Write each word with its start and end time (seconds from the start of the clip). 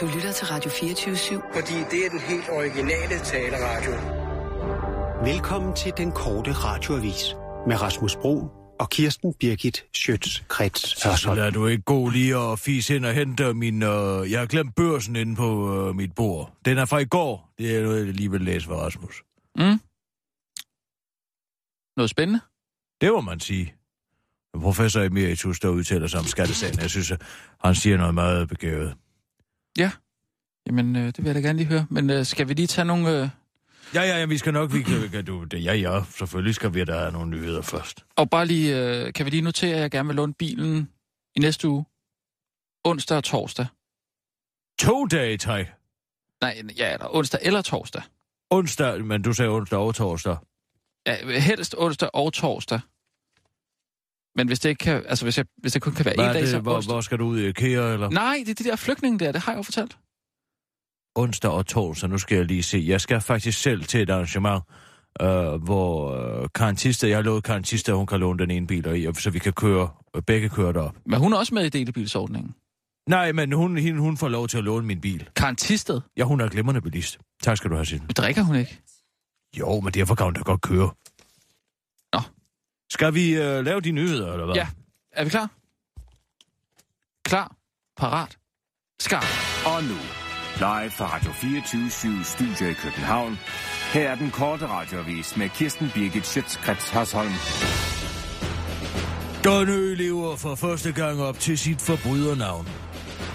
Du 0.00 0.06
lytter 0.06 0.32
til 0.32 0.46
Radio 0.46 0.70
24-7. 0.70 1.54
Fordi 1.54 1.72
det 1.90 2.06
er 2.06 2.10
den 2.10 2.20
helt 2.20 2.48
originale 2.48 3.18
taleradio. 3.24 3.92
Velkommen 5.32 5.76
til 5.76 5.92
den 5.96 6.12
korte 6.12 6.52
radioavis 6.52 7.34
med 7.66 7.82
Rasmus 7.82 8.16
Bro 8.16 8.48
og 8.80 8.90
Kirsten 8.90 9.34
Birgit 9.40 9.84
Schøtz-Krets 9.96 11.16
Så 11.16 11.34
lader 11.36 11.50
du 11.50 11.66
ikke 11.66 11.82
gå 11.82 12.08
lige 12.08 12.36
og 12.36 12.58
fise 12.58 12.96
ind 12.96 13.04
og 13.04 13.14
hente 13.14 13.54
min... 13.54 13.82
Øh, 13.82 14.30
jeg 14.30 14.38
har 14.40 14.46
glemt 14.46 14.74
børsen 14.74 15.16
inde 15.16 15.36
på 15.36 15.78
øh, 15.88 15.96
mit 15.96 16.14
bord. 16.14 16.52
Den 16.64 16.78
er 16.78 16.84
fra 16.84 16.98
i 16.98 17.04
går. 17.04 17.54
Det 17.58 17.76
er 17.76 17.82
noget, 17.82 18.06
jeg 18.06 18.14
lige 18.14 18.30
vil 18.30 18.40
læse 18.40 18.66
for 18.66 18.74
Rasmus. 18.74 19.22
Mm. 19.56 19.80
Noget 21.96 22.10
spændende? 22.10 22.40
Det 23.00 23.12
må 23.12 23.20
man 23.20 23.40
sige. 23.40 23.74
Professor 24.60 25.00
Emeritus, 25.00 25.60
der 25.60 25.68
udtaler 25.68 26.06
sig 26.06 26.20
om 26.20 26.26
skattesagen. 26.26 26.80
Jeg 26.80 26.90
synes, 26.90 27.10
at 27.10 27.22
han 27.64 27.74
siger 27.74 27.96
noget 27.96 28.14
meget 28.14 28.48
begavet. 28.48 28.96
Ja. 29.78 29.90
Jamen, 30.66 30.96
øh, 30.96 31.06
det 31.06 31.18
vil 31.18 31.24
jeg 31.24 31.34
da 31.34 31.40
gerne 31.40 31.56
lige 31.56 31.68
høre. 31.68 31.86
Men 31.90 32.10
øh, 32.10 32.26
skal 32.26 32.48
vi 32.48 32.54
lige 32.54 32.66
tage 32.66 32.84
nogle... 32.84 33.08
Øh... 33.22 33.28
Ja, 33.94 34.02
ja, 34.02 34.18
ja, 34.18 34.24
vi 34.24 34.38
skal 34.38 34.52
nok... 34.52 34.72
Vi 34.72 34.82
kan, 34.82 35.10
kan 35.10 35.24
du, 35.24 35.44
det, 35.44 35.64
ja, 35.64 35.74
ja, 35.74 36.02
selvfølgelig 36.18 36.54
skal 36.54 36.74
vi 36.74 36.84
da 36.84 36.98
have 36.98 37.12
nogle 37.12 37.30
nyheder 37.30 37.62
først. 37.62 38.04
Og 38.16 38.30
bare 38.30 38.46
lige... 38.46 38.78
Øh, 38.78 39.12
kan 39.12 39.26
vi 39.26 39.30
lige 39.30 39.42
notere, 39.42 39.74
at 39.74 39.80
jeg 39.80 39.90
gerne 39.90 40.06
vil 40.06 40.16
låne 40.16 40.34
bilen 40.34 40.88
i 41.36 41.40
næste 41.40 41.68
uge? 41.68 41.84
Onsdag 42.84 43.16
og 43.16 43.24
torsdag. 43.24 43.66
To 44.78 45.06
dage 45.06 45.36
træk. 45.38 45.66
Nej, 46.40 46.62
ja, 46.78 46.92
eller 46.92 47.14
onsdag 47.14 47.40
eller 47.42 47.62
torsdag. 47.62 48.02
Onsdag, 48.50 49.04
men 49.04 49.22
du 49.22 49.32
sagde 49.32 49.50
onsdag 49.50 49.78
og 49.78 49.94
torsdag. 49.94 50.36
Ja, 51.06 51.40
helst 51.40 51.74
onsdag 51.78 52.10
og 52.14 52.32
torsdag. 52.32 52.80
Men 54.40 54.46
hvis 54.46 54.58
det 54.60 54.68
ikke 54.68 54.78
kan, 54.78 55.02
altså 55.08 55.24
hvis, 55.24 55.38
jeg, 55.38 55.46
hvis 55.56 55.72
det 55.72 55.82
kun 55.82 55.92
kan 55.94 56.04
være 56.04 56.14
Hvad 56.14 56.26
en 56.26 56.32
dag, 56.32 56.42
det? 56.42 56.50
så 56.50 56.58
Hvor, 56.60 56.76
onsdag. 56.76 56.94
hvor 56.94 57.00
skal 57.00 57.18
du 57.18 57.24
ud 57.26 57.40
i 57.40 57.48
IKEA, 57.48 57.92
eller? 57.92 58.10
Nej, 58.10 58.36
det 58.46 58.60
er 58.60 58.64
de 58.64 58.70
der 58.70 58.76
flygtninge 58.76 59.18
der, 59.18 59.32
det 59.32 59.40
har 59.40 59.52
jeg 59.52 59.56
jo 59.58 59.62
fortalt. 59.62 59.98
onsdag 61.14 61.50
og 61.50 61.66
torsdag. 61.66 62.10
Nu 62.10 62.18
skal 62.18 62.36
jeg 62.36 62.44
lige 62.44 62.62
se. 62.62 62.84
Jeg 62.86 63.00
skal 63.00 63.20
faktisk 63.20 63.58
selv 63.62 63.84
til 63.84 64.00
et 64.02 64.10
arrangement, 64.10 64.62
øh, 65.22 65.62
hvor 65.64 66.14
øh, 66.42 66.48
Karen 66.54 66.76
Tista, 66.76 67.08
jeg 67.08 67.16
har 67.16 67.22
lovet 67.22 67.44
Karen 67.44 67.62
Tista, 67.62 67.92
at 67.92 67.96
hun 67.98 68.06
kan 68.06 68.20
låne 68.20 68.38
den 68.38 68.50
ene 68.50 68.66
bil, 68.66 69.08
og, 69.08 69.14
så 69.16 69.30
vi 69.30 69.38
kan 69.38 69.52
køre, 69.52 69.88
begge 70.26 70.48
køre 70.48 70.72
derop. 70.72 70.96
Men 71.06 71.18
hun 71.18 71.32
er 71.32 71.36
også 71.36 71.54
med 71.54 71.64
i 71.64 71.68
delebilsordningen. 71.68 72.54
Nej, 73.08 73.32
men 73.32 73.52
hun, 73.52 73.76
hende, 73.78 74.00
hun 74.00 74.16
får 74.16 74.28
lov 74.28 74.48
til 74.48 74.58
at 74.58 74.64
låne 74.64 74.86
min 74.86 75.00
bil. 75.00 75.28
Karen 75.36 75.56
Tisted, 75.56 76.00
Ja, 76.16 76.24
hun 76.24 76.40
er 76.40 76.48
glimrende 76.48 76.80
bilist. 76.80 77.18
Tak 77.42 77.56
skal 77.56 77.70
du 77.70 77.74
have, 77.74 77.86
Signe. 77.86 78.06
drikker 78.06 78.42
hun 78.42 78.56
ikke? 78.56 78.78
Jo, 79.58 79.80
men 79.80 79.92
derfor 79.94 80.14
kan 80.14 80.24
hun 80.24 80.34
da 80.34 80.40
godt 80.40 80.60
køre. 80.60 80.90
Skal 82.90 83.14
vi 83.14 83.30
øh, 83.34 83.64
lave 83.64 83.80
de 83.80 83.90
nyheder, 83.90 84.32
eller 84.32 84.44
hvad? 84.44 84.54
Ja. 84.54 84.68
Er 85.12 85.24
vi 85.24 85.30
klar? 85.30 85.50
Klar, 87.24 87.56
parat, 87.96 88.38
skarp. 89.00 89.26
Og 89.66 89.82
nu, 89.82 89.96
live 90.56 90.90
fra 90.90 91.16
Radio 91.16 91.32
24 91.32 92.24
Studio 92.24 92.70
i 92.70 92.72
København. 92.72 93.38
Her 93.92 94.10
er 94.10 94.14
den 94.14 94.30
korte 94.30 94.66
radiovis 94.66 95.36
med 95.36 95.48
Kirsten 95.48 95.90
Birgit 95.94 96.26
Schøtzgrads 96.26 96.90
Hasholm. 96.90 97.99
Donø 99.44 99.94
lever 99.94 100.36
for 100.36 100.54
første 100.54 100.92
gang 100.92 101.22
op 101.22 101.38
til 101.38 101.58
sit 101.58 101.80
forbrydernavn. 101.80 102.68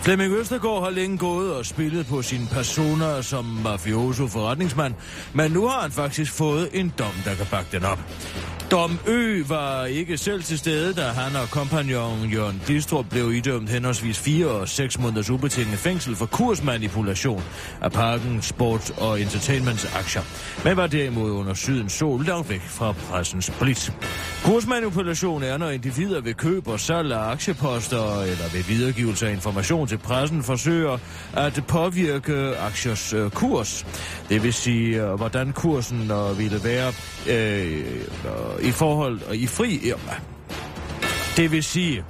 Flemming 0.02 0.34
Østergaard 0.34 0.84
har 0.84 0.90
længe 0.90 1.18
gået 1.18 1.54
og 1.54 1.66
spillet 1.66 2.06
på 2.06 2.22
sin 2.22 2.48
persona 2.52 3.22
som 3.22 3.46
mafioso 3.46 4.28
forretningsmand, 4.28 4.94
men 5.34 5.52
nu 5.52 5.68
har 5.68 5.82
han 5.82 5.92
faktisk 5.92 6.32
fået 6.32 6.70
en 6.74 6.94
dom, 7.00 7.14
der 7.26 7.36
kan 7.36 7.46
bakke 7.52 7.70
den 7.72 7.86
op. 7.86 8.00
Dom 8.72 9.00
Ø 9.08 9.44
var 9.48 9.86
ikke 9.86 10.18
selv 10.18 10.44
til 10.44 10.58
stede, 10.58 10.94
da 10.94 11.02
han 11.02 11.36
og 11.36 11.50
kompagnon 11.50 12.30
Jørgen 12.30 12.62
Distrup 12.68 13.06
blev 13.10 13.34
idømt 13.34 13.70
henholdsvis 13.70 14.20
4 14.20 14.48
og 14.48 14.70
6 14.70 15.00
måneders 15.00 15.30
ubetinget 15.30 15.80
fængsel 15.80 16.16
for 16.16 16.26
kursmanipulation 16.26 17.44
af 17.82 17.92
parken, 17.92 18.42
sport 18.42 18.92
og 18.98 19.22
entertainments 19.22 19.96
aktier, 19.96 20.22
men 20.64 20.78
var 20.78 20.88
derimod 20.88 21.32
under 21.32 21.54
sydens 21.54 21.94
sol 21.94 22.26
langt 22.26 22.50
væk 22.50 22.62
fra 22.62 22.92
pressens 22.92 23.52
blitz. 23.62 23.92
Kursmanipulation 24.44 25.44
er, 25.44 25.58
når 25.58 25.70
individer 25.70 25.95
ved 25.98 26.34
køb 26.34 26.68
og 26.68 26.80
salg 26.80 27.12
af 27.12 27.32
aktieposter 27.32 28.22
eller 28.22 28.50
ved 28.54 28.64
videregivelse 28.64 29.28
af 29.28 29.32
information 29.32 29.88
til 29.88 29.98
pressen 29.98 30.44
forsøger 30.44 30.98
at 31.34 31.64
påvirke 31.68 32.58
aktiers 32.58 33.14
øh, 33.14 33.30
kurs. 33.30 33.86
Det 34.30 34.44
vil 34.44 34.54
sige, 34.54 35.04
øh, 35.04 35.14
hvordan 35.14 35.54
kursen 35.54 36.12
øh, 36.12 36.40
ville 36.40 36.64
være 36.64 36.94
øh, 37.30 37.80
øh, 38.26 38.68
i 38.68 38.72
forhold 38.72 39.22
og 39.30 39.36
i 39.36 39.48
fri... 39.48 39.82
Øh, 39.90 40.00
det 41.38 41.52
vil 41.52 41.64
sige, 41.64 42.04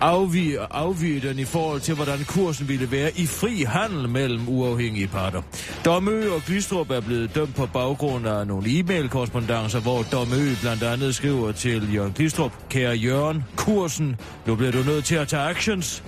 afvige, 0.00 0.58
afvige 0.60 1.28
den 1.28 1.38
i 1.38 1.44
forhold 1.44 1.80
til, 1.80 1.94
hvordan 1.94 2.18
kursen 2.26 2.68
ville 2.68 2.90
være 2.90 3.10
i 3.16 3.26
fri 3.26 3.62
handel 3.62 4.08
mellem 4.08 4.48
uafhængige 4.48 5.06
parter. 5.06 5.42
Domø 5.84 6.30
og 6.30 6.42
Glistrup 6.46 6.90
er 6.90 7.00
blevet 7.00 7.34
dømt 7.34 7.54
på 7.56 7.66
baggrund 7.66 8.26
af 8.26 8.46
nogle 8.46 8.78
e-mail-korrespondencer, 8.78 9.80
hvor 9.80 10.02
Domø 10.02 10.54
blandt 10.60 10.82
andet 10.82 11.14
skriver 11.14 11.52
til 11.52 11.94
Jørgen 11.94 12.12
Glistrup, 12.12 12.52
Kære 12.70 12.94
Jørgen, 12.94 13.44
kursen, 13.56 14.16
nu 14.46 14.54
bliver 14.54 14.72
du 14.72 14.82
nødt 14.82 15.04
til 15.04 15.14
at 15.14 15.28
tage 15.28 15.42
actions. 15.42 16.02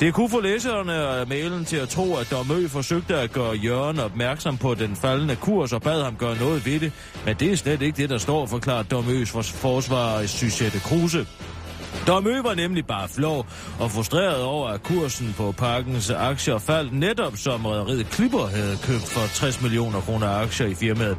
Det 0.00 0.14
kunne 0.14 0.30
få 0.30 0.40
læserne 0.40 0.92
af 0.92 1.26
mailen 1.26 1.64
til 1.64 1.76
at 1.76 1.88
tro, 1.88 2.14
at 2.16 2.30
Domø 2.30 2.68
forsøgte 2.68 3.16
at 3.16 3.32
gøre 3.32 3.54
Jørgen 3.54 3.98
opmærksom 3.98 4.56
på 4.56 4.74
den 4.74 4.96
faldende 4.96 5.36
kurs 5.36 5.72
og 5.72 5.82
bad 5.82 6.02
ham 6.02 6.16
gøre 6.16 6.36
noget 6.36 6.66
ved 6.66 6.80
det, 6.80 6.92
men 7.26 7.36
det 7.40 7.52
er 7.52 7.56
slet 7.56 7.82
ikke 7.82 7.96
det, 7.96 8.10
der 8.10 8.18
står, 8.18 8.46
forklaret 8.46 8.90
Domøs 8.90 9.30
forsvarer 9.30 10.26
Sysette 10.26 10.78
Kruse. 10.78 11.26
Domø 12.06 12.40
var 12.42 12.54
nemlig 12.54 12.86
bare 12.86 13.08
flov 13.08 13.46
og 13.80 13.90
frustreret 13.90 14.42
over, 14.42 14.68
at 14.68 14.82
kursen 14.82 15.34
på 15.36 15.52
parkens 15.52 16.10
aktier 16.10 16.58
faldt 16.58 16.92
netop 16.92 17.36
som 17.36 17.66
rederiet 17.66 18.06
Klipper 18.10 18.46
havde 18.46 18.78
købt 18.82 19.08
for 19.08 19.26
60 19.34 19.62
millioner 19.62 20.00
kroner 20.00 20.28
aktier 20.28 20.66
i 20.66 20.74
firmaet. 20.74 21.16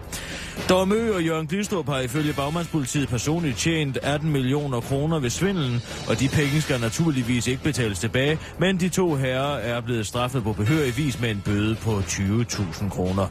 Domø 0.70 1.16
og 1.16 1.24
Jørgen 1.24 1.48
Glistrup 1.48 1.90
har 1.90 2.00
ifølge 2.00 2.34
bagmandspolitiet 2.34 3.10
personligt 3.10 3.58
tjent 3.58 3.98
18 4.04 4.32
millioner 4.32 4.80
kroner 4.82 5.20
ved 5.20 5.30
svindelen, 5.30 5.82
og 6.10 6.20
de 6.20 6.28
penge 6.28 6.62
skal 6.62 6.80
naturligvis 6.80 7.48
ikke 7.48 7.64
betales 7.64 8.00
tilbage, 8.00 8.40
men 8.60 8.80
de 8.80 8.90
to 8.90 9.16
herrer 9.16 9.58
er 9.58 9.82
blevet 9.82 10.08
straffet 10.08 10.44
på 10.44 10.54
behørig 10.54 10.98
vis 10.98 11.20
med 11.22 11.32
en 11.32 11.42
bøde 11.46 11.76
på 11.76 12.00
20.000 12.00 12.90
kroner. 12.90 13.28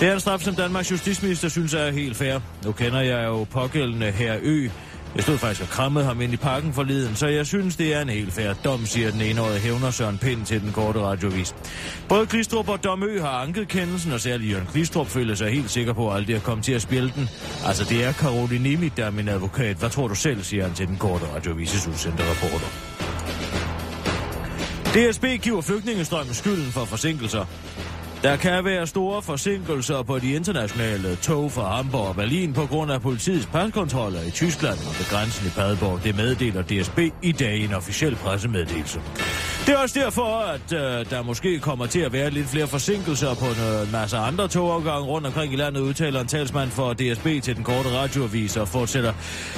Det 0.00 0.08
er 0.08 0.14
en 0.14 0.20
straf, 0.20 0.40
som 0.40 0.54
Danmarks 0.54 0.90
justitsminister 0.90 1.48
synes 1.48 1.74
er 1.74 1.90
helt 1.90 2.16
fair. 2.16 2.40
Nu 2.64 2.72
kender 2.72 3.00
jeg 3.00 3.24
jo 3.24 3.44
pågældende 3.44 4.10
her 4.10 4.36
Ø, 4.42 4.68
jeg 5.14 5.22
stod 5.22 5.38
faktisk 5.38 5.62
og 5.62 5.68
krammede 5.68 6.04
ham 6.04 6.20
ind 6.20 6.32
i 6.32 6.36
parken 6.36 6.72
forleden, 6.72 7.16
så 7.16 7.26
jeg 7.26 7.46
synes, 7.46 7.76
det 7.76 7.94
er 7.94 8.00
en 8.00 8.08
helt 8.08 8.32
fair 8.32 8.52
dom, 8.64 8.86
siger 8.86 9.10
den 9.10 9.20
enårige 9.20 9.58
hævner 9.58 9.90
Søren 9.90 10.18
Pind 10.18 10.46
til 10.46 10.60
den 10.60 10.72
korte 10.72 11.00
radiovis. 11.00 11.54
Både 12.08 12.26
Klistrup 12.26 12.68
og 12.68 12.84
Domø 12.84 13.20
har 13.20 13.28
anket 13.28 13.68
kendelsen, 13.68 14.12
og 14.12 14.20
særligt 14.20 14.52
Jørgen 14.52 14.66
Klistrup 14.66 15.06
føler 15.06 15.34
sig 15.34 15.50
helt 15.52 15.70
sikker 15.70 15.92
på 15.92 16.10
at 16.10 16.16
aldrig 16.16 16.36
at 16.36 16.42
komme 16.42 16.62
til 16.62 16.72
at 16.72 16.82
spille 16.82 17.12
den. 17.16 17.28
Altså, 17.66 17.84
det 17.84 18.04
er 18.04 18.12
Karoline 18.12 18.62
Nimit, 18.62 18.96
der 18.96 19.04
er 19.04 19.10
min 19.10 19.28
advokat. 19.28 19.76
Hvad 19.76 19.90
tror 19.90 20.08
du 20.08 20.14
selv, 20.14 20.42
siger 20.42 20.62
han 20.62 20.74
til 20.74 20.86
den 20.86 20.96
korte 20.96 21.24
radiovises 21.34 21.86
udsendte 21.86 22.22
rapporter. 22.30 22.68
DSB 24.94 25.24
giver 25.42 25.60
flygtningestrømmen 25.60 26.34
skylden 26.34 26.72
for 26.72 26.84
forsinkelser. 26.84 27.44
Der 28.22 28.36
kan 28.36 28.64
være 28.64 28.86
store 28.86 29.22
forsinkelser 29.22 30.02
på 30.02 30.18
de 30.18 30.32
internationale 30.32 31.16
tog 31.16 31.52
fra 31.52 31.76
Hamburg 31.76 32.08
og 32.08 32.16
Berlin 32.16 32.52
på 32.52 32.66
grund 32.66 32.92
af 32.92 33.02
politiets 33.02 33.46
paskontroller 33.46 34.22
i 34.22 34.30
Tyskland 34.30 34.78
og 34.78 34.94
ved 34.98 35.10
grænsen 35.10 35.46
i 35.46 35.50
Padborg. 35.50 36.04
Det 36.04 36.16
meddeler 36.16 36.62
DSB 36.62 36.98
i 37.22 37.32
dag 37.32 37.56
i 37.56 37.64
en 37.64 37.74
officiel 37.74 38.16
pressemeddelelse. 38.16 39.00
Det 39.68 39.74
er 39.74 39.78
også 39.78 40.00
derfor, 40.00 40.38
at 40.38 40.72
øh, 40.72 41.10
der 41.10 41.22
måske 41.22 41.58
kommer 41.58 41.86
til 41.86 42.00
at 42.00 42.12
være 42.12 42.30
lidt 42.30 42.46
flere 42.46 42.66
forsinkelser 42.66 43.34
på 43.34 43.44
en 43.44 43.82
øh, 43.82 43.92
masse 43.92 44.16
andre 44.16 44.48
togafgange 44.48 45.06
rundt 45.06 45.26
omkring 45.26 45.52
i 45.52 45.56
landet, 45.56 45.80
udtaler 45.80 46.20
en 46.20 46.26
talsmand 46.26 46.70
for 46.70 46.92
DSB 46.92 47.26
til 47.42 47.56
den 47.56 47.64
korte 47.64 47.88
radioavis 47.88 48.56
og 48.56 48.68
fortsætter. 48.68 49.12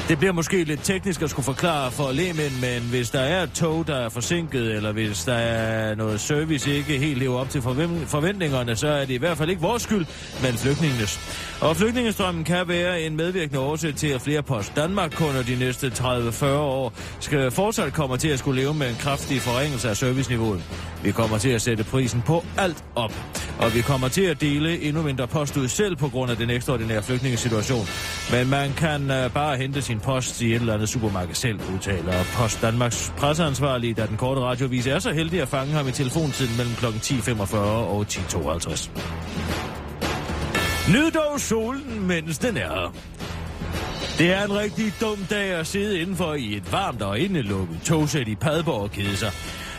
Det 0.09 0.19
bliver 0.19 0.32
måske 0.32 0.65
lidt 0.65 0.81
teknisk 0.84 1.22
at 1.22 1.31
skulle 1.31 1.44
forklare 1.44 1.91
for 1.91 2.12
lægemænd, 2.12 2.53
men 2.60 2.82
hvis 2.91 3.10
der 3.10 3.21
er 3.21 3.43
et 3.43 3.53
tog, 3.53 3.87
der 3.87 3.97
er 3.97 4.09
forsinket, 4.09 4.72
eller 4.76 4.93
hvis 4.93 5.25
der 5.25 5.34
er 5.34 5.95
noget 5.95 6.21
service 6.21 6.71
ikke 6.71 6.98
helt 6.98 7.18
lever 7.18 7.39
op 7.39 7.51
til 7.51 7.63
forventningerne, 8.06 8.77
så 8.77 8.89
er 8.89 9.04
det 9.04 9.15
i 9.15 9.16
hvert 9.16 9.39
fald 9.39 9.51
ikke 9.51 9.63
vores 9.63 9.83
skyld, 9.83 10.06
men 10.42 10.53
flygtningenes. 10.53 11.21
Og 11.60 11.77
flygtningestrømmen 11.77 12.45
kan 12.45 12.68
være 12.68 13.03
en 13.03 13.16
medvirkende 13.16 13.60
årsag 13.60 13.95
til, 13.95 14.06
at 14.06 14.21
flere 14.21 14.42
Post 14.42 14.77
Danmark-kunder 14.77 15.42
de 15.42 15.56
næste 15.59 15.86
30-40 15.86 16.47
år 16.47 16.92
skal 17.21 17.51
fortsat 17.51 17.92
kommer 17.92 18.16
til 18.16 18.28
at 18.28 18.39
skulle 18.39 18.60
leve 18.60 18.74
med 18.74 18.89
en 18.89 18.97
kraftig 18.97 19.41
forringelse 19.41 19.91
af 19.91 19.97
serviceniveauet. 20.00 20.62
Vi 21.02 21.12
kommer 21.12 21.38
til 21.38 21.48
at 21.48 21.62
sætte 21.62 21.84
prisen 21.84 22.22
på 22.22 22.44
alt 22.58 22.84
op, 22.94 23.12
og 23.58 23.74
vi 23.74 23.80
kommer 23.80 24.08
til 24.08 24.22
at 24.22 24.41
dele 24.41 24.80
endnu 24.80 25.02
mindre 25.02 25.26
post 25.26 25.56
ud 25.56 25.68
selv 25.68 25.97
på 25.97 26.08
grund 26.08 26.30
af 26.30 26.36
den 26.36 26.50
ekstraordinære 26.50 27.02
flygtningesituation. 27.02 27.86
Men 28.32 28.50
man 28.50 28.72
kan 28.72 29.02
uh, 29.02 29.32
bare 29.32 29.56
hente 29.56 29.82
sin 29.82 30.00
post 30.00 30.41
i 30.41 30.54
et 30.54 30.60
eller 30.60 30.74
andet 30.74 30.88
supermarked 30.88 31.34
selv, 31.34 31.60
udtaler 31.74 32.24
Post 32.34 32.62
Danmarks 32.62 33.12
presseansvarlige, 33.16 33.94
da 33.94 34.06
den 34.06 34.16
korte 34.16 34.41
radiovis 34.41 34.86
er 34.86 34.98
så 34.98 35.12
heldig 35.12 35.42
at 35.42 35.48
fange 35.48 35.72
ham 35.72 35.88
i 35.88 35.92
telefontiden 35.92 36.56
mellem 36.56 36.74
kl. 36.74 36.86
10.45 36.86 37.56
og 37.56 38.06
10.52. 38.10 38.91
Nyd 40.92 41.10
dog 41.10 41.41
solen, 41.41 42.06
mens 42.06 42.38
den 42.38 42.56
er 42.56 42.60
her. 42.60 42.94
Det 44.18 44.32
er 44.32 44.44
en 44.44 44.56
rigtig 44.56 44.92
dum 45.00 45.18
dag 45.30 45.50
at 45.50 45.66
sidde 45.66 46.00
indenfor 46.00 46.34
i 46.34 46.56
et 46.56 46.72
varmt 46.72 47.03
og 47.03 47.18
indelukket 47.18 47.80
togsæt 47.84 48.28
i 48.28 48.34
Padborg 48.34 48.82
og 48.82 48.91
kede 48.91 49.16
sig. 49.16 49.32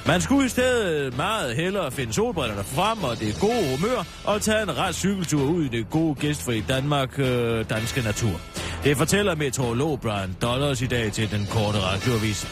Man 0.07 0.21
skulle 0.21 0.45
i 0.45 0.49
stedet 0.49 1.17
meget 1.17 1.55
hellere 1.55 1.91
finde 1.91 2.13
solbrillerne 2.13 2.63
frem 2.63 3.03
og 3.03 3.19
det 3.19 3.37
gode 3.39 3.77
humør 3.77 4.05
og 4.25 4.41
tage 4.41 4.63
en 4.63 4.77
ret 4.77 4.95
cykeltur 4.95 5.43
ud 5.43 5.63
i 5.63 5.67
det 5.67 5.89
gode 5.89 6.15
gæstfri 6.15 6.63
Danmark, 6.67 7.19
øh, 7.19 7.69
danske 7.69 8.01
natur. 8.01 8.41
Det 8.83 8.97
fortæller 8.97 9.35
meteorolog 9.35 10.01
Brian 10.01 10.35
Dollars 10.41 10.81
i 10.81 10.87
dag 10.87 11.11
til 11.11 11.31
den 11.31 11.47
korte 11.51 11.79
radioavis. 11.79 12.47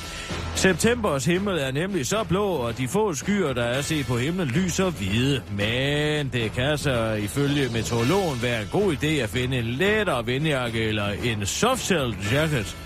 Septembers 0.56 1.25
himmel 1.25 1.57
er 1.57 1.72
nemlig 1.72 2.06
så 2.06 2.24
blå, 2.24 2.46
og 2.46 2.78
de 2.78 2.88
få 2.88 3.13
skyer, 3.13 3.54
der 3.54 3.63
er 3.63 3.81
set 3.81 4.06
på 4.06 4.18
himlen, 4.18 4.48
lyser 4.48 4.90
hvide. 4.90 5.42
Men 5.51 6.30
det 6.34 6.51
kan 6.51 6.78
så 6.78 7.13
ifølge 7.13 7.69
meteorologen 7.69 8.42
være 8.42 8.62
en 8.62 8.68
god 8.72 8.94
idé 8.94 9.07
at 9.07 9.30
finde 9.30 9.57
en 9.57 9.66
lettere 9.66 10.25
vindjakke 10.25 10.84
eller 10.84 11.07
en 11.24 11.46
softshell 11.46 12.18
jacket. 12.31 12.78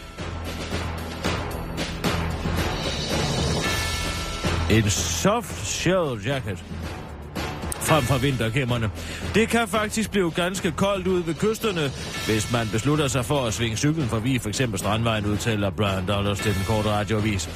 En 4.73 4.89
soft 4.89 5.67
shell 5.67 6.19
jacket 6.25 6.63
frem 7.81 8.03
for 8.03 8.17
vinterkæmmerne. 8.17 8.91
Det 9.35 9.49
kan 9.49 9.67
faktisk 9.67 10.11
blive 10.11 10.31
ganske 10.31 10.71
koldt 10.71 11.07
ude 11.07 11.27
ved 11.27 11.33
kysterne, 11.33 11.91
hvis 12.25 12.51
man 12.51 12.67
beslutter 12.71 13.07
sig 13.07 13.25
for 13.25 13.45
at 13.45 13.53
svinge 13.53 13.77
cyklen 13.77 14.07
forbi 14.07 14.39
for 14.39 14.49
eksempel 14.49 14.79
Strandvejen, 14.79 15.25
udtaler 15.25 15.69
Brian 15.69 16.07
Dollars 16.07 16.39
til 16.39 16.53
den 16.53 16.63
korte 16.67 16.89
radioavis. 16.89 17.49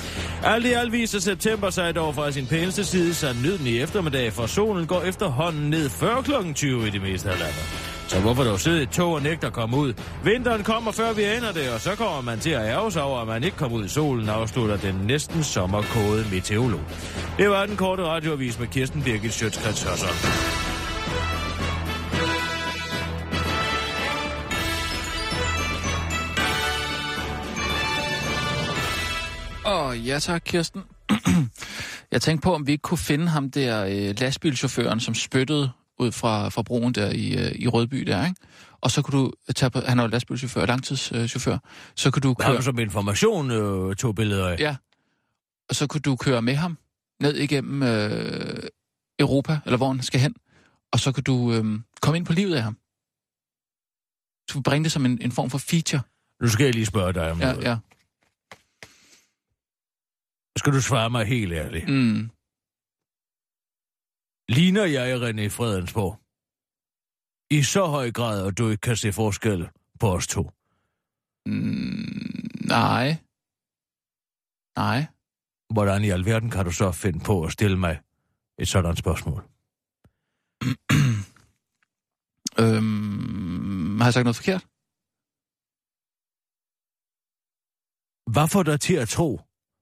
Alt 0.44 0.66
i 0.66 0.72
alt 0.72 0.92
viser 0.92 1.20
september 1.20 1.70
sig 1.70 1.96
dog 1.96 2.16
fra 2.16 2.32
sin 2.32 2.48
pæneste 2.48 2.86
side, 2.86 3.14
så 3.14 3.36
nyden 3.44 3.68
i 3.68 3.80
eftermiddag, 3.80 4.34
for 4.34 4.46
solen 4.46 4.88
går 4.88 5.02
efterhånden 5.02 5.70
ned 5.70 5.90
før 5.90 6.22
kl. 6.22 6.54
20 6.54 6.88
i 6.88 6.90
det 6.90 7.02
meste 7.02 7.30
af 7.30 7.40
landet. 7.40 7.87
Så 8.08 8.20
hvorfor 8.22 8.44
dog 8.44 8.60
sidde 8.60 8.80
i 8.80 8.84
et 8.84 8.90
tog 8.90 9.14
og 9.14 9.22
nægte 9.22 9.48
at 9.48 9.54
komme 9.54 9.78
ud? 9.78 9.94
Vinteren 10.24 10.64
kommer, 10.64 10.92
før 10.92 11.14
vi 11.14 11.24
aner 11.24 11.52
det, 11.52 11.70
og 11.74 11.82
så 11.82 11.96
kommer 11.96 12.22
man 12.22 12.40
til 12.40 12.50
at 12.50 12.66
ærge 12.66 12.92
sig 12.92 13.04
over, 13.04 13.20
at 13.20 13.28
man 13.28 13.44
ikke 13.44 13.58
kommer 13.58 13.78
ud 13.78 13.86
i 13.86 13.90
solen, 13.90 14.30
afslutter 14.30 14.78
den 14.78 14.96
næsten 14.96 15.44
sommerkåde 15.44 16.26
meteorolog. 16.32 16.82
Det 17.38 17.50
var 17.50 17.66
den 17.66 17.78
korte 17.78 18.04
radioavis 18.04 18.60
med 18.60 18.68
Kirsten 18.68 19.04
Birgit 19.04 19.34
Sjøtskrets 19.34 19.84
Hørsson. 19.84 20.10
Åh, 29.66 29.88
oh, 29.88 30.08
ja 30.08 30.20
tak, 30.20 30.42
Kirsten. 30.46 30.82
jeg 32.12 32.22
tænkte 32.22 32.46
på, 32.46 32.54
om 32.54 32.68
vi 32.68 32.72
ikke 32.72 32.82
kunne 32.82 32.98
finde 32.98 33.28
ham 33.28 33.52
der 33.52 33.86
øh, 33.86 34.16
lastbilchaufføren, 34.20 35.00
som 35.00 35.14
spyttede 35.16 35.72
ud 36.00 36.12
fra, 36.12 36.50
fra 36.50 36.62
broen 36.62 36.94
der 36.94 37.12
i, 37.12 37.46
øh, 37.46 37.52
i 37.56 37.68
Rødby 37.68 37.98
der, 37.98 38.26
ikke? 38.26 38.42
Og 38.82 38.92
så 38.92 39.02
kunne 39.02 39.20
du 39.20 39.34
tage 39.56 39.70
på, 39.70 39.80
han 39.80 40.00
er 40.00 40.04
jo 40.04 40.08
lastbilchauffør, 40.10 40.66
langtidschauffør, 40.66 41.58
så 41.96 42.12
kunne 42.12 42.22
du 42.22 42.36
Har 42.40 42.48
køre... 42.50 42.58
du 42.58 42.62
som 42.62 42.80
information 42.80 43.52
øh, 43.52 43.96
to 43.96 44.12
billeder 44.12 44.48
af? 44.50 44.60
Ja, 44.60 44.76
og 45.70 45.76
så 45.76 45.88
kunne 45.88 46.02
du 46.02 46.16
køre 46.16 46.42
med 46.42 46.56
ham 46.56 46.78
ned 47.22 47.36
igennem 47.36 47.84
øh, 47.84 48.64
Europa, 49.20 49.60
eller 49.66 49.78
hvor 49.78 49.88
han 49.88 50.02
skal 50.04 50.20
hen, 50.20 50.36
og 50.92 51.00
så 51.00 51.12
kunne 51.12 51.24
du 51.24 51.54
øh, 51.54 51.80
komme 52.02 52.18
ind 52.18 52.26
på 52.26 52.34
livet 52.34 52.56
af 52.56 52.62
ham. 52.64 52.78
Du 54.54 54.62
bringe 54.62 54.84
det 54.84 54.92
som 54.92 55.06
en, 55.06 55.18
en 55.22 55.32
form 55.32 55.50
for 55.50 55.58
feature. 55.58 56.02
Nu 56.42 56.48
skal 56.50 56.64
jeg 56.64 56.74
lige 56.74 56.86
spørge 56.86 57.14
dig 57.14 57.32
om 57.32 57.40
Ja, 57.40 57.52
noget. 57.52 57.64
ja. 57.64 57.78
Skal 60.58 60.74
du 60.74 60.82
svare 60.82 61.10
mig 61.10 61.26
helt 61.26 61.54
ærligt? 61.54 61.90
Mm. 61.90 62.30
Ligner 64.50 64.86
jeg 64.86 65.22
René 65.22 65.48
Fredensborg? 65.48 66.20
I 67.52 67.64
så 67.64 67.86
høj 67.86 68.12
grad, 68.12 68.48
at 68.48 68.58
du 68.58 68.70
ikke 68.70 68.82
kan 68.82 68.96
se 68.96 69.14
forskel 69.14 69.70
på 70.00 70.14
os 70.14 70.28
to. 70.28 70.52
Mm, 71.46 72.50
nej. 72.66 73.08
Nej. 74.78 75.06
Hvordan 75.74 76.04
i 76.04 76.10
alverden 76.10 76.50
kan 76.52 76.66
du 76.66 76.72
så 76.72 76.92
finde 76.92 77.20
på 77.20 77.44
at 77.44 77.52
stille 77.52 77.78
mig 77.78 78.00
et 78.60 78.68
sådan 78.68 78.96
spørgsmål? 78.96 79.42
Øhm, 82.60 84.00
har 84.00 84.06
jeg 84.06 84.14
sagt 84.14 84.24
noget 84.24 84.36
forkert? 84.36 84.64
Hvad 88.34 88.48
får 88.48 88.64
dig 88.64 88.80
til 88.80 88.94
at 88.94 89.10
tro, 89.10 89.42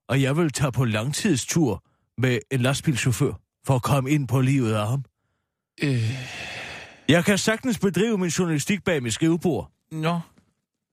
at 0.09 0.21
jeg 0.21 0.37
vil 0.37 0.49
tage 0.51 0.71
på 0.71 0.85
langtidstur 0.85 1.83
med 2.17 2.39
en 2.51 2.61
lastbilchauffør 2.61 3.44
for 3.65 3.75
at 3.75 3.81
komme 3.83 4.11
ind 4.11 4.27
på 4.27 4.41
livet 4.41 4.73
af 4.73 4.87
ham? 4.87 5.03
Øh, 5.83 6.11
Jeg 7.09 7.25
kan 7.25 7.37
sagtens 7.37 7.79
bedrive 7.79 8.17
min 8.17 8.29
journalistik 8.29 8.83
bag 8.83 9.03
mit 9.03 9.13
skrivebord. 9.13 9.71
nå. 9.91 10.19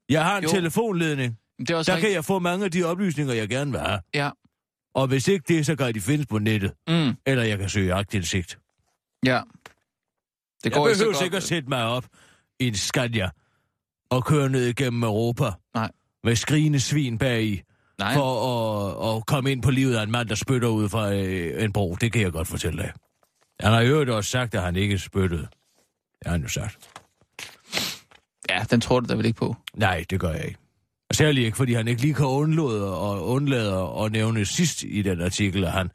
Jeg 0.09 0.25
har 0.25 0.37
en 0.39 0.43
Jo. 0.45 0.49
telefonledning. 0.51 1.39
Det 1.59 1.71
er 1.71 1.77
også 1.77 1.91
Der 1.93 1.97
rigtigt. 1.97 2.09
kan 2.11 2.15
jeg 2.15 2.25
få 2.25 2.39
mange 2.39 2.65
af 2.65 2.71
de 2.71 2.85
oplysninger, 2.85 3.35
jeg 3.35 3.49
gerne 3.49 3.71
vil 3.71 3.81
have. 3.81 4.01
Ja. 4.15 4.31
Og 4.95 5.07
hvis 5.07 5.29
ikke 5.29 5.45
det, 5.49 5.67
så 5.67 5.77
kan 5.77 5.95
de 5.95 6.01
findes 6.01 6.27
på 6.27 6.39
nettet. 6.39 6.73
Mm, 6.89 7.15
Eller 7.27 7.43
jeg 7.45 7.59
kan 7.59 7.69
søge 7.69 7.95
aktindsigt. 7.95 8.59
ja. 9.25 9.41
Det 10.65 10.71
Jeg 10.71 10.73
går 10.73 10.95
så 10.95 10.99
behøver 11.05 11.23
ikke 11.25 11.37
at 11.37 11.43
sætte 11.43 11.69
mig 11.69 11.85
op 11.85 12.07
i 12.61 12.67
en 12.69 12.75
Scania 12.75 13.31
og 14.11 14.25
køre 14.25 14.49
ned 14.49 14.67
igennem 14.67 15.03
Europa. 15.03 15.51
Nej. 15.75 15.91
Med 16.25 16.37
skrigende 16.37 16.81
svin 16.81 17.19
bagi. 17.19 17.63
Nej, 18.03 18.15
For 18.15 19.13
at, 19.13 19.17
at 19.19 19.27
komme 19.27 19.53
ind 19.53 19.63
på 19.63 19.71
livet 19.71 19.97
af 19.97 20.03
en 20.03 20.11
mand, 20.11 20.29
der 20.29 20.35
spytter 20.35 20.69
ud 20.69 20.89
fra 20.89 21.13
øh, 21.15 21.65
en 21.65 21.73
bro. 21.73 21.97
Det 22.01 22.13
kan 22.13 22.23
jeg 22.23 22.33
godt 22.33 22.49
fortælle 22.49 22.83
dig. 22.83 22.93
Han 23.61 23.73
har 23.73 23.81
i 23.81 23.89
øvrigt 23.89 24.11
også 24.11 24.31
sagt, 24.31 24.55
at 24.55 24.63
han 24.63 24.77
ikke 24.77 24.99
spyttede. 24.99 25.43
Det 25.43 26.27
har 26.27 26.31
han 26.33 26.43
jo 26.43 26.49
sagt. 26.49 26.89
ja, 28.51 28.65
den 28.71 28.81
tror 28.81 29.01
du 29.01 29.07
da 29.09 29.15
vel 29.15 29.27
ikke 29.27 29.39
på. 29.39 29.57
Nej, 29.75 30.05
det 30.11 30.21
gør 30.21 30.31
jeg 30.33 30.45
ikke. 30.45 30.59
Og 31.11 31.17
Særligt 31.17 31.45
ikke, 31.45 31.57
fordi 31.57 31.73
han 31.73 31.89
ikke 31.89 32.01
lige 32.01 32.15
kan 32.15 32.27
undlade 32.27 32.99
og 32.99 33.27
undlade 33.29 33.91
at 34.05 34.13
nævne 34.13 34.45
sidst 34.45 34.83
i 34.83 35.03
den 35.03 35.23
artikel, 35.23 35.65
at 35.65 35.73
han 35.73 35.91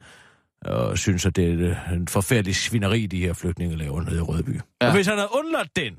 øh, 0.68 0.96
synes, 0.96 1.26
at 1.26 1.36
det 1.36 1.62
er 1.70 1.92
en 1.92 2.08
forfærdelig 2.08 2.56
svineri, 2.56 3.06
de 3.06 3.18
her 3.20 3.32
flygtninge 3.32 3.76
laver 3.76 4.02
nede 4.02 4.16
i 4.16 4.20
Rødby. 4.20 4.54
Ja. 4.54 4.60
Ja. 4.82 4.86
Og 4.86 4.94
hvis 4.94 5.06
han 5.06 5.16
havde 5.16 5.28
undladt 5.38 5.76
den, 5.76 5.94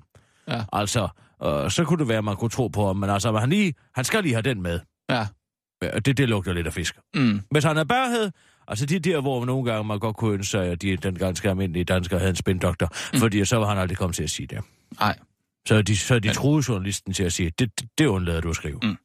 Ja. 0.48 0.64
altså, 0.74 1.08
øh, 1.44 1.72
så 1.72 1.84
kunne 1.88 2.00
det 2.00 2.08
være, 2.08 2.18
at 2.18 2.24
man 2.24 2.36
kunne 2.36 2.50
tro 2.50 2.68
på 2.68 2.88
ham. 2.88 2.96
Men 2.96 3.10
altså, 3.10 3.32
han, 3.38 3.50
lige, 3.50 3.74
han 3.96 4.06
skal 4.06 4.24
lige 4.24 4.34
have 4.34 4.42
den 4.42 4.62
med. 4.62 4.80
Ja. 5.10 5.28
Ja, 5.82 6.00
Det, 6.00 6.18
det 6.18 6.30
lugter 6.30 6.54
lidt 6.54 6.68
af 6.68 6.74
fisk. 6.74 6.98
Mm. 7.16 7.42
Hvis 7.52 7.64
han 7.64 7.78
er 7.78 7.84
bærhed, 7.84 8.32
altså 8.68 8.86
de 8.86 9.00
der, 9.00 9.22
hvor 9.22 9.46
nogle 9.46 9.72
gange 9.72 9.88
man 9.88 10.00
godt 10.00 10.18
kunne 10.18 10.34
ønske 10.34 10.52
sig, 10.52 10.66
at 10.66 10.82
de, 10.82 10.98
den 10.98 11.16
ganske 11.18 11.50
almindelige 11.50 11.84
danskere 11.84 12.20
havde 12.20 12.30
en 12.30 12.36
spindoktor, 12.36 12.90
mm. 13.14 13.20
fordi 13.20 13.46
så 13.46 13.56
var 13.58 13.68
han 13.70 13.78
aldrig 13.78 13.98
kommet 13.98 14.16
til 14.16 14.24
at 14.24 14.30
sige 14.30 14.48
det. 14.48 14.60
Nej. 15.00 15.18
Så 15.68 15.82
de, 15.82 15.98
så 15.98 16.20
de 16.20 16.28
Men- 16.28 16.36
troede 16.36 16.64
journalisten 16.70 17.14
til 17.14 17.24
at 17.24 17.34
sige, 17.34 17.52
det, 17.60 17.80
det, 17.80 17.90
det 17.98 18.06
undlader 18.06 18.42
du 18.42 18.50
at 18.50 18.56
skrive. 18.56 18.80
Mm. 18.84 18.96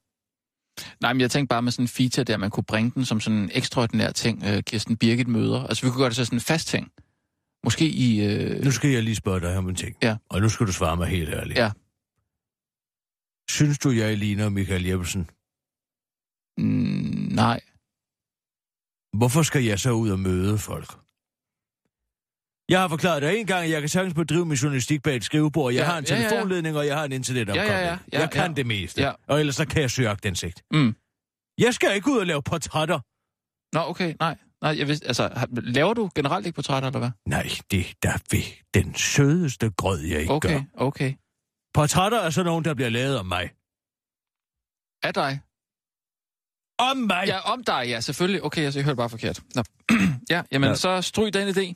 Nej, 1.01 1.13
men 1.13 1.21
jeg 1.21 1.31
tænkte 1.31 1.49
bare 1.49 1.63
med 1.63 1.73
sådan 1.73 1.85
en 1.85 1.89
feature 1.89 2.25
der, 2.25 2.37
man 2.37 2.51
kunne 2.51 2.65
bringe 2.65 2.91
den 2.95 3.05
som 3.05 3.21
sådan 3.21 3.39
en 3.39 3.51
ekstraordinær 3.55 4.11
ting, 4.11 4.43
øh, 4.47 4.63
Kirsten 4.63 4.97
Birgit 4.97 5.29
møder. 5.29 5.67
Altså, 5.67 5.87
vi 5.87 5.91
kunne 5.91 5.99
gøre 6.01 6.09
det 6.09 6.17
så 6.17 6.25
sådan 6.25 6.37
en 6.37 6.41
fast 6.41 6.69
ting. 6.69 6.89
Måske 7.65 7.89
i... 7.89 8.25
Øh, 8.27 8.65
Nu 8.65 8.71
skal 8.71 8.91
jeg 8.91 9.03
lige 9.03 9.17
spørge 9.17 9.41
dig 9.41 9.57
om 9.57 9.69
en 9.69 9.75
ting. 9.75 9.97
Ja. 10.03 10.17
Og 10.29 10.41
nu 10.41 10.49
skal 10.49 10.67
du 10.67 10.73
svare 10.73 10.97
mig 10.97 11.09
helt 11.09 11.29
ærligt. 11.35 11.59
Ja. 11.59 11.71
Synes 13.51 13.79
du, 13.79 13.91
jeg 13.91 14.17
ligner 14.19 14.49
Michael 14.49 14.85
Jeppesen? 14.87 15.31
Mm, 16.59 17.29
nej. 17.43 17.61
Hvorfor 19.19 19.43
skal 19.43 19.65
jeg 19.65 19.81
så 19.81 19.91
ud 19.91 20.11
og 20.11 20.19
møde 20.19 20.59
folk? 20.59 20.91
Jeg 22.69 22.81
har 22.81 22.89
forklaret 22.89 23.23
dig 23.23 23.37
en 23.39 23.47
gang, 23.47 23.65
at 23.65 23.71
jeg 23.71 23.81
kan 23.81 23.89
sagtens 23.89 24.15
bedrive 24.15 24.47
min 24.47 24.57
journalistik 24.57 25.03
bag 25.03 25.17
et 25.17 25.25
skrivebord. 25.25 25.73
Jeg 25.73 25.81
Ja, 25.81 25.85
har 25.87 25.99
en 25.99 26.05
ja, 26.05 26.15
ja, 26.15 26.23
ja. 26.23 26.29
telefonledning, 26.29 26.77
og 26.77 26.87
jeg 26.87 26.97
har 26.97 27.05
en 27.05 27.13
internetopkobling. 27.13 27.69
Ja, 27.69 27.79
ja, 27.79 27.87
ja, 27.87 27.99
ja, 28.13 28.21
jeg 28.21 28.31
kan 28.31 28.51
ja. 28.51 28.55
det 28.55 28.67
meste. 28.67 29.03
Ja. 29.03 29.13
Og 29.29 29.41
ellers 29.41 29.57
så 29.57 29.67
kan 29.67 29.83
jeg 29.83 29.91
søge 29.91 30.09
agtindsigt. 30.09 30.63
Mm. 30.73 30.95
Jeg 31.59 31.75
skal 31.75 31.95
ikke 31.95 32.11
ud 32.11 32.19
og 32.19 32.27
lave 32.27 32.43
portrætter. 32.43 33.01
Nå, 33.77 33.81
okay, 33.91 34.15
nej. 34.21 34.37
Nej, 34.63 34.79
jeg 34.79 34.89
vidste, 34.89 35.07
altså, 35.07 35.47
laver 35.53 35.95
du 35.95 36.11
generelt 36.15 36.47
ikke 36.47 36.57
portrætter, 36.57 36.89
eller 36.89 36.99
hvad? 36.99 37.11
Nej, 37.27 37.47
det 37.71 37.81
er 37.81 37.93
der 38.03 38.19
ved 38.31 38.43
den 38.75 38.95
sødeste 38.95 39.71
grød, 39.71 40.01
jeg 40.01 40.21
ikke 40.21 40.33
Okay, 40.33 40.49
gør. 40.55 40.61
okay. 40.75 41.15
Portrætter 41.75 42.19
er 42.19 42.31
sådan 42.31 42.47
nogle, 42.47 42.65
der 42.65 42.75
bliver 42.75 42.89
lavet 42.89 43.19
om 43.19 43.27
mig. 43.27 43.51
Af 45.03 45.15
dig? 45.15 45.41
Om 46.79 46.97
mig! 46.97 47.25
Ja, 47.27 47.41
om 47.53 47.65
dig, 47.65 47.85
ja, 47.87 48.01
selvfølgelig. 48.01 48.43
Okay, 48.45 48.63
altså, 48.65 48.79
jeg 48.81 48.85
hørte 48.85 48.97
bare 48.97 49.11
forkert. 49.11 49.43
Nå. 49.55 49.63
ja, 50.31 50.43
jamen, 50.53 50.69
Ja. 50.69 50.75
så 50.75 51.03
stryg 51.03 51.35
den 51.35 51.49
idé. 51.49 51.75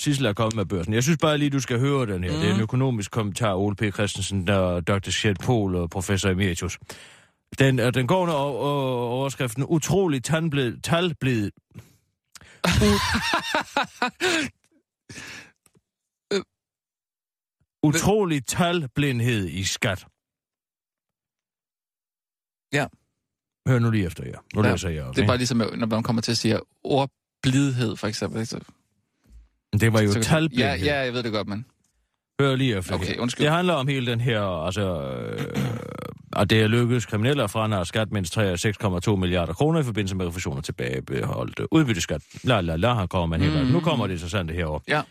Sissel 0.00 0.26
er 0.26 0.32
kommet 0.32 0.54
med 0.56 0.66
børsen. 0.66 0.94
Jeg 0.94 1.02
synes 1.02 1.18
bare 1.20 1.38
lige, 1.38 1.50
du 1.50 1.60
skal 1.60 1.78
høre 1.78 2.06
den 2.06 2.24
her. 2.24 2.30
Mm. 2.32 2.36
Det 2.36 2.44
er 2.44 2.50
en 2.50 2.54
Mhm. 2.56 2.62
økonomisk 2.62 3.10
kommentar, 3.10 3.54
Ole 3.54 3.76
P. 3.76 3.94
Christensen, 3.94 4.46
der 4.46 4.80
Dr. 4.80 5.10
Sjæt 5.10 5.36
Pohl 5.44 5.74
og 5.76 5.90
professor 5.90 6.30
emeritus. 6.30 6.78
Den, 7.58 7.78
og 7.80 7.94
den 7.94 8.06
går 8.06 8.20
under 8.22 8.34
overskriften 8.34 9.64
Utrolig 9.68 10.24
tandblid, 10.24 10.80
talblid. 10.80 11.50
Øh. 16.32 16.40
Utrolig 17.88 18.46
talblindhed 18.46 19.48
i 19.48 19.64
skat. 19.64 20.06
Ja. 22.72 22.86
Hør 23.68 23.78
nu 23.78 23.90
lige 23.90 24.06
efter 24.06 24.24
jer. 24.24 24.38
Nu 24.54 24.64
Ja, 24.64 24.70
læser 24.70 24.88
jeg 24.88 25.02
op. 25.04 25.10
Det 25.10 25.18
er 25.18 25.22
ikke? 25.22 25.26
bare 25.28 25.36
ligesom, 25.36 25.56
når 25.76 25.86
man 25.86 26.02
kommer 26.02 26.22
til 26.22 26.30
at 26.30 26.38
sige 26.38 26.58
ordblidhed, 26.84 27.96
for 27.96 28.06
eksempel. 28.06 28.46
Så, 28.46 28.58
det 29.80 29.92
var 29.92 30.00
jo 30.00 30.12
så, 30.12 30.18
ja, 30.18 30.22
talblindhed. 30.22 30.78
ja, 30.86 30.98
jeg 31.04 31.12
ved 31.12 31.22
det 31.22 31.32
godt, 31.32 31.48
men... 31.48 31.64
Hør 32.40 32.56
lige 32.56 32.76
efter 32.76 32.94
Okay, 32.94 33.06
her. 33.06 33.20
undskyld. 33.20 33.46
Det 33.46 33.54
handler 33.54 33.74
om 33.74 33.88
hele 33.88 34.06
den 34.12 34.20
her, 34.20 34.64
altså, 34.66 35.02
øh, 35.10 35.46
Og 36.32 36.50
det 36.50 36.62
er 36.62 36.66
lykkedes 36.66 37.06
kriminelle 37.06 37.42
at 37.44 37.50
franarre 37.50 37.86
skat 37.86 38.12
mindst 38.12 38.38
6,2 38.38 39.16
milliarder 39.16 39.52
kroner 39.52 39.80
i 39.80 39.82
forbindelse 39.82 40.16
med 40.16 40.26
refusioner 40.26 40.62
tilbagebeholdt 40.62 41.60
udbytteskat. 41.70 42.22
La 42.44 42.60
la 42.60 42.76
la, 42.76 42.94
her 42.94 43.06
kommer 43.06 43.26
man 43.26 43.40
helt 43.40 43.64
mm. 43.66 43.72
Nu 43.72 43.80
kommer 43.80 44.06
det 44.06 44.14
interessante 44.14 44.54
herover. 44.54 44.80
Ja. 44.88 45.02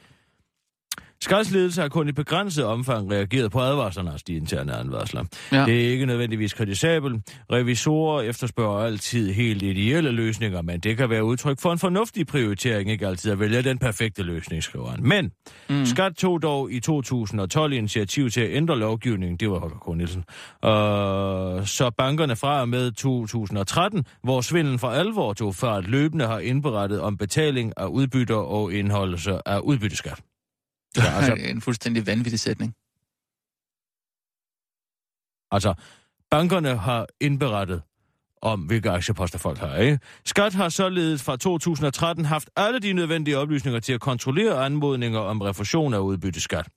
Skats 1.24 1.52
ledelse 1.52 1.82
har 1.82 1.90
kun 1.90 2.10
i 2.10 2.12
begrænset 2.12 2.66
omfang 2.66 3.12
reageret 3.12 3.52
på 3.52 3.60
advarslerne, 3.60 4.12
altså 4.12 4.24
de 4.28 4.34
interne 4.34 4.76
advarsler. 4.76 5.24
Ja. 5.52 5.66
Det 5.66 5.86
er 5.86 5.92
ikke 5.92 6.06
nødvendigvis 6.06 6.54
kritisabelt. 6.54 7.22
Revisorer 7.52 8.22
efterspørger 8.22 8.86
altid 8.86 9.34
helt 9.34 9.64
ideelle 9.64 10.12
løsninger, 10.12 10.62
men 10.62 10.80
det 10.80 10.98
kan 10.98 11.10
være 11.10 11.24
udtryk 11.24 11.60
for 11.60 11.72
en 11.72 11.80
fornuftig 11.80 12.28
prioritering, 12.28 12.92
ikke 12.92 13.08
altid 13.08 13.32
at 13.32 13.40
vælge 13.40 13.62
den 13.62 13.78
perfekte 13.78 14.24
løsning, 14.24 14.64
skriver 14.64 14.90
han. 14.90 15.04
Men 15.04 15.32
mm. 15.70 15.86
Skat 15.86 16.14
tog 16.14 16.42
dog 16.42 16.72
i 16.72 16.80
2012 16.80 17.74
initiativ 17.74 18.30
til 18.30 18.42
at 18.42 18.50
ændre 18.52 18.80
lovgivningen, 18.80 19.38
det 19.38 19.50
var 19.50 19.60
Holger 19.60 19.92
K. 19.94 19.98
Nielsen, 19.98 20.24
uh, 20.64 21.66
så 21.66 21.92
bankerne 21.98 22.36
fra 22.36 22.62
og 22.62 22.70
med 22.70 22.92
2013, 22.92 24.06
hvor 24.24 24.42
svindlen 24.42 24.80
for 24.80 24.88
alvor 24.88 25.34
tog 25.34 25.56
fart, 25.56 25.88
løbende 25.88 26.26
har 26.26 26.40
indberettet 26.40 27.02
om 27.02 27.18
betaling 27.18 27.74
af 27.78 27.86
udbytter 27.86 28.36
og 28.36 28.74
indholdelse 28.74 29.48
af 29.48 29.60
udbytteskat. 29.60 30.20
Så, 30.96 31.02
altså... 31.02 31.34
en 31.50 31.62
fuldstændig 31.62 32.08
vanvittig 32.08 32.40
sætning. 32.40 32.74
Altså, 35.52 35.74
bankerne 36.30 36.78
har 36.78 37.08
indberettet 37.22 37.82
om, 38.44 38.60
hvilke 38.60 38.90
aktieposter 38.90 39.40
folk 39.40 39.58
har. 39.58 39.76
Ikke? 39.76 40.00
Skat 40.26 40.54
har 40.54 40.70
således 40.70 41.24
fra 41.24 41.38
2013 41.38 42.26
haft 42.26 42.50
alle 42.56 42.80
de 42.80 42.94
nødvendige 42.94 43.38
oplysninger 43.38 43.80
til 43.80 43.94
at 43.94 44.00
kontrollere 44.00 44.66
anmodninger 44.66 45.20
om 45.20 45.42
refusion 45.42 45.94
af 45.94 46.00
udbytteskat. 46.00 46.68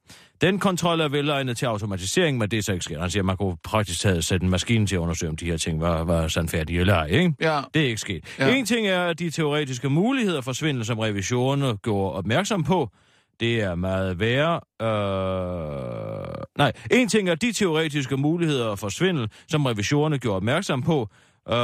Den 0.41 0.59
kontrol 0.59 1.01
er 1.01 1.09
velegnet 1.09 1.57
til 1.57 1.67
automatisering, 1.67 2.39
men 2.39 2.51
det 2.51 2.59
er 2.59 2.63
så 2.63 2.73
ikke 2.73 2.85
sket. 2.85 3.01
Han 3.01 3.11
siger, 3.11 3.23
at 3.23 3.27
man 3.27 3.37
kunne 3.37 3.57
praktisk 3.65 4.01
taget 4.01 4.25
sætte 4.25 4.45
en 4.45 4.51
maskine 4.51 4.87
til 4.87 4.97
at 4.97 4.99
undersøge, 4.99 5.31
om 5.31 5.37
de 5.37 5.47
her 5.47 5.57
ting 5.57 5.81
var, 5.81 6.05
var 6.05 6.29
sandfærdige 6.29 6.81
eller 6.81 6.95
ej. 6.95 7.07
Ikke? 7.07 7.35
Ja. 7.41 7.61
Det 7.75 7.83
er 7.83 7.87
ikke 7.87 8.01
sket. 8.01 8.25
Ja. 8.39 8.55
En 8.55 8.67
ting 8.67 8.87
er, 8.87 9.05
at 9.07 9.19
de 9.19 9.31
teoretiske 9.31 9.91
muligheder 9.91 10.41
for 10.41 10.53
svindel, 10.53 10.85
som 10.85 10.99
revisionerne 10.99 11.77
gjorde 11.77 12.13
opmærksom 12.13 12.65
på, 12.65 12.91
det 13.41 13.63
er 13.63 13.75
meget 13.75 14.21
værre. 14.21 14.61
Øh... 14.83 16.45
Nej, 16.59 16.73
en 16.91 17.09
ting 17.09 17.29
er 17.29 17.35
de 17.35 17.53
teoretiske 17.53 18.17
muligheder 18.17 18.75
for 18.75 18.89
svindel, 18.89 19.31
som 19.49 19.67
revisionerne 19.67 20.19
gjorde 20.19 20.37
opmærksom 20.37 20.83
på. 20.83 21.09
Øh, 21.49 21.55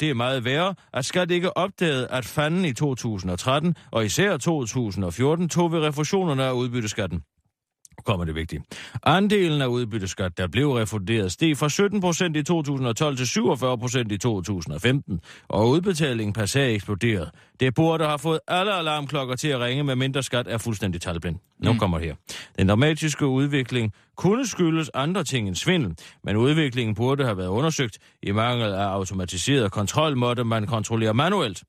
det 0.00 0.02
er 0.10 0.14
meget 0.14 0.44
værre, 0.44 0.74
at 0.92 1.04
skat 1.04 1.30
ikke 1.30 1.56
opdagede, 1.56 2.08
at 2.10 2.24
fanden 2.24 2.64
i 2.64 2.72
2013 2.72 3.76
og 3.90 4.04
især 4.04 4.36
2014 4.36 5.48
tog 5.48 5.72
ved 5.72 5.80
refusionerne 5.80 6.44
af 6.44 6.52
udbytteskatten 6.52 7.22
nu 7.98 8.02
kommer 8.04 8.24
det 8.24 8.34
vigtigt. 8.34 8.62
Andelen 9.02 9.62
af 9.62 9.66
udbytteskat, 9.66 10.38
der 10.38 10.46
blev 10.46 10.70
refunderet, 10.72 11.32
steg 11.32 11.56
fra 11.56 11.68
17 11.68 12.00
procent 12.00 12.36
i 12.36 12.42
2012 12.42 13.16
til 13.16 13.26
47 13.26 13.78
procent 13.78 14.12
i 14.12 14.18
2015, 14.18 15.20
og 15.48 15.68
udbetalingen 15.68 16.32
per 16.32 16.46
sag 16.46 16.74
eksploderede. 16.74 17.30
Det 17.60 17.74
burde 17.74 18.04
have 18.06 18.18
fået 18.18 18.40
alle 18.48 18.74
alarmklokker 18.74 19.36
til 19.36 19.48
at 19.48 19.60
ringe, 19.60 19.84
med 19.84 19.96
mindre 19.96 20.22
skat 20.22 20.46
er 20.48 20.58
fuldstændig 20.58 21.00
talblind. 21.00 21.36
Nu 21.58 21.72
Mm. 21.72 21.78
kommer 21.78 21.98
her. 21.98 22.14
Den 22.58 22.68
dramatiske 22.68 23.26
udvikling 23.26 23.92
kunne 24.16 24.46
skyldes 24.46 24.90
andre 24.94 25.24
ting 25.24 25.48
end 25.48 25.56
svindel, 25.56 25.94
men 26.24 26.36
udviklingen 26.36 26.94
burde 26.94 27.24
have 27.24 27.36
været 27.36 27.48
undersøgt. 27.48 27.98
I 28.22 28.32
mangel 28.32 28.72
af 28.72 28.84
automatiseret 28.84 29.72
kontrol 29.72 30.16
måtte 30.16 30.44
man 30.44 30.66
kontrollere 30.66 31.14
manuelt. 31.14 31.62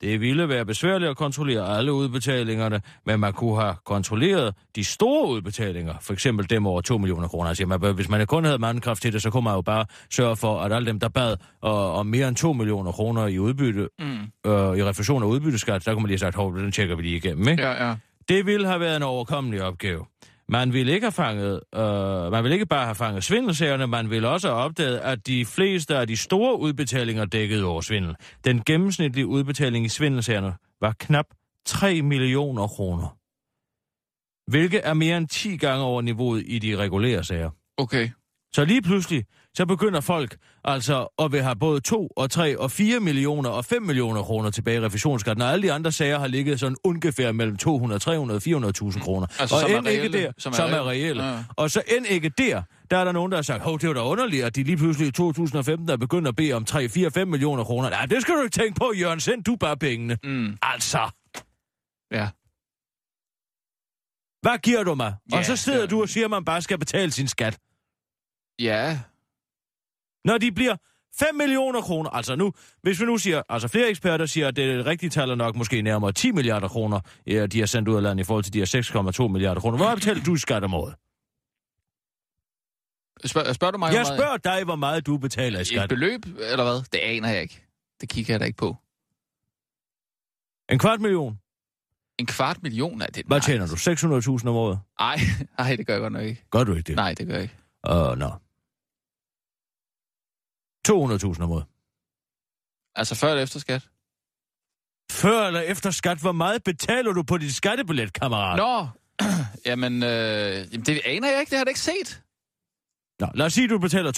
Det 0.00 0.20
ville 0.20 0.48
være 0.48 0.64
besværligt 0.64 1.10
at 1.10 1.16
kontrollere 1.16 1.78
alle 1.78 1.92
udbetalingerne, 1.92 2.80
men 3.06 3.20
man 3.20 3.32
kunne 3.32 3.60
have 3.60 3.74
kontrolleret 3.84 4.54
de 4.76 4.84
store 4.84 5.28
udbetalinger, 5.28 5.94
for 6.00 6.12
eksempel 6.12 6.50
dem 6.50 6.66
over 6.66 6.80
2 6.80 6.98
millioner 6.98 7.28
kroner. 7.28 7.48
Altså, 7.48 7.66
man, 7.66 7.94
hvis 7.94 8.08
man 8.08 8.26
kun 8.26 8.44
havde 8.44 8.58
mandkraft 8.58 9.02
til 9.02 9.12
det, 9.12 9.22
så 9.22 9.30
kunne 9.30 9.44
man 9.44 9.54
jo 9.54 9.60
bare 9.60 9.84
sørge 10.10 10.36
for, 10.36 10.60
at 10.60 10.72
alle 10.72 10.86
dem, 10.86 11.00
der 11.00 11.08
bad 11.08 11.36
og, 11.62 11.92
om 11.94 12.06
mere 12.06 12.28
end 12.28 12.36
2 12.36 12.52
millioner 12.52 12.92
kroner 12.92 13.26
i 13.26 13.38
udbytte, 13.38 13.88
Mm. 13.98 14.06
øh, 14.50 14.78
i 14.78 14.84
refusion 14.84 15.22
af 15.22 15.26
udbytteskat, 15.26 15.84
der 15.86 15.92
kunne 15.92 16.02
man 16.02 16.08
lige 16.08 16.20
have 16.24 16.32
sagt, 16.32 16.56
den 16.56 16.72
tjekker 16.72 16.96
vi 16.96 17.02
lige 17.02 17.16
igennem, 17.16 17.48
ikke? 17.48 17.62
Ja, 17.62 17.88
ja. 17.88 17.94
Det 18.28 18.46
ville 18.46 18.66
have 18.66 18.80
været 18.80 18.96
en 18.96 19.02
overkommelig 19.02 19.62
opgave. 19.62 20.04
Man 20.48 20.72
ville 20.72 20.92
ikke 20.92 21.04
have 21.04 21.12
fanget, 21.12 21.60
øh, 21.74 22.32
man 22.32 22.44
ville 22.44 22.54
ikke 22.54 22.66
bare 22.66 22.84
have 22.84 22.94
fanget 22.94 23.24
svindelsagerne, 23.24 23.86
man 23.86 24.10
ville 24.10 24.28
også 24.28 24.48
have 24.48 24.60
opdaget, 24.60 24.98
at 24.98 25.26
de 25.26 25.44
fleste 25.46 25.96
af 25.96 26.06
de 26.06 26.16
store 26.16 26.58
udbetalinger 26.58 27.24
dækkede 27.24 27.64
over 27.64 27.80
svindel. 27.80 28.16
Den 28.44 28.62
gennemsnitlige 28.66 29.26
udbetaling 29.26 29.86
i 29.86 29.88
svindelsagerne 29.88 30.54
var 30.80 30.94
knap 30.98 31.26
3 31.66 32.02
millioner 32.02 32.66
kroner. 32.66 33.16
Hvilket 34.50 34.80
er 34.84 34.94
mere 34.94 35.16
end 35.16 35.28
10 35.28 35.56
gange 35.56 35.84
over 35.84 36.02
niveauet 36.02 36.44
i 36.46 36.58
de 36.58 36.76
regulære 36.76 37.24
sager. 37.24 37.50
Okay. 37.76 38.10
Så 38.56 38.64
lige 38.64 38.82
pludselig, 38.82 39.24
så 39.54 39.66
begynder 39.66 40.00
folk 40.00 40.36
altså 40.64 41.08
at 41.18 41.32
vil 41.32 41.42
have 41.42 41.56
både 41.56 41.80
2 41.80 42.08
og 42.16 42.30
3 42.30 42.58
og 42.60 42.70
4 42.70 43.00
millioner 43.00 43.50
og 43.50 43.64
5 43.64 43.82
millioner 43.82 44.22
kroner 44.22 44.50
tilbage 44.50 44.76
i 44.76 44.80
refusionsskatten, 44.80 45.42
og 45.42 45.50
alle 45.52 45.62
de 45.62 45.72
andre 45.72 45.92
sager 45.92 46.18
har 46.18 46.26
ligget 46.26 46.60
sådan 46.60 46.76
ungefær 46.84 47.32
mellem 47.32 47.56
200, 47.56 47.98
300 48.00 48.38
og 48.38 48.42
400.000 48.92 49.00
kroner. 49.00 49.26
Altså, 49.40 49.54
og 49.56 49.60
som 49.60 49.70
er 49.70 49.78
end 49.78 49.88
ikke 49.88 50.02
reelle. 50.02 50.18
der, 50.22 50.32
Som 50.38 50.52
som 50.52 50.70
er 50.70 50.74
er, 50.74 50.88
reelle. 50.88 51.24
Ja. 51.24 51.44
Og 51.56 51.70
så 51.70 51.82
end 51.96 52.06
ikke 52.06 52.28
der, 52.28 52.62
der 52.90 52.96
er 52.98 53.04
der 53.04 53.12
nogen, 53.12 53.32
der 53.32 53.38
har 53.38 53.42
sagt, 53.42 53.62
hov, 53.62 53.78
det 53.78 53.88
var 53.88 53.94
da 53.94 54.00
underligt, 54.02 54.44
at 54.44 54.56
de 54.56 54.62
lige 54.62 54.76
pludselig 54.76 55.08
i 55.08 55.10
2015 55.10 55.88
er 55.90 55.96
begyndt 55.96 56.28
at 56.28 56.36
bede 56.36 56.52
om 56.52 56.64
3, 56.64 56.88
4, 56.88 57.10
5 57.10 57.28
millioner 57.28 57.64
kroner. 57.64 57.90
Nej, 57.90 58.06
det 58.06 58.22
skal 58.22 58.34
du 58.34 58.42
ikke 58.42 58.54
tænke 58.54 58.74
på, 58.78 58.92
Jørgen. 59.00 59.20
Send 59.20 59.44
du 59.44 59.56
bare 59.56 59.76
pengene. 59.76 60.18
Mm. 60.24 60.56
Altså, 60.62 60.98
Ja. 62.12 62.28
hvad 64.42 64.58
giver 64.58 64.84
du 64.84 64.94
mig? 64.94 65.14
Ja, 65.32 65.38
og 65.38 65.44
så 65.44 65.56
sidder 65.56 65.80
det- 65.80 65.90
du 65.90 66.02
og 66.02 66.08
siger, 66.08 66.24
at 66.24 66.30
man 66.30 66.44
bare 66.44 66.62
skal 66.62 66.78
betale 66.78 67.10
sin 67.12 67.28
skat. 67.28 67.58
Ja. 68.58 69.00
Når 70.24 70.38
de 70.38 70.52
bliver 70.52 70.76
5 71.18 71.34
millioner 71.34 71.80
kroner, 71.80 72.10
altså 72.10 72.36
nu, 72.36 72.52
hvis 72.82 73.00
vi 73.00 73.06
nu 73.06 73.18
siger, 73.18 73.42
altså 73.48 73.68
flere 73.68 73.88
eksperter 73.88 74.26
siger, 74.26 74.48
at 74.48 74.56
det 74.56 74.86
rigtige 74.86 75.10
tal 75.10 75.30
er 75.30 75.34
nok 75.34 75.56
måske 75.56 75.82
nærmere 75.82 76.12
10 76.12 76.30
milliarder 76.32 76.68
kroner, 76.68 77.00
ja, 77.26 77.46
de 77.46 77.58
har 77.58 77.66
sendt 77.66 77.88
ud 77.88 77.96
af 77.96 78.02
landet 78.02 78.24
i 78.24 78.26
forhold 78.26 78.44
til 78.44 78.52
de 78.52 78.58
her 78.58 79.22
6,2 79.24 79.28
milliarder 79.28 79.60
kroner. 79.60 79.76
Hvor 79.76 79.94
betaler 79.94 80.22
du 80.24 80.34
i 80.34 80.38
skat 80.38 80.64
om 80.64 80.74
året? 80.74 80.94
Spørg, 83.24 83.54
spørger 83.54 83.72
du 83.72 83.78
mig, 83.78 83.86
Jeg 83.92 84.02
meget- 84.02 84.18
spørger 84.18 84.36
dig, 84.36 84.64
hvor 84.64 84.76
meget 84.76 85.06
du 85.06 85.18
betaler 85.18 85.58
i 85.58 85.60
Et 85.60 85.66
skat. 85.66 85.88
beløb, 85.88 86.24
eller 86.26 86.64
hvad? 86.64 86.82
Det 86.92 86.98
aner 86.98 87.28
jeg 87.28 87.42
ikke. 87.42 87.62
Det 88.00 88.08
kigger 88.08 88.32
jeg 88.34 88.40
da 88.40 88.44
ikke 88.44 88.56
på. 88.56 88.76
En 90.72 90.78
kvart 90.78 91.00
million. 91.00 91.38
En 92.18 92.26
kvart 92.26 92.62
million? 92.62 92.98
Nej, 92.98 93.06
det 93.06 93.26
Hvad 93.26 93.36
nej. 93.36 93.44
tjener 93.46 93.66
du? 93.66 93.76
600.000 93.76 94.48
om 94.48 94.56
året? 94.56 94.78
Ej, 94.98 95.18
ej, 95.58 95.76
det 95.76 95.86
gør 95.86 95.94
jeg 95.94 96.00
godt 96.00 96.12
nok 96.12 96.22
ikke. 96.22 96.44
Gør 96.50 96.64
du 96.64 96.74
ikke 96.74 96.86
det? 96.86 96.96
Nej, 96.96 97.14
det 97.14 97.26
gør 97.26 97.34
jeg 97.34 97.42
ikke. 97.42 97.54
Åh, 97.88 98.10
uh, 98.12 98.18
nå. 98.18 98.30
200.000 100.88 101.42
om 101.42 101.50
året. 101.52 101.64
Altså 102.96 103.14
før 103.14 103.28
eller 103.30 103.42
efter 103.42 103.60
skat? 103.60 103.88
Før 105.12 105.46
eller 105.46 105.60
efter 105.60 105.90
skat, 105.90 106.18
hvor 106.18 106.32
meget 106.32 106.64
betaler 106.64 107.12
du 107.12 107.22
på 107.22 107.38
dit 107.38 107.54
skattebillet, 107.54 108.12
kammerat? 108.12 108.56
Nå, 108.56 108.88
jamen, 109.70 110.02
øh, 110.02 110.08
jamen, 110.08 110.86
det 110.86 111.00
aner 111.04 111.28
jeg 111.30 111.40
ikke. 111.40 111.50
Det 111.50 111.58
har 111.58 111.64
jeg 111.64 111.68
ikke 111.68 111.80
set. 111.80 112.22
Nå, 113.20 113.26
lad 113.34 113.46
os 113.46 113.52
sige, 113.52 113.64
at 113.64 113.70
du 113.70 113.78
betaler 113.78 114.12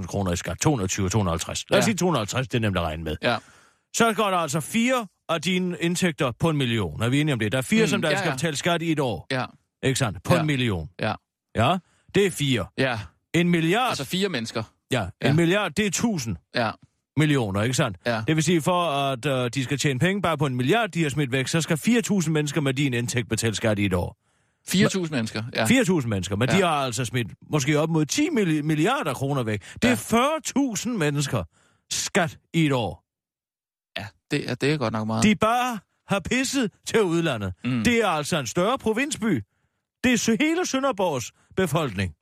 200.000 0.00 0.06
kroner 0.06 0.32
i 0.32 0.36
skat. 0.36 0.58
220, 0.60 1.08
250. 1.08 1.70
Lad 1.70 1.78
os 1.78 1.82
Ja. 1.82 1.84
sige 1.84 1.96
250, 1.96 2.48
det 2.48 2.54
er 2.54 2.60
nemt 2.60 2.76
at 2.76 2.82
regne 2.82 3.04
med. 3.04 3.16
Ja. 3.22 3.36
Så 3.96 4.12
går 4.12 4.30
der 4.30 4.36
altså 4.36 4.60
fire 4.60 5.06
af 5.28 5.42
dine 5.42 5.76
indtægter 5.80 6.32
på 6.40 6.50
en 6.50 6.56
million. 6.56 7.02
Er 7.02 7.08
vi 7.08 7.20
enige 7.20 7.32
om 7.32 7.38
det? 7.38 7.52
Der 7.52 7.58
er 7.58 7.62
fire, 7.62 7.82
Mm, 7.84 7.88
som 7.88 8.02
der 8.02 8.10
ja, 8.10 8.16
skal 8.18 8.28
ja. 8.28 8.34
betale 8.34 8.56
skat 8.56 8.82
i 8.82 8.92
et 8.92 9.00
år. 9.00 9.26
Ja, 9.30 9.44
Ikke 9.82 9.98
sandt? 9.98 10.22
På 10.22 10.34
Ja. 10.34 10.40
en 10.40 10.46
million. 10.46 10.90
ja, 11.00 11.14
Ja, 11.56 11.78
det 12.14 12.26
er 12.26 12.30
fire. 12.30 12.66
ja. 12.78 13.00
En 13.34 13.48
milliard, 13.48 13.88
Altså 13.88 14.04
fire 14.04 14.28
mennesker. 14.28 14.62
Ja, 14.92 15.02
en 15.02 15.08
ja. 15.22 15.32
milliard, 15.32 15.72
det 15.72 15.82
er 15.82 15.86
1000 15.86 16.36
Ja, 16.54 16.70
millioner, 17.16 17.62
ikke 17.62 17.74
sandt? 17.74 17.98
ja. 18.06 18.22
Det 18.26 18.36
vil 18.36 18.44
sige, 18.44 18.60
for 18.60 18.82
at 18.90 19.26
uh, 19.26 19.48
de 19.54 19.64
skal 19.64 19.78
tjene 19.78 19.98
penge 19.98 20.22
bare 20.22 20.38
på 20.38 20.46
en 20.46 20.54
milliard, 20.56 20.88
de 20.88 21.02
har 21.02 21.10
smidt 21.10 21.32
væk, 21.32 21.48
så 21.48 21.60
skal 21.60 21.78
4.000 22.22 22.30
mennesker 22.30 22.60
med 22.60 22.74
din 22.74 22.94
indtægt 22.94 23.28
betale 23.28 23.54
skat 23.54 23.78
i 23.78 23.84
et 23.84 23.94
år. 23.94 24.16
4.000 24.70 25.10
mennesker. 25.10 25.42
Ja. 25.54 25.64
4.000 25.64 26.06
mennesker, 26.06 26.36
men 26.36 26.48
ja. 26.48 26.54
Ja. 26.54 26.60
de 26.60 26.66
har 26.66 26.74
altså 26.84 27.04
smidt 27.04 27.28
måske 27.50 27.80
op 27.80 27.90
mod 27.90 28.06
10 28.06 28.28
milli- 28.28 28.62
milliarder 28.62 29.14
kroner 29.14 29.42
væk. 29.42 29.62
Det 29.82 29.90
er 29.90 29.96
40.000 30.76 30.88
mennesker 30.88 31.44
skat 31.90 32.38
i 32.54 32.66
et 32.66 32.72
år. 32.72 33.04
ja, 34.00 34.06
det 34.30 34.50
er, 34.50 34.54
det 34.54 34.72
er 34.72 34.76
godt 34.76 34.92
nok 34.92 35.06
meget. 35.06 35.22
De 35.24 35.34
bare 35.36 35.78
har 36.08 36.20
pisset 36.20 36.70
til 36.86 37.02
udlandet. 37.02 37.52
Mm. 37.64 37.84
Det 37.84 37.96
er 38.02 38.06
altså 38.08 38.38
en 38.38 38.46
større 38.46 38.78
provinsby. 38.78 39.42
Det 40.04 40.12
er 40.12 40.36
hele 40.40 40.66
Sønderborgs 40.66 41.32
befolkning, 41.56 42.12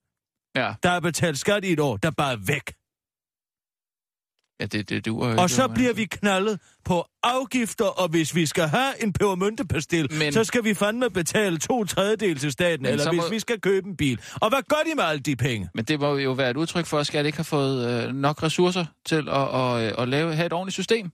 Ja, 0.56 0.74
der 0.82 0.88
har 0.90 1.00
betalt 1.00 1.38
skat 1.38 1.64
i 1.64 1.72
et 1.72 1.80
år, 1.80 1.96
der 1.96 2.10
bare 2.10 2.32
er 2.32 2.36
væk. 2.46 2.72
ja 4.60 4.66
det, 4.66 4.88
det 4.88 5.06
duer 5.06 5.32
jo. 5.32 5.40
Og 5.42 5.50
så 5.50 5.68
bliver 5.68 5.92
vi 5.92 6.04
knaldet 6.04 6.60
på 6.84 7.06
afgifter, 7.22 7.84
og 7.84 8.08
hvis 8.08 8.34
vi 8.34 8.46
skal 8.46 8.68
have 8.68 9.02
en 9.02 9.12
pebermyntepastil, 9.12 10.12
Men- 10.14 10.32
så 10.32 10.44
skal 10.44 10.64
vi 10.64 10.74
fandme 10.74 11.10
betale 11.10 11.58
to 11.58 11.84
tredjedel 11.84 12.38
til 12.38 12.52
staten, 12.52 12.82
Men 12.82 12.90
eller 12.92 13.04
så 13.04 13.10
hvis 13.10 13.18
må- 13.22 13.28
vi 13.30 13.38
skal 13.38 13.60
købe 13.60 13.88
en 13.88 13.96
bil. 13.96 14.20
Og 14.40 14.48
hvad 14.48 14.62
gør 14.68 14.82
de 14.90 14.94
med 14.94 15.04
alle 15.04 15.20
de 15.20 15.36
penge? 15.36 15.68
Men 15.74 15.84
det 15.84 16.00
må 16.00 16.16
jo 16.16 16.32
være 16.32 16.50
et 16.50 16.56
udtryk 16.56 16.86
for, 16.86 16.98
at 16.98 17.06
skat 17.06 17.26
ikke 17.26 17.36
har 17.38 17.42
fået 17.44 18.04
øh, 18.08 18.14
nok 18.14 18.42
ressourcer 18.42 18.84
til 19.06 19.16
at, 19.16 19.28
og, 19.28 19.84
øh, 19.84 19.92
at 19.98 20.08
lave, 20.08 20.34
have 20.34 20.46
et 20.46 20.52
ordentligt 20.52 20.74
system. 20.74 21.10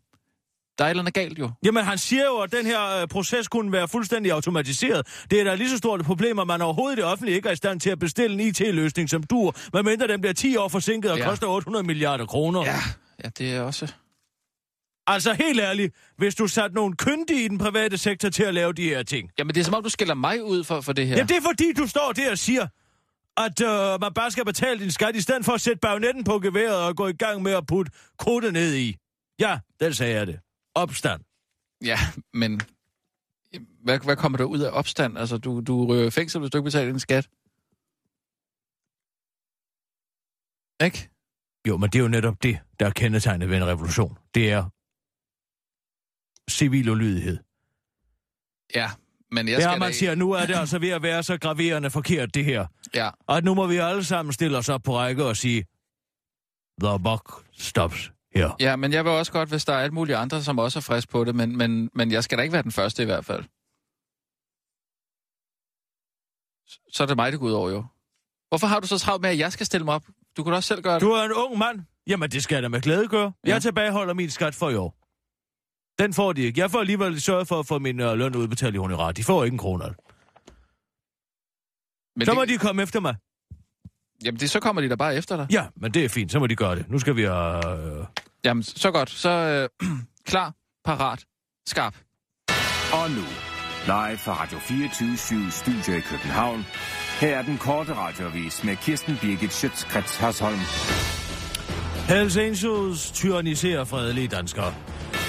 Der 0.78 0.84
er 0.84 0.88
et 0.88 0.90
eller 0.90 1.02
andet 1.02 1.14
galt 1.14 1.38
jo. 1.38 1.50
Jamen, 1.64 1.84
han 1.84 1.98
siger 1.98 2.24
jo, 2.24 2.36
at 2.38 2.52
den 2.52 2.66
her 2.66 3.00
øh, 3.00 3.08
proces 3.08 3.48
kunne 3.48 3.72
være 3.72 3.88
fuldstændig 3.88 4.32
automatiseret. 4.32 5.06
Det 5.30 5.40
er 5.40 5.44
da 5.44 5.54
lige 5.54 5.70
så 5.70 5.76
stort 5.76 6.00
et 6.00 6.06
problem, 6.06 6.38
at 6.38 6.46
man 6.46 6.62
overhovedet 6.62 6.96
i 6.96 7.00
det 7.00 7.04
offentlige 7.04 7.36
ikke 7.36 7.48
er 7.48 7.52
i 7.52 7.56
stand 7.56 7.80
til 7.80 7.90
at 7.90 7.98
bestille 7.98 8.34
en 8.34 8.40
IT-løsning 8.40 9.10
som 9.10 9.22
du, 9.22 9.52
medmindre 9.72 10.06
den 10.08 10.20
bliver 10.20 10.34
10 10.34 10.56
år 10.56 10.68
forsinket 10.68 11.10
og 11.10 11.18
Ja. 11.18 11.24
koster 11.28 11.46
800 11.46 11.86
milliarder 11.86 12.26
kroner. 12.26 12.64
Ja, 12.64 12.78
ja 13.24 13.28
det 13.38 13.54
er 13.54 13.60
også... 13.60 13.92
Altså, 15.06 15.32
helt 15.32 15.60
ærligt, 15.60 15.94
hvis 16.18 16.34
du 16.34 16.46
satte 16.46 16.74
nogle 16.74 16.96
kyndige 16.96 17.44
i 17.44 17.48
den 17.48 17.58
private 17.58 17.98
sektor 17.98 18.28
til 18.28 18.42
at 18.42 18.54
lave 18.54 18.72
de 18.72 18.82
her 18.88 19.02
ting. 19.02 19.30
Jamen, 19.38 19.54
det 19.54 19.60
er 19.60 19.64
som 19.64 19.74
om, 19.74 19.82
du 19.82 19.88
skælder 19.88 20.14
mig 20.14 20.44
ud 20.44 20.64
for, 20.64 20.80
for 20.80 20.92
det 20.92 21.06
her. 21.06 21.12
Ja. 21.12 21.16
Jamen, 21.18 21.28
det 21.28 21.36
er 21.36 21.40
fordi, 21.42 21.72
du 21.72 21.86
står 21.86 22.12
der 22.16 22.30
og 22.30 22.38
siger, 22.38 22.66
at 23.36 23.60
øh, 23.60 24.00
man 24.00 24.12
bare 24.14 24.30
skal 24.30 24.44
betale 24.44 24.80
din 24.80 24.90
skat, 24.90 25.16
i 25.16 25.20
stedet 25.20 25.44
for 25.44 25.52
at 25.52 25.60
sætte 25.60 25.78
bagnetten 25.78 26.24
på 26.24 26.38
geværet 26.38 26.76
og 26.76 26.96
gå 26.96 27.06
i 27.06 27.12
gang 27.12 27.42
med 27.42 27.52
at 27.52 27.66
putte 27.66 27.92
krudtet 28.18 28.52
ned 28.52 28.74
i. 28.74 28.96
Ja, 29.40 29.58
den 29.80 29.94
sagde 29.94 30.14
jeg 30.14 30.26
det. 30.26 30.38
Opstand. 30.74 31.22
Ja, 31.84 31.98
men 32.32 32.60
hvad, 33.84 33.98
hvad 34.04 34.16
kommer 34.16 34.38
der 34.38 34.44
ud 34.44 34.60
af 34.60 34.70
opstand? 34.72 35.18
Altså, 35.18 35.38
du, 35.38 35.60
du 35.60 35.86
rører 35.86 36.06
i 36.06 36.10
fængsel, 36.10 36.40
hvis 36.40 36.50
du 36.50 36.58
ikke 36.58 36.64
betaler 36.64 36.90
din 36.90 37.00
skat. 37.00 37.28
Ikke? 40.84 41.10
Jo, 41.68 41.76
men 41.76 41.90
det 41.90 41.98
er 41.98 42.02
jo 42.02 42.08
netop 42.08 42.42
det, 42.42 42.58
der 42.80 42.86
er 42.86 42.90
kendetegnet 42.90 43.48
ved 43.50 43.56
en 43.56 43.66
revolution. 43.66 44.18
Det 44.34 44.50
er 44.50 44.64
civil 46.50 46.88
ulydighed. 46.90 47.38
Ja, 48.74 48.90
men 49.30 49.48
jeg 49.48 49.62
skal 49.62 49.70
ja, 49.72 49.78
man 49.78 49.88
da- 49.88 49.96
siger, 49.96 50.14
nu 50.14 50.32
er 50.32 50.46
det 50.46 50.54
altså 50.54 50.78
ved 50.78 50.88
at 50.88 51.02
være 51.02 51.22
så 51.22 51.38
graverende 51.38 51.90
forkert, 51.90 52.34
det 52.34 52.44
her. 52.44 52.66
Ja, 52.94 53.10
Og 53.26 53.42
nu 53.42 53.54
må 53.54 53.66
vi 53.66 53.76
alle 53.76 54.04
sammen 54.04 54.32
stille 54.32 54.58
os 54.58 54.68
op 54.68 54.82
på 54.82 54.96
række 54.96 55.24
og 55.24 55.36
sige, 55.36 55.64
the 56.82 56.98
buck 57.04 57.46
stops 57.52 58.12
her. 58.34 58.56
ja, 58.60 58.76
men 58.76 58.92
jeg 58.92 59.04
vil 59.04 59.12
også 59.12 59.32
godt, 59.32 59.48
hvis 59.48 59.64
der 59.64 59.72
er 59.72 59.78
alt 59.78 59.92
muligt 59.92 60.18
andre, 60.18 60.42
som 60.42 60.58
også 60.58 60.78
er 60.78 60.80
frisk 60.80 61.08
på 61.08 61.24
det, 61.24 61.34
men, 61.34 61.56
men, 61.56 61.90
men 61.94 62.12
jeg 62.12 62.24
skal 62.24 62.38
da 62.38 62.42
ikke 62.42 62.52
være 62.52 62.62
den 62.62 62.72
første 62.72 63.02
i 63.02 63.06
hvert 63.06 63.24
fald. 63.24 63.44
Så 66.92 67.02
er 67.02 67.06
det 67.06 67.16
mig, 67.16 67.32
det 67.32 67.40
går 67.40 67.46
ud 67.46 67.52
over 67.52 67.70
jo. 67.70 67.84
Hvorfor 68.48 68.66
har 68.66 68.80
du 68.80 68.86
så 68.86 68.98
travlt 68.98 69.22
med, 69.22 69.30
at 69.30 69.38
jeg 69.38 69.52
skal 69.52 69.66
stille 69.66 69.84
mig 69.84 69.94
op? 69.94 70.04
Du 70.36 70.44
kunne 70.44 70.56
også 70.56 70.66
selv 70.66 70.82
gøre 70.82 70.94
det. 70.94 71.00
Du 71.00 71.10
er 71.10 71.24
en 71.24 71.32
ung 71.32 71.58
mand. 71.58 71.80
Jamen, 72.06 72.30
det 72.30 72.42
skal 72.42 72.54
jeg 72.54 72.62
da 72.62 72.68
med 72.68 72.80
glæde 72.80 73.08
gøre. 73.08 73.32
Ja. 73.46 73.52
Jeg 73.52 73.62
tilbageholder 73.62 74.14
min 74.14 74.30
skat 74.30 74.54
for 74.54 74.70
i 74.70 74.74
år. 74.74 74.98
Den 76.02 76.14
får 76.14 76.32
de 76.32 76.42
ikke. 76.42 76.60
Jeg 76.60 76.70
får 76.70 76.80
alligevel 76.80 77.20
sørget 77.20 77.48
for 77.48 77.58
at 77.60 77.66
få 77.66 77.78
min 77.78 78.00
uh, 78.00 78.12
løn 78.12 78.36
udbetalt 78.36 78.74
i 78.74 78.78
honorar. 78.78 79.12
De 79.12 79.24
får 79.24 79.44
ikke 79.44 79.54
en 79.54 79.58
kroner. 79.58 79.84
men 82.18 82.26
Så 82.26 82.34
må 82.34 82.40
det, 82.40 82.48
de 82.48 82.58
komme 82.58 82.82
efter 82.82 83.00
mig. 83.00 83.16
Jamen, 84.24 84.40
det, 84.40 84.50
så 84.50 84.60
kommer 84.60 84.82
de 84.82 84.88
da 84.88 84.94
bare 84.94 85.16
efter 85.16 85.36
dig. 85.36 85.46
Ja, 85.50 85.66
men 85.76 85.94
det 85.94 86.04
er 86.04 86.08
fint. 86.08 86.32
Så 86.32 86.38
må 86.38 86.46
de 86.46 86.56
gøre 86.56 86.76
det. 86.76 86.90
Nu 86.90 86.98
skal 86.98 87.16
vi 87.16 87.22
have... 87.22 88.00
Uh... 88.00 88.06
Jamen, 88.44 88.62
så 88.62 88.90
godt. 88.90 89.10
Så 89.10 89.30
øh, 89.82 89.88
klar, 90.30 90.54
parat, 90.84 91.24
skarp. 91.66 91.96
Og 92.92 93.10
nu, 93.10 93.24
live 93.86 94.18
fra 94.18 94.42
Radio 94.42 94.58
24 94.58 95.50
Studio 95.50 95.98
i 95.98 96.00
København. 96.00 96.64
Her 97.20 97.38
er 97.38 97.42
den 97.42 97.58
korte 97.58 97.94
radiovis 97.94 98.64
med 98.64 98.76
Kirsten 98.76 99.18
Birgit 99.20 99.52
Schøtzgrads 99.52 100.16
Hasholm. 100.16 100.58
Hells 102.08 102.36
Angels 102.36 103.10
tyranniserer 103.10 103.84
fredelige 103.84 104.28
danskere. 104.28 104.74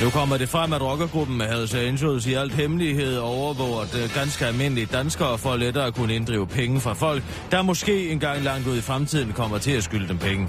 Nu 0.03 0.09
kommer 0.09 0.37
det 0.37 0.49
frem, 0.49 0.73
at 0.73 0.81
rockergruppen 0.81 1.41
havde 1.41 1.67
sig 1.67 1.87
Angels 1.87 2.27
i 2.27 2.33
alt 2.33 2.53
hemmelighed 2.53 3.17
overvåger 3.17 3.81
øh, 3.81 4.09
ganske 4.15 4.45
almindelige 4.45 4.85
danskere 4.85 5.37
for 5.37 5.55
lettere 5.55 5.85
at 5.85 5.95
kunne 5.95 6.15
inddrive 6.15 6.47
penge 6.47 6.81
fra 6.81 6.93
folk, 6.93 7.23
der 7.51 7.61
måske 7.61 8.09
engang 8.09 8.43
langt 8.43 8.67
ud 8.67 8.77
i 8.77 8.81
fremtiden 8.81 9.33
kommer 9.33 9.57
til 9.57 9.71
at 9.71 9.83
skylde 9.83 10.07
dem 10.07 10.17
penge. 10.17 10.47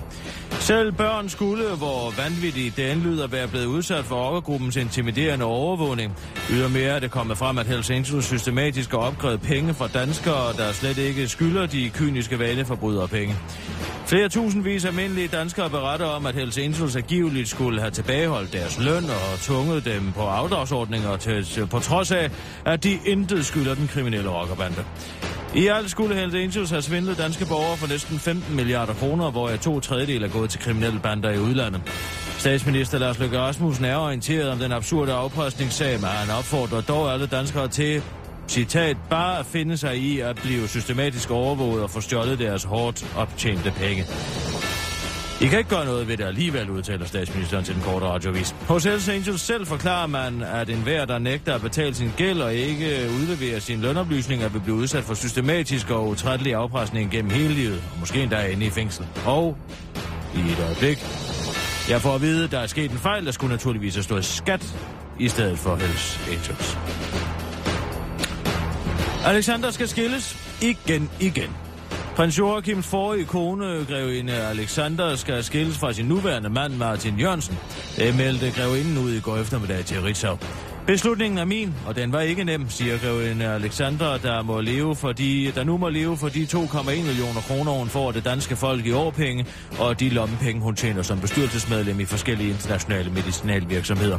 Selv 0.50 0.92
børn 0.92 1.28
skulle, 1.28 1.64
hvor 1.68 2.22
vanvittige 2.22 2.72
den 2.76 3.00
lyder, 3.00 3.26
være 3.26 3.48
blevet 3.48 3.66
udsat 3.66 4.04
for 4.04 4.26
rockergruppens 4.26 4.76
intimiderende 4.76 5.44
overvågning. 5.44 6.16
Ydermere 6.50 6.96
er 6.96 6.98
det 6.98 7.10
kommet 7.10 7.38
frem, 7.38 7.58
at 7.58 7.66
Hells 7.66 7.90
Angels 7.90 8.24
systematisk 8.24 8.90
har 8.90 8.98
opkrævet 8.98 9.40
penge 9.40 9.74
fra 9.74 9.88
danskere, 9.88 10.52
der 10.56 10.72
slet 10.72 10.98
ikke 10.98 11.28
skylder 11.28 11.66
de 11.66 11.90
kyniske 11.90 12.38
vaneforbrydere 12.38 13.08
penge. 13.08 13.36
Flere 14.06 14.28
tusindvis 14.28 14.84
almindelige 14.84 15.28
danskere 15.28 15.70
beretter 15.70 16.06
om, 16.06 16.26
at 16.26 16.34
Hells 16.34 16.58
Angels 16.58 16.96
angiveligt 16.96 17.48
skulle 17.48 17.80
have 17.80 17.90
tilbageholdt 17.90 18.52
deres 18.52 18.78
løn 18.78 19.04
og 19.04 19.38
tunget 19.46 19.84
dem 19.84 20.12
på 20.12 20.20
afdragsordninger 20.20 21.16
til, 21.16 21.66
på 21.66 21.78
trods 21.78 22.10
af, 22.10 22.30
at 22.64 22.84
de 22.84 22.98
intet 23.06 23.46
skylder 23.46 23.74
den 23.74 23.88
kriminelle 23.88 24.30
rockerbande. 24.30 24.84
I 25.54 25.66
alt 25.66 25.90
skulle 25.90 26.14
Hells 26.14 26.34
Angels 26.34 26.70
have 26.70 26.82
svindlet 26.82 27.18
danske 27.18 27.46
borgere 27.46 27.76
for 27.76 27.86
næsten 27.86 28.18
15 28.18 28.56
milliarder 28.56 28.94
kroner, 28.94 29.30
hvor 29.30 29.56
to 29.56 29.80
tredjedel 29.80 30.22
er 30.22 30.28
gået 30.28 30.50
til 30.50 30.60
kriminelle 30.60 31.00
bander 31.00 31.30
i 31.30 31.38
udlandet. 31.38 31.82
Statsminister 32.38 32.98
Lars 32.98 33.18
Løkke 33.18 33.38
Rasmussen 33.38 33.84
er 33.84 33.96
orienteret 33.96 34.50
om 34.50 34.58
den 34.58 34.72
absurde 34.72 35.12
afpresningssag, 35.12 36.00
men 36.00 36.08
han 36.08 36.36
opfordrer 36.38 36.80
dog 36.80 37.12
alle 37.12 37.26
danskere 37.26 37.68
til 37.68 38.02
citat, 38.48 38.96
bare 39.10 39.38
at 39.38 39.46
finde 39.46 39.76
sig 39.76 39.96
i 39.96 40.20
at 40.20 40.36
blive 40.36 40.68
systematisk 40.68 41.30
overvåget 41.30 41.82
og 41.82 41.90
få 41.90 42.00
stjålet 42.00 42.38
deres 42.38 42.64
hårdt 42.64 43.06
optjente 43.16 43.70
penge. 43.70 44.04
I 45.44 45.46
kan 45.46 45.58
ikke 45.58 45.70
gøre 45.70 45.84
noget 45.84 46.08
ved 46.08 46.16
det 46.16 46.24
alligevel, 46.24 46.70
udtaler 46.70 47.06
statsministeren 47.06 47.64
til 47.64 47.74
den 47.74 47.82
korte 47.82 48.06
radiovis. 48.06 48.54
Hos 48.68 48.84
Hells 48.84 49.08
Angels 49.08 49.40
selv 49.40 49.66
forklarer 49.66 50.06
man, 50.06 50.42
at 50.42 50.70
enhver, 50.70 51.04
der 51.04 51.18
nægter 51.18 51.54
at 51.54 51.60
betale 51.60 51.94
sin 51.94 52.10
gæld 52.16 52.42
og 52.42 52.54
ikke 52.54 53.08
udleverer 53.20 53.60
sine 53.60 53.82
lønoplysninger, 53.82 54.48
vil 54.48 54.60
blive 54.60 54.76
udsat 54.76 55.04
for 55.04 55.14
systematisk 55.14 55.90
og 55.90 56.08
utrættelig 56.08 56.54
afpresning 56.54 57.10
gennem 57.10 57.30
hele 57.30 57.54
livet, 57.54 57.82
og 57.92 58.00
måske 58.00 58.22
endda 58.22 58.46
inde 58.46 58.66
i 58.66 58.70
fængsel. 58.70 59.06
Og 59.26 59.56
i 60.34 60.38
et 60.38 60.60
øjeblik. 60.66 60.98
Jeg 61.88 62.00
får 62.00 62.14
at 62.14 62.20
vide, 62.20 62.44
at 62.44 62.50
der 62.50 62.58
er 62.58 62.66
sket 62.66 62.90
en 62.90 62.98
fejl, 62.98 63.26
der 63.26 63.32
skulle 63.32 63.50
naturligvis 63.50 63.94
have 63.94 64.02
stået 64.02 64.24
skat 64.24 64.76
i 65.18 65.28
stedet 65.28 65.58
for 65.58 65.76
Hells 65.76 66.20
Angels. 66.28 66.78
Alexander 69.24 69.70
skal 69.70 69.88
skilles 69.88 70.36
igen 70.62 71.10
igen. 71.20 71.63
Prins 72.16 72.38
Joachims 72.38 72.86
forrige 72.86 73.24
kone, 73.24 73.86
grevinde 73.88 74.32
Alexander, 74.32 75.16
skal 75.16 75.44
skilles 75.44 75.78
fra 75.78 75.92
sin 75.92 76.06
nuværende 76.06 76.50
mand, 76.50 76.74
Martin 76.74 77.18
Jørgensen. 77.18 77.58
Det 77.96 78.16
meldte 78.16 78.50
grevinden 78.50 78.98
ud 78.98 79.10
i 79.12 79.20
går 79.20 79.36
eftermiddag 79.36 79.84
til 79.84 80.02
Ritzau. 80.02 80.36
Beslutningen 80.86 81.38
er 81.38 81.44
min, 81.44 81.74
og 81.86 81.96
den 81.96 82.12
var 82.12 82.20
ikke 82.20 82.44
nem, 82.44 82.70
siger 82.70 82.98
grevinde 82.98 83.44
Alexander, 83.44 84.16
der, 84.16 84.42
må 84.42 84.60
leve 84.60 84.96
for 84.96 85.12
de, 85.12 85.52
der 85.54 85.64
nu 85.64 85.76
må 85.76 85.88
leve 85.88 86.16
for 86.16 86.28
de 86.28 86.42
2,1 86.42 86.84
millioner 86.84 87.40
kroner, 87.40 87.72
hun 87.72 87.88
får 87.88 88.12
det 88.12 88.24
danske 88.24 88.56
folk 88.56 88.86
i 88.86 88.92
årpenge, 88.92 89.46
og 89.78 90.00
de 90.00 90.08
lommepenge, 90.08 90.62
hun 90.62 90.76
tjener 90.76 91.02
som 91.02 91.20
bestyrelsesmedlem 91.20 92.00
i 92.00 92.04
forskellige 92.04 92.50
internationale 92.50 93.10
medicinalvirksomheder. 93.10 94.18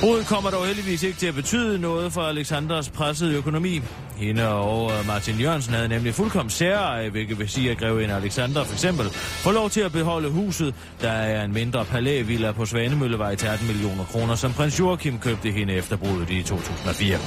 Bruddet 0.00 0.26
kommer 0.26 0.50
dog 0.50 0.66
heldigvis 0.66 1.02
ikke 1.02 1.18
til 1.18 1.26
at 1.26 1.34
betyde 1.34 1.78
noget 1.78 2.12
for 2.12 2.20
Alexanders 2.20 2.88
pressede 2.88 3.34
økonomi. 3.36 3.80
Hende 4.16 4.48
og 4.48 4.92
Martin 5.06 5.34
Jørgensen 5.34 5.74
havde 5.74 5.88
nemlig 5.88 6.14
fuldkommen 6.14 6.50
særeje, 6.50 7.10
hvilket 7.10 7.38
vil 7.38 7.48
sige, 7.48 7.70
at 7.70 7.78
grevinde 7.78 8.14
Alexander 8.14 8.64
for 8.64 8.72
eksempel 8.72 9.06
får 9.14 9.52
lov 9.52 9.70
til 9.70 9.80
at 9.80 9.92
beholde 9.92 10.30
huset, 10.30 10.74
der 11.00 11.10
er 11.10 11.44
en 11.44 11.52
mindre 11.52 11.84
palævilla 11.84 12.52
på 12.52 12.66
Svanemøllevej 12.66 13.34
til 13.34 13.46
18 13.46 13.66
millioner 13.66 14.04
kroner, 14.04 14.34
som 14.34 14.52
prins 14.52 14.80
Joachim 14.80 15.18
købte 15.18 15.50
hende 15.50 15.81
efter 15.82 15.96
bruddet 15.96 16.30
i 16.30 16.42
2004. 16.42 17.18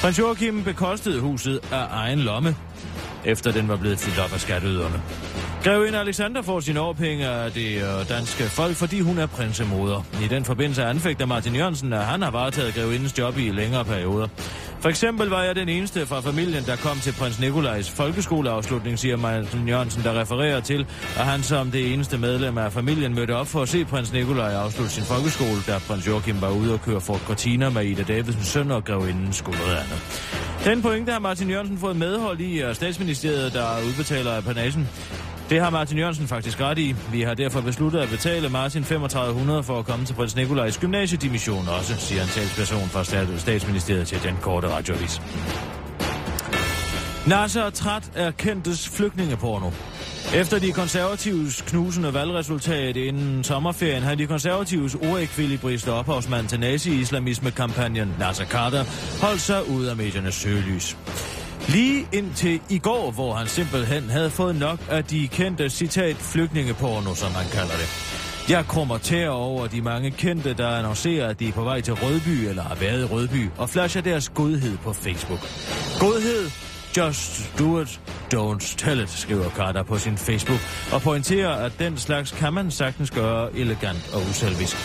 Prins 0.00 0.18
Joachim 0.18 0.64
bekostede 0.64 1.20
huset 1.20 1.60
af 1.72 1.86
egen 1.90 2.18
lomme, 2.18 2.56
efter 3.24 3.52
den 3.52 3.68
var 3.68 3.76
blevet 3.76 3.98
fyldt 3.98 4.18
op 4.18 4.32
af 4.32 4.40
skatteyderne. 4.40 5.02
Grevinde 5.66 5.98
Alexander 5.98 6.42
får 6.42 6.60
sin 6.60 6.76
årpenge 6.76 7.26
af 7.26 7.52
det 7.52 7.76
øh, 7.76 8.08
danske 8.08 8.42
folk, 8.42 8.76
fordi 8.76 9.00
hun 9.00 9.18
er 9.18 9.26
prinsemoder. 9.26 10.06
I 10.24 10.28
den 10.28 10.44
forbindelse 10.44 10.84
anfægter 10.84 11.26
Martin 11.26 11.54
Jørgensen, 11.54 11.92
at 11.92 12.04
han 12.04 12.22
har 12.22 12.30
varetaget 12.30 12.74
grevindens 12.74 13.18
job 13.18 13.38
i 13.38 13.50
længere 13.50 13.84
perioder. 13.84 14.28
For 14.80 14.88
eksempel 14.88 15.28
var 15.28 15.42
jeg 15.42 15.54
den 15.56 15.68
eneste 15.68 16.06
fra 16.06 16.20
familien, 16.20 16.64
der 16.64 16.76
kom 16.76 16.98
til 16.98 17.12
prins 17.12 17.40
Nikolajs 17.40 17.90
folkeskoleafslutning, 17.90 18.98
siger 18.98 19.16
Martin 19.16 19.68
Jørgensen, 19.68 20.02
der 20.02 20.20
refererer 20.20 20.60
til, 20.60 20.86
at 21.16 21.24
han 21.24 21.42
som 21.42 21.70
det 21.70 21.92
eneste 21.92 22.18
medlem 22.18 22.58
af 22.58 22.72
familien 22.72 23.14
mødte 23.14 23.34
op 23.34 23.46
for 23.46 23.62
at 23.62 23.68
se 23.68 23.84
prins 23.84 24.12
Nikolaj 24.12 24.52
afslutte 24.52 24.92
sin 24.92 25.04
folkeskole, 25.04 25.60
da 25.66 25.78
prins 25.88 26.06
Joachim 26.06 26.40
var 26.40 26.50
ude 26.50 26.72
og 26.72 26.80
køre 26.80 27.00
Ford 27.00 27.20
Cortina 27.26 27.70
med 27.70 27.84
Ida 27.84 28.02
Davidsens 28.02 28.46
søn 28.46 28.70
og 28.70 28.84
grevinden 28.84 29.32
skulle 29.32 29.58
noget 29.58 29.76
andet. 29.76 29.98
Den 30.64 30.82
pointe 30.82 31.12
har 31.12 31.18
Martin 31.18 31.50
Jørgensen 31.50 31.78
fået 31.78 31.96
medhold 31.96 32.40
i 32.40 32.58
og 32.58 32.76
statsministeriet, 32.76 33.52
der 33.52 33.66
udbetaler 33.88 34.32
af 34.32 34.44
panagen. 34.44 34.88
Det 35.50 35.60
har 35.60 35.70
Martin 35.70 35.98
Jørgensen 35.98 36.28
faktisk 36.28 36.60
ret 36.60 36.78
i. 36.78 36.94
Vi 37.12 37.22
har 37.22 37.34
derfor 37.34 37.60
besluttet 37.60 37.98
at 37.98 38.08
betale 38.08 38.48
Martin 38.48 38.84
3500 38.84 39.62
for 39.62 39.78
at 39.78 39.84
komme 39.84 40.06
til 40.06 40.14
prins 40.14 40.36
Nikolajs 40.36 40.78
gymnasiedimission 40.78 41.68
også, 41.68 41.94
siger 41.96 42.22
en 42.22 42.28
talsperson 42.28 42.88
fra 42.88 43.04
stat- 43.04 43.40
statsministeriet 43.40 44.08
til 44.08 44.22
den 44.22 44.36
korte 44.42 44.68
radiovis. 44.68 45.20
Nasser 47.26 47.70
træt 47.70 48.10
er 48.14 48.30
kendtes 48.30 48.88
flygtningeporno. 48.88 49.70
Efter 50.34 50.58
de 50.58 50.72
konservatives 50.72 51.62
knusende 51.62 52.14
valgresultat 52.14 52.96
inden 52.96 53.44
sommerferien 53.44 54.02
har 54.02 54.14
de 54.14 54.26
konservatives 54.26 54.94
orekvilibriste 54.94 55.92
ophavsmand 55.92 56.48
til 56.48 56.60
nazi-islamisme-kampagnen 56.60 58.14
Nasser 58.18 58.44
Carter 58.44 58.84
holdt 59.26 59.40
sig 59.40 59.68
ud 59.70 59.84
af 59.84 59.96
mediernes 59.96 60.34
søgelys. 60.34 60.96
Lige 61.68 62.06
indtil 62.12 62.60
i 62.70 62.78
går, 62.78 63.10
hvor 63.10 63.34
han 63.34 63.46
simpelthen 63.46 64.10
havde 64.10 64.30
fået 64.30 64.56
nok 64.56 64.78
af 64.90 65.04
de 65.04 65.28
kendte 65.28 65.70
citat 65.70 66.16
flygtningeporno, 66.16 67.14
som 67.14 67.32
han 67.32 67.46
kalder 67.52 67.74
det. 67.74 67.88
Jeg 68.48 68.64
krummer 68.68 68.98
tæer 68.98 69.28
over 69.28 69.66
de 69.66 69.82
mange 69.82 70.10
kendte, 70.10 70.54
der 70.54 70.68
annoncerer, 70.68 71.28
at 71.28 71.40
de 71.40 71.48
er 71.48 71.52
på 71.52 71.64
vej 71.64 71.80
til 71.80 71.94
Rødby 71.94 72.48
eller 72.48 72.62
har 72.62 72.74
været 72.74 73.00
i 73.02 73.04
Rødby, 73.04 73.48
og 73.58 73.70
flasher 73.70 74.02
deres 74.02 74.28
godhed 74.28 74.78
på 74.78 74.92
Facebook. 74.92 75.40
Godhed? 76.00 76.65
Just 76.96 77.58
do 77.58 77.80
it, 77.80 78.00
don't 78.34 78.76
tell 78.78 79.00
it, 79.00 79.10
skriver 79.10 79.50
Carter 79.50 79.82
på 79.82 79.98
sin 79.98 80.16
Facebook, 80.16 80.58
og 80.92 81.02
pointerer, 81.02 81.50
at 81.50 81.72
den 81.78 81.96
slags 81.96 82.30
kan 82.30 82.52
man 82.52 82.70
sagtens 82.70 83.10
gøre 83.10 83.56
elegant 83.56 84.10
og 84.14 84.20
uselvisk. 84.30 84.76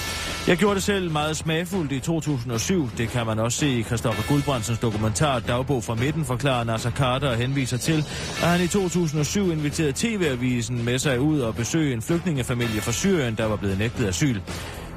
Jeg 0.47 0.57
gjorde 0.57 0.75
det 0.75 0.83
selv 0.83 1.11
meget 1.11 1.37
smagfuldt 1.37 1.91
i 1.91 1.99
2007. 1.99 2.89
Det 2.97 3.09
kan 3.09 3.25
man 3.25 3.39
også 3.39 3.57
se 3.57 3.69
i 3.69 3.83
Christoffer 3.83 4.27
Guldbrandsens 4.27 4.79
dokumentar 4.79 5.39
Dagbog 5.39 5.83
fra 5.83 5.95
midten, 5.95 6.25
forklarer 6.25 6.63
Nasser 6.63 6.91
Carter 6.91 7.29
og 7.29 7.35
henviser 7.35 7.77
til, 7.77 8.05
at 8.41 8.47
han 8.47 8.61
i 8.61 8.67
2007 8.67 9.51
inviterede 9.51 9.93
TV-avisen 9.95 10.85
med 10.85 10.99
sig 10.99 11.19
ud 11.19 11.39
og 11.39 11.55
besøge 11.55 11.93
en 11.93 12.01
flygtningefamilie 12.01 12.81
fra 12.81 12.91
Syrien, 12.91 13.35
der 13.35 13.45
var 13.45 13.55
blevet 13.55 13.77
nægtet 13.77 14.07
asyl. 14.07 14.39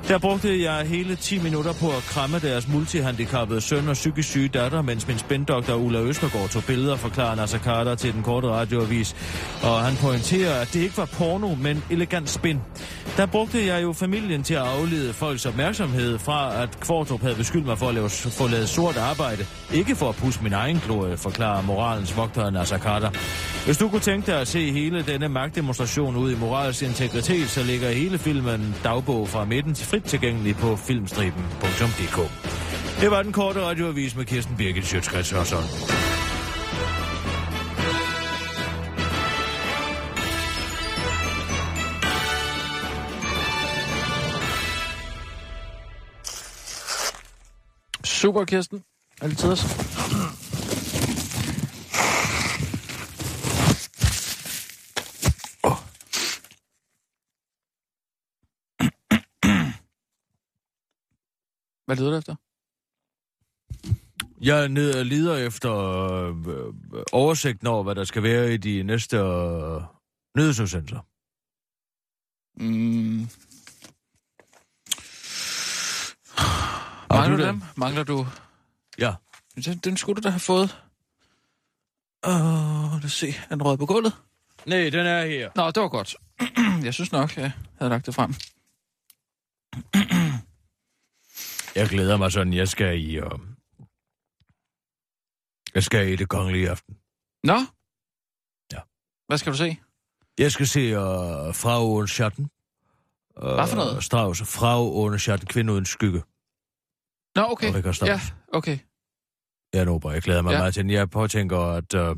Der 0.09 0.19
brugte 0.19 0.63
jeg 0.63 0.87
hele 0.87 1.17
10 1.17 1.39
minutter 1.39 1.73
på 1.73 1.89
at 1.89 2.03
kramme 2.03 2.39
deres 2.39 2.69
multihandicappede 2.69 3.61
søn 3.61 3.89
og 3.89 3.95
psykisk 3.95 4.29
syge 4.29 4.49
datter, 4.49 4.83
mens 4.83 5.09
min 5.09 5.19
spændoktor 5.19 5.75
Ulla 5.75 6.01
Østergaard 6.01 6.49
tog 6.49 6.65
billeder, 6.65 6.97
forklarer 6.97 7.35
Nasser 7.35 7.59
Carter 7.59 7.95
til 7.95 8.13
den 8.13 8.23
korte 8.23 8.49
radioavis. 8.49 9.17
Og 9.63 9.81
han 9.81 9.97
pointerer, 9.97 10.61
at 10.61 10.71
det 10.73 10.81
ikke 10.81 10.97
var 10.97 11.05
porno, 11.05 11.55
men 11.55 11.85
elegant 11.91 12.31
spin. 12.31 12.61
Der 13.17 13.27
brugte 13.27 13.67
jeg 13.67 13.83
jo 13.83 13.93
familien 13.93 14.43
til 14.43 14.55
at 14.55 14.61
aflede 14.61 15.13
folks 15.13 15.47
opmærksomhed 15.47 16.19
fra, 16.19 16.63
at 16.63 16.81
Kvartrup 16.81 17.21
havde 17.21 17.35
beskyldt 17.35 17.67
mig 17.67 17.79
for 17.79 17.89
at 17.89 17.95
lave, 17.95 18.11
få 18.11 18.49
lavet 18.49 18.69
sort 18.69 18.97
arbejde. 18.97 19.47
Ikke 19.75 19.97
for 19.97 20.09
at 20.09 20.17
pusse 20.17 20.43
min 20.43 20.53
egen 20.53 20.81
glorie, 20.87 21.17
forklarer 21.17 21.63
moralens 21.63 22.17
vogter 22.17 22.51
Nasser 22.51 22.79
Carter. 22.79 23.11
Hvis 23.65 23.79
du 23.79 23.89
kunne 23.89 24.01
tænke 24.01 24.27
dig 24.27 24.41
at 24.41 24.49
se 24.49 24.73
hele 24.73 25.03
denne 25.03 25.29
magtdemonstration 25.29 26.17
ud 26.17 26.33
i 26.33 26.37
moralsk 26.37 26.83
integritet, 26.83 27.51
så 27.51 27.63
ligger 27.63 27.91
hele 27.91 28.19
filmen 28.19 28.75
Dagbog 28.85 29.29
fra 29.29 29.45
midten 29.45 29.75
til 29.75 29.87
frit 29.95 30.05
tilgængelig 30.05 30.57
på 30.57 30.77
filmstriben.dk. 30.77 32.31
Det 33.01 33.11
var 33.11 33.23
den 33.23 33.33
korte 33.33 33.61
radioavis 33.61 34.17
med 34.17 34.25
Kirsten 34.25 34.57
Birgit 34.57 34.87
Sjøtskrets 34.87 35.33
og 35.33 35.47
sådan. 35.47 35.65
Super, 48.05 48.45
Kirsten. 48.45 48.83
Altid 49.23 49.51
også. 49.51 50.44
Hvad 61.95 62.05
leder 62.05 62.11
du 62.11 62.19
efter? 62.19 62.35
Jeg 64.41 64.69
ned 64.69 64.99
og 64.99 65.07
lider 65.07 65.37
efter 65.37 65.73
øh, 65.73 67.05
oversigten 67.13 67.67
over, 67.67 67.83
hvad 67.83 67.95
der 67.95 68.05
skal 68.05 68.23
være 68.23 68.55
i 68.55 68.57
de 68.57 68.83
næste 68.83 69.17
øh, 69.17 69.83
nyhedsudsendelser. 70.37 71.01
Mm. 72.57 73.29
Mangler 77.11 77.37
du 77.37 77.47
dem? 77.47 77.63
Mangler 77.77 78.05
du... 78.05 78.27
Ja. 78.99 79.15
Den, 79.55 79.79
den 79.79 79.97
skulle 79.97 80.23
du 80.23 80.29
da 80.29 80.31
have 80.31 80.41
fået. 80.41 80.83
Åh, 82.27 82.93
lad 82.93 83.05
os 83.05 83.13
se. 83.13 83.29
Er 83.29 83.55
den 83.55 83.63
rød 83.63 83.77
på 83.77 83.87
gulvet? 83.87 84.13
Nej, 84.67 84.91
den 84.91 85.07
er 85.07 85.27
her. 85.27 85.51
Nå, 85.57 85.71
det 85.71 85.83
var 85.83 85.89
godt. 85.89 86.17
jeg 86.85 86.95
synes 86.95 87.13
nok, 87.13 87.37
jeg 87.37 87.53
havde 87.79 87.91
lagt 87.91 88.07
det 88.07 88.15
frem. 88.15 88.35
Jeg 91.75 91.89
glæder 91.89 92.17
mig 92.17 92.33
sådan, 92.33 92.53
jeg 92.53 92.69
skal 92.69 93.01
i... 93.01 93.17
Øh, 93.17 93.31
jeg 95.75 95.83
skal 95.83 96.09
i 96.09 96.17
det 96.17 96.29
kongelige 96.29 96.71
aften. 96.71 96.95
Nå? 97.45 97.57
Ja. 98.73 98.81
Hvad 99.27 99.39
skal 99.39 99.53
du 99.53 99.57
se? 99.57 99.77
Jeg 100.39 100.53
skal 100.53 100.67
se 100.67 100.81
øh, 100.81 101.55
Frau 101.55 101.85
uden 101.97 102.09
Schatten. 102.09 102.45
Øh, 103.39 103.55
Hvad 103.55 103.69
for 103.69 103.77
noget? 103.77 104.05
Strauss. 104.05 104.43
Frau 104.57 104.91
uden 104.93 105.19
Schatten. 105.19 105.49
Kvinde 105.49 105.73
uden 105.73 105.85
skygge. 105.85 106.23
Nå, 107.37 107.43
okay. 107.43 107.69
Og 107.69 107.75
Richard 107.75 108.09
Ja, 108.09 108.21
okay. 108.53 108.79
Jeg 109.73 109.87
håber, 109.87 110.13
jeg 110.13 110.23
glæder 110.23 110.43
mig 110.43 110.51
Ja. 110.51 110.57
ja. 110.57 110.61
meget 110.63 110.75
til 110.75 110.83
den. 110.83 110.91
Jeg 110.91 111.11
påtænker, 111.11 111.59
at, 111.59 111.95
øh, 111.95 112.17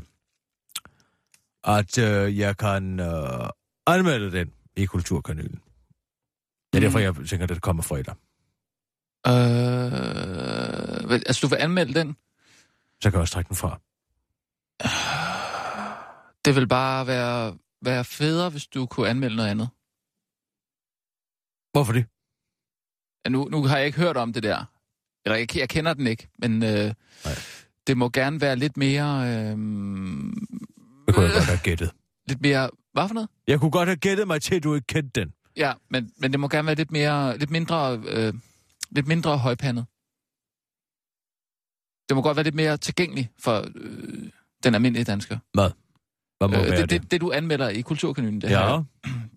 at 1.63 1.97
øh, 1.97 2.37
jeg 2.37 2.57
kan 2.57 2.99
øh, 2.99 3.49
anmelde 3.87 4.31
den 4.31 4.53
i 4.75 4.85
Kulturkanylen. 4.85 5.61
Det 6.73 6.77
er 6.77 6.79
derfor, 6.79 6.99
Mm. 6.99 7.03
jeg 7.03 7.15
tænker, 7.29 7.43
at 7.43 7.49
det 7.49 7.61
kommer 7.61 7.83
fredag. 7.83 8.15
Øh, 9.27 11.11
altså, 11.25 11.39
du 11.41 11.47
vil 11.47 11.57
anmelde 11.59 11.93
den? 11.93 12.15
Så 13.03 13.09
kan 13.09 13.13
jeg 13.13 13.21
også 13.21 13.33
trække 13.33 13.47
den 13.47 13.55
fra. 13.57 13.79
Det 16.45 16.55
vil 16.55 16.67
bare 16.67 17.07
være, 17.07 17.57
være 17.81 18.03
federe, 18.03 18.49
hvis 18.49 18.67
du 18.67 18.85
kunne 18.85 19.09
anmelde 19.09 19.35
noget 19.35 19.49
andet. 19.49 19.69
Hvorfor 21.71 21.93
det? 21.93 22.05
Ja, 23.25 23.29
nu, 23.29 23.47
nu 23.51 23.63
har 23.63 23.77
jeg 23.77 23.85
ikke 23.85 23.97
hørt 23.99 24.17
om 24.17 24.33
det 24.33 24.43
der. 24.43 24.65
Eller 25.25 25.37
jeg, 25.37 25.57
jeg 25.57 25.69
kender 25.69 25.93
den 25.93 26.07
ikke, 26.07 26.29
men 26.39 26.63
øh, 26.63 26.93
det 27.87 27.97
må 27.97 28.09
gerne 28.09 28.41
være 28.41 28.55
lidt 28.55 28.77
mere... 28.77 29.21
Øh, 29.27 29.57
Det 31.07 31.15
kunne 31.15 31.25
jeg 31.25 31.33
godt 31.33 31.45
have 31.45 31.59
gættet. 31.63 31.91
lidt 32.27 32.41
mere... 32.41 32.69
Hvad 32.93 33.07
for 33.07 33.13
noget? 33.13 33.29
Jeg 33.47 33.59
kunne 33.59 33.71
godt 33.71 33.89
have 33.89 33.97
gættet 33.97 34.27
mig 34.27 34.41
til, 34.41 34.55
at 34.55 34.63
du 34.63 34.75
ikke 34.75 34.87
kendte 34.87 35.21
den. 35.21 35.33
Ja, 35.57 35.73
men, 35.89 36.11
men 36.17 36.31
det 36.31 36.39
må 36.39 36.47
gerne 36.47 36.65
være 36.65 36.75
lidt 36.75 36.91
mere... 36.91 37.37
Lidt 37.37 37.49
mindre... 37.49 38.01
Øh, 38.07 38.33
lidt 38.91 39.07
mindre 39.07 39.37
højpandet. 39.37 39.85
Det 42.09 42.15
må 42.15 42.21
godt 42.21 42.37
være 42.37 42.43
lidt 42.43 42.55
mere 42.55 42.77
tilgængeligt 42.77 43.29
for 43.39 43.65
øh, 43.75 44.29
den 44.63 44.75
almindelige 44.75 45.03
dansker. 45.05 45.37
Hvad 45.53 45.69
må 46.41 46.45
Øh, 46.45 46.51
være 46.63 46.81
det, 46.81 46.89
det? 46.89 47.01
det, 47.01 47.11
det, 47.11 47.21
du 47.21 47.31
anmelder 47.31 47.69
i 47.69 47.81
Kulturkanylen, 47.81 48.41
det 48.41 48.49
ja, 48.49 48.67
her, 48.67 48.83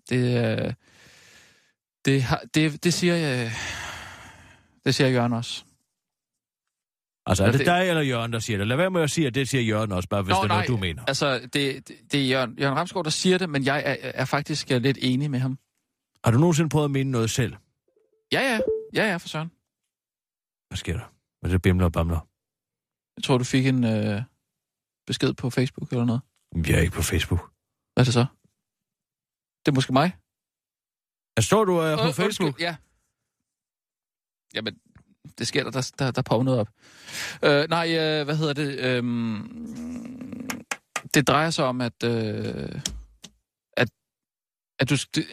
det, 0.09 0.65
øh, 0.67 0.73
det, 2.05 2.23
har, 2.23 2.41
det, 2.53 2.83
det 2.83 2.93
siger 2.93 3.15
jeg... 3.15 3.51
Det 4.85 4.95
siger 4.95 5.07
Jørgen 5.09 5.33
også. 5.33 5.63
altså 7.25 7.43
er 7.45 7.51
det 7.51 7.59
det- 7.59 7.67
dig 7.67 7.89
eller 7.89 8.01
Jørgen, 8.01 8.33
der 8.33 8.39
siger 8.39 8.57
det? 8.57 8.67
Lad 8.67 8.77
være 8.77 8.91
med 8.91 9.01
at 9.01 9.09
sige, 9.11 9.27
at 9.27 9.35
det 9.35 9.49
siger 9.49 9.61
Jørgen 9.61 9.91
også, 9.91 10.09
bare 10.09 10.21
hvis 10.21 10.31
Nå, 10.31 10.35
det 10.35 10.43
er 10.43 10.47
noget, 10.47 10.69
nej. 10.69 10.75
du 10.75 10.77
mener. 10.77 11.03
Altså, 11.07 11.39
det, 11.39 11.53
det, 11.53 11.91
det 12.11 12.21
er 12.21 12.27
Jørgen, 12.27 12.55
Jørgen 12.59 12.77
Ramsgaard, 12.77 13.03
der 13.03 13.11
siger 13.11 13.37
det, 13.37 13.49
men 13.49 13.65
jeg 13.65 13.83
er, 13.85 13.95
er 14.13 14.25
faktisk 14.25 14.71
øh, 14.71 14.81
lidt 14.81 14.97
enig 15.01 15.31
med 15.31 15.39
ham. 15.39 15.57
Har 16.23 16.31
du 16.31 16.37
nogensinde 16.37 16.69
prøvet 16.69 16.85
at 16.85 16.91
mene 16.91 17.11
noget 17.11 17.29
selv? 17.29 17.53
Ja, 18.31 18.41
ja. 18.41 18.59
Ja, 18.93 19.03
ja, 19.05 19.17
for 19.17 19.27
søren. 19.27 19.51
Hvad 20.69 20.77
sker 20.77 20.93
der? 20.93 21.13
Hvad 21.39 21.51
er 21.51 21.53
det 21.53 21.61
bimler 21.61 21.85
og 21.85 21.91
bamler? 21.91 22.27
Jeg 23.17 23.23
tror, 23.23 23.37
du 23.37 23.43
fik 23.43 23.65
en 23.65 23.83
øh, 23.83 24.21
besked 25.07 25.33
på 25.33 25.49
Facebook 25.49 25.91
eller 25.91 26.05
noget. 26.05 26.21
Jeg 26.67 26.77
er 26.77 26.81
ikke 26.81 26.93
på 26.93 27.01
Facebook. 27.01 27.39
Hvad 27.93 28.03
er 28.03 28.03
det 28.03 28.13
så? 28.13 28.25
Det 29.65 29.71
er 29.71 29.75
måske 29.75 29.93
mig. 29.93 30.17
Jeg 31.35 31.43
står 31.43 31.65
du 31.65 31.75
er 31.77 31.95
på 31.97 32.07
Åh, 32.07 32.13
Facebook? 32.13 32.47
Undskyld, 32.47 32.65
ja. 32.65 32.75
Jamen, 34.53 34.79
det 35.37 35.47
sker 35.47 35.63
der, 35.63 35.71
der, 35.71 35.91
der, 35.99 36.11
der 36.11 36.21
popper 36.21 36.43
noget 36.43 36.59
op. 36.59 36.69
Øh, 37.43 37.69
nej, 37.69 37.87
øh, 37.99 38.25
hvad 38.25 38.37
hedder 38.37 38.53
det? 38.53 38.79
Øhm, 38.79 40.49
det 41.13 41.27
drejer 41.27 41.49
sig 41.49 41.65
om, 41.65 41.81
at... 41.81 42.03
Øh, 42.03 42.81
at, 43.77 43.89
at 44.79 44.89
du... 44.89 44.95
Det, 45.15 45.25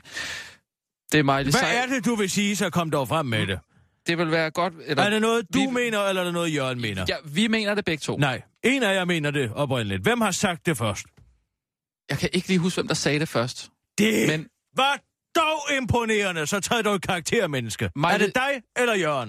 det 1.12 1.18
er 1.18 1.22
mig, 1.22 1.44
det, 1.44 1.54
Hvad 1.54 1.74
er 1.74 1.86
det, 1.86 2.04
du 2.04 2.14
vil 2.14 2.30
sige, 2.30 2.56
så 2.56 2.70
kom 2.70 2.90
dog 2.90 3.08
frem 3.08 3.26
med 3.26 3.46
det? 3.46 3.58
det 4.06 4.18
vil 4.18 4.30
være 4.30 4.50
godt... 4.50 4.72
Eller, 4.86 5.02
Er 5.04 5.10
det 5.10 5.20
noget, 5.20 5.46
du 5.54 5.58
vi- 5.58 5.66
mener, 5.66 6.00
eller 6.04 6.20
er 6.22 6.24
det 6.24 6.34
noget, 6.34 6.54
Jørgen 6.54 6.80
mener? 6.80 7.04
Ja, 7.08 7.16
vi 7.24 7.48
mener 7.48 7.74
det 7.74 7.84
begge 7.84 8.00
to. 8.00 8.16
Nej, 8.16 8.42
en 8.64 8.82
af 8.82 8.94
jer 8.94 9.04
mener 9.04 9.30
det 9.30 9.52
oprindeligt. 9.54 10.02
Hvem 10.02 10.20
har 10.20 10.30
sagt 10.30 10.66
det 10.66 10.76
først? 10.76 11.06
Jeg 12.10 12.18
kan 12.18 12.28
ikke 12.32 12.48
lige 12.48 12.58
huske, 12.58 12.76
hvem 12.76 12.88
der 12.88 12.94
sagde 12.94 13.18
det 13.20 13.28
først. 13.28 13.70
Det 13.98 14.28
Men 14.28 14.46
var 14.76 15.00
dog 15.36 15.76
imponerende, 15.76 16.46
så 16.46 16.60
træd 16.60 16.82
du 16.82 16.90
et 16.90 17.02
karaktermenneske. 17.02 17.90
Mig- 17.96 18.12
Er 18.14 18.18
det 18.18 18.34
dig 18.34 18.62
eller 18.76 18.94
Jørgen? 18.94 19.28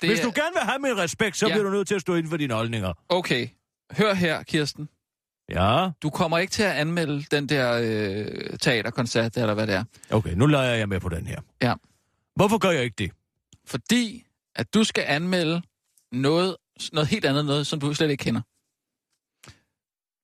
det 0.00 0.08
Hvis 0.08 0.20
er... 0.20 0.24
du 0.24 0.32
gerne 0.34 0.50
vil 0.52 0.62
have 0.62 0.78
min 0.78 0.98
respekt, 0.98 1.36
så 1.36 1.46
Ja. 1.46 1.52
bliver 1.54 1.64
du 1.64 1.70
nødt 1.70 1.88
til 1.88 1.94
at 1.94 2.00
stå 2.00 2.14
inden 2.14 2.30
for 2.30 2.36
dine 2.36 2.54
holdninger. 2.54 2.92
Okay, 3.08 3.48
hør 3.92 4.14
her, 4.14 4.42
Kirsten. 4.42 4.88
Ja, 5.50 5.88
Du 6.02 6.10
kommer 6.10 6.38
ikke 6.38 6.50
til 6.50 6.62
at 6.62 6.72
anmelde 6.72 7.24
den 7.30 7.48
der 7.48 7.72
øh, 7.82 8.58
teaterkoncert, 8.58 9.36
eller 9.36 9.54
hvad 9.54 9.66
det 9.66 9.74
er. 9.74 9.84
okay, 10.10 10.32
nu 10.32 10.46
leger 10.46 10.74
jeg 10.74 10.88
med 10.88 11.00
på 11.00 11.08
den 11.08 11.26
her. 11.26 11.40
Ja. 11.62 11.74
Hvorfor 12.36 12.58
gør 12.58 12.70
jeg 12.70 12.84
ikke 12.84 12.94
det? 12.98 13.10
Fordi 13.66 14.26
at 14.56 14.74
du 14.74 14.84
skal 14.84 15.04
anmelde 15.06 15.62
noget, 16.12 16.56
noget 16.92 17.08
helt 17.08 17.24
andet, 17.24 17.44
noget, 17.44 17.66
som 17.66 17.80
du 17.80 17.94
slet 17.94 18.10
ikke 18.10 18.24
kender. 18.24 18.40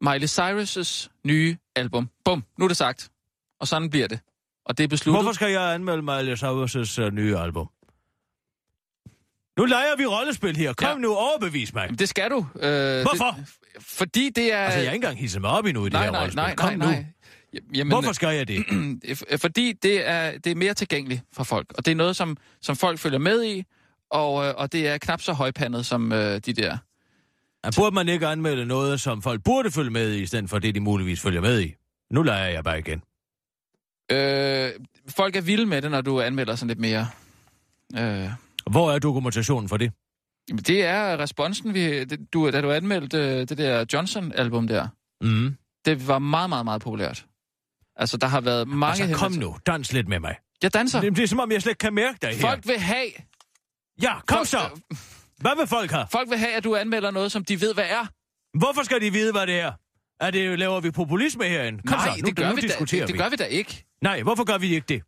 Miley 0.05 0.27
Cyrus' 0.27 1.09
nye 1.25 1.57
album. 1.77 2.11
Bum, 2.25 2.45
nu 2.59 2.65
er 2.65 2.69
det 2.69 2.77
sagt. 2.77 3.11
Og 3.61 3.69
sådan 3.69 3.91
bliver 3.91 4.09
det. 4.09 4.21
Og 4.67 4.79
det 4.79 4.85
er 4.85 4.89
besluttet. 4.89 5.23
Hvorfor 5.23 5.35
skal 5.35 5.51
jeg 5.51 5.75
anmelde 5.75 6.03
Miley 6.03 6.37
Cyrus' 6.37 7.03
uh, 7.07 7.13
nye 7.13 7.37
album? 7.39 7.69
Nu 9.59 9.65
leger 9.65 9.97
vi 9.99 10.07
rollespil 10.07 10.57
her. 10.57 10.73
Kom 10.73 10.89
Ja. 10.89 10.95
nu, 10.99 11.15
overbevis 11.15 11.75
mig. 11.75 11.83
Jamen, 11.83 11.99
det 11.99 12.09
skal 12.09 12.31
du. 12.31 12.37
Øh, 12.61 13.03
Hvorfor? 13.03 13.37
Det, 13.39 13.47
fordi 13.81 14.31
det 14.31 14.53
er... 14.53 14.59
Altså, 14.59 14.79
jeg 14.79 14.87
er 14.89 14.93
ikke 14.93 15.05
engang 15.05 15.19
hisset 15.19 15.41
mig 15.41 15.51
op 15.51 15.65
endnu 15.67 15.83
i 15.83 15.85
det 15.85 15.93
nej, 15.93 16.05
her 16.05 16.11
nej, 16.11 16.21
rollespil. 16.21 16.37
nej, 16.43 16.55
Kom 16.55 16.73
nej, 16.79 16.87
nej. 16.93 17.05
Jamen, 17.75 17.93
Hvorfor 17.93 18.13
skal 18.13 18.37
jeg 18.37 18.49
det? 18.49 18.65
øh, 19.33 19.39
Fordi 19.39 19.73
det 19.73 20.09
er, 20.09 20.39
det 20.39 20.53
er 20.53 20.55
mere 20.55 20.75
tilgængeligt 20.75 21.23
for 21.33 21.45
folk, 21.45 21.67
og 21.79 21.85
det 21.87 21.93
er 21.93 21.97
noget, 21.97 22.17
som, 22.17 22.37
som 22.63 22.77
folk 22.77 22.99
følger 22.99 23.19
med 23.19 23.45
i, 23.45 23.65
og, 24.11 24.47
øh, 24.47 24.55
og 24.57 24.73
det 24.73 24.89
er 24.89 24.99
knap 24.99 25.21
så 25.21 25.33
højpandet 25.33 25.87
som 25.87 26.13
øh, 26.13 26.41
de 26.47 26.53
der. 26.53 26.77
Ja, 27.65 27.71
Burde 27.77 27.95
man 27.95 28.09
ikke 28.09 28.27
anmelde 28.27 28.67
noget, 28.67 29.01
som 29.01 29.23
folk 29.23 29.43
burde 29.45 29.71
følge 29.71 29.91
med 29.91 30.13
i, 30.13 30.23
i 30.23 30.27
stedet 30.27 30.51
for 30.51 30.59
det, 30.59 30.75
de 30.75 30.81
muligvis 30.81 31.21
følger 31.21 31.41
med 31.41 31.61
i? 31.61 31.75
Nu 32.11 32.23
leger 32.23 32.47
jeg 32.49 32.65
bare 32.65 32.79
igen. 32.79 33.03
Øh, 34.13 34.71
folk 35.17 35.37
er 35.37 35.41
vilde 35.41 35.67
med 35.67 35.83
det, 35.83 35.91
når 35.91 36.01
du 36.01 36.21
anmelder 36.21 36.55
sådan 36.57 36.69
lidt 36.69 36.79
mere. 36.79 37.09
Øh, 37.99 38.31
Hvor 38.71 38.93
er 38.93 38.99
dokumentationen 38.99 39.69
for 39.69 39.77
det? 39.77 39.93
jamen, 40.49 40.63
det 40.63 40.85
er 40.85 41.19
responsen, 41.19 41.75
vi, 41.75 42.05
det, 42.05 42.33
du, 42.33 42.51
da 42.51 42.61
du 42.61 42.73
anmeldte 42.73 43.19
øh, 43.19 43.49
det 43.49 43.59
der 43.59 43.85
Johnson-album 43.93 44.69
der. 44.69 44.89
Mm. 45.21 45.57
Det 45.85 46.09
var 46.09 46.19
meget, 46.19 46.49
meget, 46.49 46.65
meget 46.65 46.83
populært. 46.83 47.27
Altså, 47.97 48.17
der 48.17 48.27
har 48.27 48.41
været 48.41 48.69
mange... 48.69 49.03
Altså, 49.03 49.19
kom 49.19 49.33
nu. 49.33 49.57
Dans 49.67 49.93
lidt 49.93 50.09
med 50.09 50.21
mig. 50.21 50.37
Jeg 50.63 50.75
danser. 50.75 51.01
Det, 51.01 51.17
det 51.17 51.23
er 51.23 51.27
som 51.27 51.41
om, 51.41 51.53
jeg 51.53 51.63
slet 51.63 51.71
ikke 51.71 51.79
kan 51.79 51.95
mærke 51.95 52.19
dig 52.23 52.31
her. 52.31 52.41
Folk 52.41 52.67
vil 52.67 52.79
have... 52.79 53.07
Ja, 54.03 54.21
kom 54.27 54.37
folk, 54.37 54.49
så. 54.49 54.59
øh, 54.59 54.97
Hvad 55.39 55.57
vil 55.59 55.67
folk 55.67 55.91
have? 55.91 56.07
Folk 56.13 56.31
vil 56.31 56.39
have, 56.39 56.53
at 56.53 56.65
du 56.65 56.77
anmelder 56.77 57.11
noget, 57.11 57.33
som 57.33 57.45
de 57.45 57.61
ved, 57.61 57.75
hvad 57.75 57.85
er. 57.85 58.07
Hvorfor 58.59 58.83
skal 58.83 59.01
de 59.01 59.13
vide, 59.13 59.33
hvad 59.33 59.47
det 59.47 59.61
er? 59.61 59.73
Er 60.21 60.31
det, 60.31 60.59
laver 60.59 60.81
vi 60.81 60.91
populisme 60.91 61.45
herinde? 61.45 61.83
Kom 61.87 61.99
Nej, 61.99 62.17
så, 62.17 62.23
nu, 62.23 62.27
det 62.27 62.37
gør 62.37 62.49
nu 62.49 62.55
vi 62.55 62.61
da, 62.61 62.75
det, 62.81 63.09
det 63.09 63.19
gør 63.19 63.29
vi 63.29 63.37
da 63.37 63.45
ikke. 63.45 63.85
Nej, 64.03 64.23
hvorfor 64.23 64.45
gør 64.45 64.59
vi 64.59 64.75
ikke 64.75 64.85
det? 64.89 65.03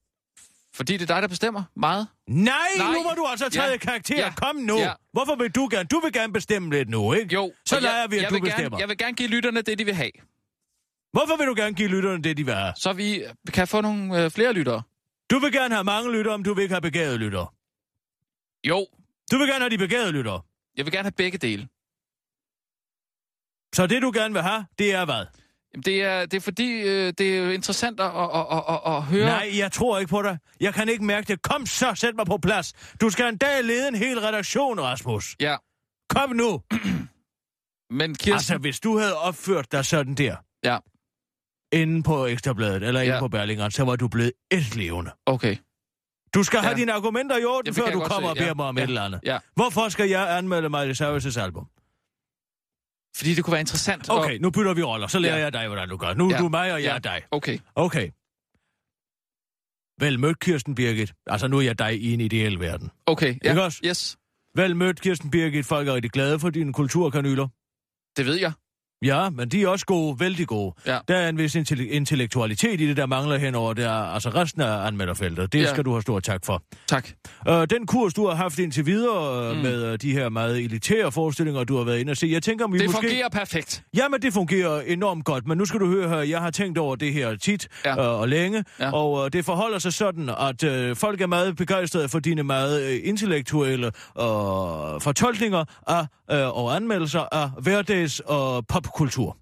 Fordi 0.78 0.92
det 0.96 1.02
er 1.10 1.14
dig, 1.14 1.22
der 1.22 1.28
bestemmer 1.28 1.62
meget. 1.76 2.08
Nej, 2.28 2.54
Nej. 2.78 2.92
nu 2.92 3.02
må 3.02 3.10
du 3.16 3.24
altså 3.26 3.48
tage 3.50 3.70
Ja. 3.70 3.76
karakter. 3.76 4.16
Ja. 4.16 4.32
Kom 4.36 4.56
nu. 4.56 4.76
Ja. 4.78 4.92
Hvorfor 5.12 5.34
vil 5.36 5.50
du 5.50 5.68
gerne? 5.70 5.86
Du 5.86 6.00
vil 6.00 6.12
gerne 6.12 6.32
bestemme 6.32 6.70
lidt 6.70 6.88
nu, 6.88 7.12
ikke? 7.12 7.34
Jo, 7.34 7.52
Så 7.66 7.80
leger 7.80 8.00
jeg, 8.00 8.10
vi, 8.10 8.16
at 8.16 8.22
jeg 8.22 8.30
du 8.30 8.40
bestemmer. 8.40 8.62
Gerne, 8.70 8.80
jeg 8.80 8.88
vil 8.88 8.98
gerne 8.98 9.14
give 9.16 9.28
lytterne 9.28 9.62
det, 9.62 9.78
de 9.78 9.84
vil 9.84 9.94
have. 9.94 10.10
Hvorfor 11.12 11.36
vil 11.36 11.46
du 11.46 11.54
gerne 11.56 11.74
give 11.74 11.88
lytterne 11.88 12.22
det, 12.22 12.36
de 12.36 12.44
vil 12.44 12.54
have? 12.54 12.72
Så 12.76 12.92
vi 12.92 13.22
kan 13.52 13.68
få 13.68 13.80
nogle 13.80 14.24
øh, 14.24 14.30
flere 14.30 14.52
lyttere. 14.52 14.82
Du 15.30 15.38
vil 15.38 15.52
gerne 15.52 15.74
have 15.74 15.84
mange 15.84 16.12
lyttere, 16.12 16.34
om 16.34 16.42
du 16.44 16.54
vil 16.54 16.62
ikke 16.62 16.74
have 16.74 16.80
begavede 16.82 17.18
lyttere. 17.18 17.46
Jo, 18.68 18.86
Du 19.32 19.38
vil 19.38 19.46
gerne 19.48 19.60
have 19.60 19.70
de 19.70 19.78
begavede 19.78 20.12
lyttere. 20.12 20.40
jeg 20.76 20.84
vil 20.84 20.92
gerne 20.92 21.04
have 21.04 21.12
begge 21.12 21.38
dele. 21.38 21.68
Så 23.74 23.86
det, 23.86 24.02
du 24.02 24.10
gerne 24.14 24.34
vil 24.34 24.42
have, 24.42 24.66
det 24.78 24.94
er 24.94 25.04
hvad? 25.04 25.24
Jamen, 25.74 25.82
Det 25.82 26.02
er, 26.02 26.26
det 26.26 26.34
er 26.36 26.40
fordi, 26.40 26.80
øh, 26.80 27.12
det 27.18 27.38
er 27.38 27.50
interessant 27.52 28.00
at, 28.00 28.06
at, 28.06 28.46
at, 28.52 28.62
at, 28.68 28.80
at 28.96 29.02
høre. 29.02 29.26
Nej, 29.26 29.50
jeg 29.58 29.72
tror 29.72 29.98
ikke 29.98 30.10
på 30.10 30.22
dig. 30.22 30.38
Jeg 30.60 30.74
kan 30.74 30.88
ikke 30.88 31.04
mærke 31.04 31.26
det. 31.28 31.42
Kom 31.42 31.66
så, 31.66 31.92
sæt 31.94 32.14
mig 32.16 32.26
på 32.26 32.38
plads. 32.38 32.72
Du 33.00 33.10
skal 33.10 33.28
en 33.28 33.36
dag 33.36 33.64
lede 33.64 33.88
en 33.88 33.94
hel 33.94 34.20
redaktion, 34.20 34.80
Rasmus. 34.80 35.36
Ja, 35.40 35.56
Kom 36.08 36.30
nu. 36.30 36.62
men 37.98 38.14
Kirsten... 38.14 38.32
Altså, 38.32 38.58
hvis 38.58 38.80
du 38.80 38.98
havde 38.98 39.16
opført 39.18 39.72
dig 39.72 39.84
sådan 39.84 40.14
der, 40.14 40.36
Ja, 40.64 40.78
inde 41.72 42.02
på 42.02 42.26
Ekstrabladet 42.26 42.82
eller 42.82 43.00
inde 43.00 43.14
Ja. 43.14 43.20
på 43.20 43.28
Berlingeren, 43.28 43.70
så 43.70 43.84
var 43.84 43.96
du 43.96 44.08
blevet 44.08 44.32
et 44.50 44.76
levende. 44.76 45.10
okay. 45.26 45.56
Du 46.34 46.42
skal 46.42 46.60
have 46.60 46.70
Ja. 46.70 46.76
dine 46.76 46.92
argumenter 46.92 47.36
i 47.38 47.44
orden, 47.44 47.66
Ja, 47.66 47.70
det 47.70 47.76
før 47.88 47.92
du 47.92 48.00
kommer 48.00 48.28
se. 48.28 48.30
og 48.30 48.36
beder 48.36 48.46
Ja. 48.46 48.54
mig 48.54 48.66
om 48.66 48.78
Ja. 48.78 48.84
et 48.84 48.88
eller 48.88 49.02
andet. 49.02 49.20
Ja, 49.24 49.38
Hvorfor 49.54 49.88
skal 49.88 50.08
jeg 50.08 50.36
anmelde 50.36 50.68
Miley 50.68 50.94
Cyrus' 50.94 51.40
album? 51.40 51.66
Fordi 53.16 53.34
det 53.34 53.44
kunne 53.44 53.52
være 53.52 53.60
interessant. 53.60 54.10
Okay, 54.10 54.38
nu 54.38 54.50
bytter 54.50 54.74
vi 54.74 54.82
roller. 54.82 55.06
Så 55.06 55.18
lærer 55.18 55.36
Ja. 55.36 55.42
jeg 55.42 55.52
dig, 55.52 55.66
hvordan 55.66 55.88
du 55.88 55.96
gør. 55.96 56.14
Nu 56.14 56.26
er 56.28 56.30
Ja. 56.34 56.38
du 56.38 56.48
mig, 56.48 56.72
og 56.72 56.82
jeg 56.82 56.88
Ja. 56.88 56.94
er 56.94 56.98
dig. 56.98 57.22
Okay, 57.30 57.58
Okay. 57.74 58.10
Vel 60.00 60.20
mødt, 60.20 60.38
Kirsten 60.40 60.74
Birgit. 60.74 61.12
Altså, 61.26 61.48
nu 61.48 61.58
er 61.58 61.62
jeg 61.62 61.78
dig 61.78 62.00
i 62.02 62.12
en 62.14 62.20
ideel 62.20 62.60
verden. 62.60 62.90
okay. 63.06 63.34
Ja, 63.44 63.50
Ikke 63.50 63.62
også? 63.62 63.80
Yes, 63.84 64.16
Vel 64.54 64.76
mødt, 64.76 65.00
Kirsten 65.00 65.30
Birgit. 65.30 65.66
Folk 65.66 65.88
er 65.88 65.94
rigtig 65.94 66.10
glade 66.10 66.38
for 66.38 66.50
dine 66.50 66.72
kulturkanyler. 66.72 67.48
det 68.16 68.26
ved 68.26 68.34
jeg. 68.40 68.52
Ja, 69.02 69.30
men 69.30 69.48
de 69.48 69.62
er 69.62 69.68
også 69.68 69.86
gode, 69.86 70.20
vældig 70.20 70.46
gode. 70.46 70.74
Ja. 70.86 70.98
Der 71.08 71.16
er 71.16 71.28
en 71.28 71.38
vis 71.38 71.56
intell- 71.56 71.90
intellektualitet 71.90 72.80
i 72.80 72.88
det, 72.88 72.96
der 72.96 73.06
mangler 73.06 73.38
henover 73.38 73.72
der, 73.74 73.90
altså 73.92 74.28
resten 74.30 74.62
af 74.62 74.86
anmelderfeltet. 74.86 75.52
Det 75.52 75.58
Ja. 75.58 75.64
ja. 75.64 75.70
skal 75.70 75.84
du 75.84 75.90
have 75.92 76.02
stor 76.02 76.20
tak 76.20 76.44
for. 76.46 76.62
Tak. 76.88 77.08
Uh, 77.48 77.54
den 77.70 77.86
kurs, 77.86 78.14
du 78.14 78.26
har 78.26 78.34
haft 78.34 78.58
indtil 78.58 78.86
videre 78.86 79.50
uh, 79.50 79.56
Mm. 79.56 79.62
med 79.62 79.92
uh, 79.92 79.96
de 80.02 80.12
her 80.12 80.28
meget 80.28 80.58
elitære 80.64 81.12
forestillinger, 81.12 81.64
du 81.64 81.76
har 81.76 81.84
været 81.84 81.98
inde 81.98 82.10
og 82.10 82.16
se, 82.16 82.26
jeg 82.32 82.42
tænker, 82.42 82.64
om 82.64 82.72
vi 82.72 82.78
Det 82.78 82.86
måske... 82.86 83.00
fungerer 83.08 83.28
perfekt. 83.28 83.82
Jamen, 83.96 84.22
det 84.22 84.32
fungerer 84.32 84.80
enormt 84.80 85.24
godt, 85.24 85.46
men 85.46 85.58
nu 85.58 85.64
skal 85.64 85.80
du 85.80 85.86
høre 85.86 86.08
her, 86.08 86.16
jeg 86.18 86.40
har 86.40 86.50
tænkt 86.50 86.78
over 86.78 86.96
det 86.96 87.12
her 87.12 87.36
tit 87.36 87.68
Ja. 87.84 87.90
ja. 88.02 88.14
uh, 88.14 88.20
og 88.20 88.28
længe, 88.28 88.64
Ja. 88.80 88.84
ja. 88.86 88.92
og 88.92 89.12
uh, 89.12 89.28
det 89.32 89.44
forholder 89.44 89.78
sig 89.78 89.92
sådan, 89.92 90.28
at 90.28 90.90
uh, 90.90 90.96
folk 90.96 91.20
er 91.20 91.26
meget 91.26 91.56
begejstrede 91.56 92.08
for 92.08 92.18
dine 92.18 92.42
meget 92.42 92.84
uh, 92.86 93.08
intellektuelle 93.08 93.86
uh, 93.86 93.92
fortolkninger 95.00 95.64
af, 95.86 96.06
uh, 96.32 96.38
og 96.64 96.76
anmeldelser 96.76 97.34
af 97.34 97.50
hverdags- 97.60 98.20
og 98.26 98.66
popkultur. 98.66 99.36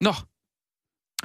Nå, 0.00 0.12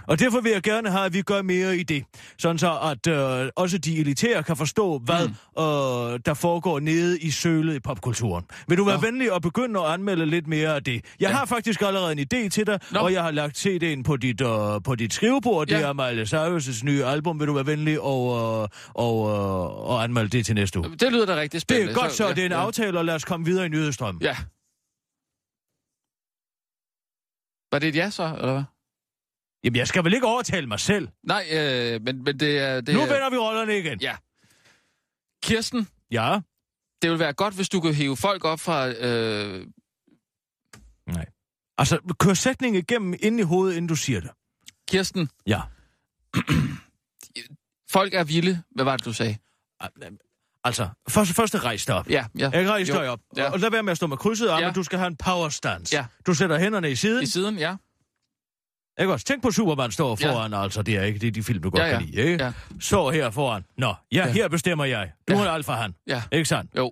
Og 0.07 0.19
derfor 0.19 0.41
vil 0.41 0.51
jeg 0.51 0.61
gerne 0.63 0.89
have, 0.91 1.05
at 1.05 1.13
vi 1.13 1.21
gør 1.21 1.41
mere 1.41 1.77
i 1.77 1.83
det. 1.83 2.03
Sådan 2.37 2.57
så, 2.57 2.79
at 2.79 3.07
øh, 3.07 3.49
også 3.55 3.77
de 3.77 3.99
elitære 3.99 4.43
kan 4.43 4.57
forstå, 4.57 4.97
hvad 4.97 5.27
mm. 5.27 5.33
øh, 5.63 6.19
der 6.25 6.33
foregår 6.33 6.79
nede 6.79 7.19
i 7.19 7.31
sølet 7.31 7.75
i 7.75 7.79
popkulturen. 7.79 8.45
Vil 8.67 8.77
du 8.77 8.83
være 8.83 8.95
Nå. 8.95 9.01
venlig 9.01 9.35
at 9.35 9.41
begynde 9.41 9.79
at 9.79 9.85
anmelde 9.85 10.25
lidt 10.25 10.47
mere 10.47 10.75
af 10.75 10.83
det? 10.83 10.93
Jeg 10.93 11.29
Ja. 11.29 11.35
har 11.35 11.45
faktisk 11.45 11.81
allerede 11.81 12.11
en 12.11 12.19
idé 12.19 12.49
til 12.49 12.67
dig, 12.67 12.79
Nå. 12.91 12.99
og 12.99 13.13
jeg 13.13 13.23
har 13.23 13.31
lagt 13.31 13.65
CD'en 13.67 14.03
på 14.03 14.17
dit, 14.17 14.41
øh, 14.41 14.47
på 14.83 14.95
dit 14.95 15.13
skrivebord. 15.13 15.67
Det 15.67 15.79
Ja. 15.79 15.87
er 15.87 15.93
Miley 15.93 16.25
Cyrus' 16.25 16.83
nye 16.85 17.03
album. 17.05 17.39
Vil 17.39 17.47
du 17.47 17.53
være 17.53 17.65
venlig 17.67 18.01
og, 18.01 18.27
øh, 18.61 18.67
og, 18.93 19.29
øh, 19.29 19.89
og 19.89 20.03
anmelde 20.03 20.29
det 20.29 20.45
til 20.45 20.55
næste 20.55 20.79
uge? 20.79 20.89
det 20.99 21.11
lyder 21.11 21.25
da 21.25 21.35
rigtig 21.35 21.51
Det 21.51 21.61
spændende. 21.61 21.91
er 21.91 21.95
godt 21.95 22.11
så, 22.13 22.23
ja, 22.27 22.33
det 22.33 22.39
er 22.41 22.45
en 22.45 22.51
ja. 22.51 22.57
aftale, 22.65 22.99
og 22.99 23.05
lad 23.05 23.15
os 23.15 23.23
komme 23.25 23.45
videre 23.45 23.65
i 23.65 23.69
nyhedsstrømmen. 23.69 24.21
Ja. 24.21 24.35
Var 27.73 27.79
det 27.79 27.89
et 27.89 27.95
ja 27.95 28.09
så, 28.09 28.23
eller 28.23 28.51
hvad? 28.53 28.63
Jamen, 29.63 29.77
jeg 29.77 29.87
skal 29.87 30.03
vel 30.03 30.13
ikke 30.13 30.27
overtale 30.27 30.67
mig 30.67 30.79
selv? 30.79 31.07
Nej, 31.23 31.45
øh, 31.51 32.01
men, 32.01 32.23
men 32.23 32.39
det 32.39 32.59
er... 32.59 32.81
Det 32.81 32.95
Nu 32.95 33.01
er, 33.01 33.05
vender 33.05 33.29
vi 33.29 33.37
rollerne 33.37 33.77
igen. 33.79 33.99
Ja. 34.01 34.15
Kirsten, 35.43 35.87
Ja? 36.11 36.39
det 37.01 37.11
vil 37.11 37.19
være 37.19 37.33
godt, 37.33 37.53
hvis 37.55 37.69
du 37.69 37.81
kunne 37.81 37.93
hive 37.93 38.17
folk 38.17 38.45
op 38.45 38.59
fra... 38.59 38.87
Øh, 38.89 39.67
Nej. 41.07 41.25
Altså, 41.77 42.15
kør 42.19 42.33
sætningen 42.33 42.83
igennem 42.89 43.13
ind 43.19 43.39
i 43.39 43.43
hovedet, 43.43 43.75
inden 43.75 43.87
du 43.89 43.95
siger 43.95 44.19
det. 44.19 44.31
Kirsten, 44.87 45.29
Ja. 45.47 45.61
folk 47.95 48.13
er 48.13 48.23
vilde. 48.23 48.63
Hvad 48.71 48.85
var 48.85 48.97
det, 48.97 49.05
du 49.05 49.13
sagde? 49.13 49.37
Altså, 50.63 50.87
først, 51.09 51.31
først 51.31 51.55
rejs 51.63 51.85
dig 51.85 51.95
op. 51.95 52.09
Ja, 52.09 52.25
ja. 52.39 52.49
Jeg 52.53 52.69
rejs 52.69 52.87
dig 52.87 53.09
op. 53.09 53.19
Ja. 53.37 53.43
Ja. 53.43 53.51
Og 53.51 53.59
lad 53.59 53.71
være 53.71 53.83
med 53.83 53.91
at 53.91 53.97
stå 53.97 54.07
med 54.07 54.17
krydset 54.17 54.47
arme, 54.49 54.59
Ja. 54.61 54.65
ja. 54.67 54.71
du 54.73 54.83
skal 54.83 54.99
have 54.99 55.07
en 55.07 55.15
power 55.17 55.49
stance. 55.49 55.95
Ja. 55.95 56.05
Du 56.27 56.33
sætter 56.33 56.59
hænderne 56.59 56.91
i 56.91 56.95
siden. 56.95 57.23
I 57.23 57.25
siden, 57.25 57.57
ja. 57.57 57.75
Ikke 58.99 59.13
også? 59.13 59.25
Tænk 59.25 59.41
på 59.43 59.51
Superman 59.51 59.91
står 59.91 60.17
Ja. 60.21 60.31
foran, 60.33 60.53
altså 60.53 60.81
det 60.81 60.95
er 60.97 61.03
ikke 61.03 61.19
det 61.19 61.27
er 61.27 61.31
de 61.31 61.43
film, 61.43 61.61
du 61.61 61.69
godt 61.69 61.81
Ja, 61.83 61.87
ja. 61.87 61.97
kan 61.97 62.07
lide, 62.07 62.21
ikke? 62.31 62.43
Ja. 62.43 62.53
Så 62.79 63.09
her 63.09 63.29
foran. 63.29 63.65
Nå, 63.77 63.87
ja, 63.87 64.17
Ja. 64.17 64.25
ja. 64.27 64.31
her 64.33 64.47
bestemmer 64.47 64.85
jeg. 64.85 65.11
Du 65.27 65.33
Ja. 65.33 65.39
ja. 65.39 65.47
er 65.47 65.51
alfa 65.51 65.71
han. 65.71 65.95
Ja. 66.07 66.23
Ikke 66.31 66.45
sandt? 66.49 66.71
Jo. 66.77 66.91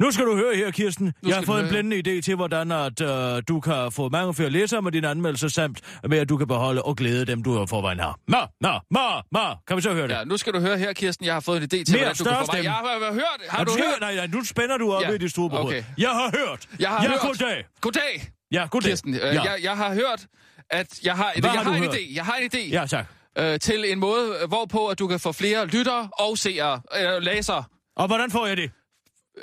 Nu 0.00 0.10
skal 0.10 0.24
du 0.26 0.36
høre 0.36 0.56
her, 0.56 0.70
Kirsten. 0.70 1.12
jeg 1.26 1.34
har 1.34 1.40
du 1.40 1.46
fået 1.46 1.62
en 1.62 1.68
blændende 1.68 1.96
idé 2.18 2.20
til, 2.20 2.36
hvordan 2.36 2.72
at, 2.72 3.00
øh, 3.00 3.42
du 3.48 3.60
kan 3.60 3.92
få 3.92 4.08
mange 4.08 4.34
flere 4.34 4.50
læsere 4.50 4.82
med 4.82 4.92
dine 4.92 5.08
anmeldelser, 5.08 5.48
samt 5.48 5.80
med 6.08 6.18
at 6.18 6.28
du 6.28 6.36
kan 6.36 6.46
beholde 6.46 6.82
og 6.82 6.96
glæde 6.96 7.24
dem, 7.26 7.42
du 7.42 7.52
har 7.58 7.66
forvejen 7.66 8.00
har. 8.00 8.18
Nå, 8.28 8.38
nå, 8.60 8.72
nå, 8.90 9.00
nå. 9.32 9.40
Kan 9.68 9.76
vi 9.76 9.82
så 9.82 9.92
høre 9.92 10.08
det? 10.08 10.14
Ja, 10.14 10.24
nu 10.24 10.36
skal 10.36 10.52
du 10.52 10.60
høre 10.60 10.78
her, 10.78 10.92
Kirsten. 10.92 11.26
Jeg 11.26 11.34
har 11.34 11.40
fået 11.40 11.56
en 11.56 11.62
idé 11.62 11.68
til, 11.68 11.84
Mere 11.92 11.98
hvordan 12.04 12.16
du 12.16 12.24
kan 12.24 12.46
større 12.46 12.62
Jeg 12.62 12.72
har, 12.72 12.84
har, 12.86 13.04
har 13.04 13.12
hørt. 13.12 13.24
Har 13.48 13.58
Har 13.58 13.64
du 13.64 13.72
hørt? 13.72 14.00
Nej, 14.00 14.14
nej, 14.14 14.26
nu 14.26 14.44
spænder 14.44 14.76
du 14.78 14.92
op 14.92 15.02
Ja, 15.02 15.08
ja. 15.08 15.14
i 15.14 15.18
dit 15.18 15.30
store 15.30 15.60
okay. 15.60 15.84
Jeg 15.98 16.10
har 16.10 16.30
hørt. 16.38 16.66
Jeg 16.80 16.88
har 16.88 17.02
ja, 17.02 17.10
hørt. 17.10 17.20
goddag. 17.20 17.64
Goddag, 17.80 18.22
Ja, 18.52 18.66
goddag. 18.70 18.90
Kirsten. 18.90 19.14
Øh, 19.14 19.20
ja. 19.20 19.42
jeg, 19.42 19.56
jeg 19.62 19.76
har 19.76 19.94
hørt, 19.94 20.26
at 20.70 20.86
jeg 21.04 21.14
har, 21.16 21.32
Hvad 21.40 21.50
jeg 21.50 21.60
har 21.60 21.64
du 21.70 21.76
en 21.76 21.82
hørt? 21.82 21.94
idé. 21.94 22.14
Jeg 22.14 22.24
har 22.24 22.36
en 22.36 22.50
idé. 22.54 22.68
ja, 22.72 22.86
tak. 22.86 23.06
øh, 23.38 23.58
til 23.60 23.92
en 23.92 23.98
måde, 23.98 24.34
hvorpå 24.48 24.86
at 24.86 24.98
du 24.98 25.06
kan 25.06 25.20
få 25.20 25.32
flere 25.32 25.66
lyttere 25.66 26.08
og 26.18 26.38
seere, 26.38 26.80
øh, 27.00 27.22
læsere, 27.22 27.64
Og 27.96 28.06
hvordan 28.06 28.30
får 28.30 28.46
jeg 28.46 28.56
det? 28.56 28.70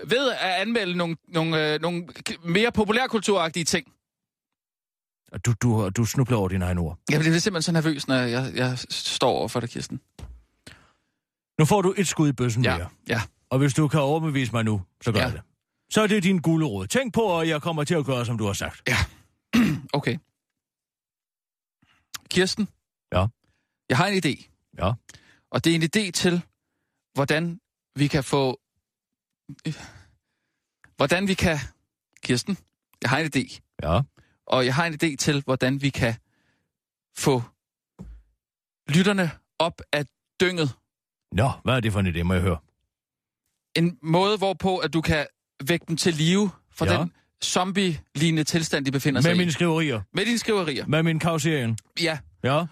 Ved 0.07 0.31
at 0.31 0.37
anmelde 0.39 0.95
nogle, 0.97 1.15
nogle, 1.27 1.73
øh, 1.73 1.81
nogle 1.81 2.07
mere 2.43 2.71
populærkulturagtige 2.71 3.63
ting. 3.65 3.93
Du, 5.45 5.53
du, 5.61 5.89
du 5.89 6.05
snubler 6.05 6.37
over 6.37 6.47
dine 6.49 6.65
egne 6.65 6.81
ord. 6.81 6.97
Jeg 7.11 7.19
bliver 7.19 7.39
simpelthen 7.39 7.61
så 7.61 7.71
nervøs, 7.71 8.07
når 8.07 8.15
jeg, 8.15 8.51
jeg 8.55 8.77
står 8.89 9.29
over 9.31 9.47
for 9.47 9.59
dig, 9.59 9.69
Kirsten. 9.69 10.01
Nu 11.59 11.65
får 11.65 11.81
du 11.81 11.93
et 11.97 12.07
skud 12.07 12.29
i 12.29 12.33
bøssen 12.33 12.63
Ja, 12.63 12.77
mere. 12.77 12.89
ja. 13.07 13.21
Og 13.49 13.57
hvis 13.59 13.73
du 13.73 13.87
kan 13.87 13.99
overbevise 13.99 14.51
mig 14.51 14.63
nu, 14.63 14.81
så 15.01 15.11
gør 15.11 15.19
Ja. 15.19 15.25
ja. 15.27 15.31
det. 15.33 15.41
Så 15.91 16.01
er 16.01 16.07
det 16.07 16.23
din 16.23 16.39
gule 16.39 16.65
råd. 16.65 16.87
Tænk 16.87 17.13
på, 17.13 17.39
at 17.39 17.47
jeg 17.47 17.61
kommer 17.61 17.83
til 17.83 17.95
at 17.95 18.05
gøre, 18.05 18.25
som 18.25 18.37
du 18.37 18.45
har 18.45 18.53
sagt. 18.53 18.89
Okay. 19.93 20.17
Kirsten? 22.29 22.67
Ja. 23.13 23.25
Jeg 23.89 23.97
har 23.97 24.07
en 24.07 24.21
idé. 24.25 24.49
Ja. 24.77 24.91
Og 25.51 25.63
det 25.63 25.71
er 25.71 25.75
en 25.75 25.83
idé 25.83 26.11
til, 26.11 26.41
hvordan 27.13 27.59
vi 27.95 28.07
kan 28.07 28.23
få... 28.23 28.59
Hvordan 30.97 31.27
vi 31.27 31.33
kan... 31.33 31.57
Kirsten, 32.23 32.57
jeg 33.01 33.09
har 33.09 33.17
en 33.19 33.31
idé. 33.35 33.59
Ja. 33.83 34.01
Og 34.45 34.65
jeg 34.65 34.75
har 34.75 34.85
en 34.85 34.93
idé 34.93 35.15
til, 35.15 35.41
hvordan 35.45 35.81
vi 35.81 35.89
kan 35.89 36.15
få 37.17 37.41
lytterne 38.89 39.31
op 39.59 39.81
af 39.93 40.05
dynget. 40.41 40.69
Nå, 41.31 41.51
hvad 41.63 41.75
er 41.75 41.79
det 41.79 41.93
for 41.93 41.99
en 41.99 42.07
idé, 42.07 42.23
må 42.23 42.33
jeg 42.33 42.41
høre? 42.43 42.57
En 43.75 43.97
måde, 44.03 44.37
hvorpå 44.37 44.77
at 44.77 44.93
du 44.93 45.01
kan 45.01 45.27
vække 45.67 45.85
dem 45.87 45.97
til 45.97 46.13
live 46.13 46.49
fra 46.71 46.85
Ja. 46.85 46.99
den 46.99 47.13
zombie-lignende 47.43 48.43
tilstand, 48.43 48.85
de 48.85 48.91
befinder 48.91 49.21
sig 49.21 49.29
Med 49.29 49.35
i. 49.35 49.39
mine 49.39 49.51
skriverier. 49.51 50.01
Med 50.13 50.25
dine 50.25 50.37
skriverier. 50.37 50.85
Med 50.87 51.03
min 51.03 51.19
kausering. 51.19 51.77
Ja, 52.01 52.19
Ja. 52.43 52.65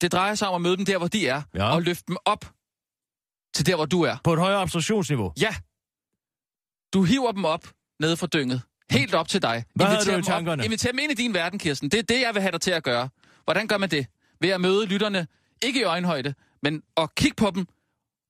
Det 0.00 0.12
drejer 0.12 0.34
sig 0.34 0.48
om 0.48 0.54
at 0.54 0.60
møde 0.60 0.76
dem 0.76 0.84
der, 0.84 0.98
hvor 0.98 1.08
de 1.08 1.28
er, 1.28 1.42
Ja. 1.54 1.70
og 1.74 1.82
løfte 1.82 2.04
dem 2.08 2.16
op 2.24 2.54
til 3.54 3.66
der, 3.66 3.76
hvor 3.76 3.86
du 3.86 4.02
er. 4.02 4.16
På 4.24 4.32
et 4.32 4.38
højere 4.38 4.60
abstraktionsniveau. 4.60 5.32
Ja. 5.40 5.54
Du 6.94 7.02
hiver 7.04 7.32
dem 7.32 7.44
op 7.44 7.68
nede 8.00 8.16
fra 8.16 8.26
dynget. 8.26 8.62
Helt 8.90 9.14
op 9.14 9.28
til 9.28 9.42
dig. 9.42 9.64
Hvad 9.74 9.86
Inviter 9.86 10.04
du 10.04 10.16
i 10.16 10.20
op. 10.20 10.24
tankerne? 10.24 10.64
Inviter 10.64 10.90
dem 10.90 10.98
ind 10.98 11.12
i 11.12 11.14
din 11.14 11.34
verden, 11.34 11.58
Kirsten. 11.58 11.88
Det 11.88 11.98
er 11.98 12.02
det, 12.02 12.20
jeg 12.20 12.34
vil 12.34 12.42
have 12.42 12.52
dig 12.52 12.60
til 12.60 12.70
at 12.70 12.82
gøre. 12.84 13.08
Hvordan 13.44 13.68
gør 13.68 13.78
man 13.78 13.90
det? 13.90 14.06
Ved 14.40 14.48
at 14.50 14.60
møde 14.60 14.86
lytterne, 14.86 15.26
ikke 15.62 15.80
i 15.80 15.82
øjenhøjde, 15.82 16.34
men 16.62 16.82
at 16.96 17.14
kigge 17.14 17.34
på 17.34 17.50
dem 17.50 17.66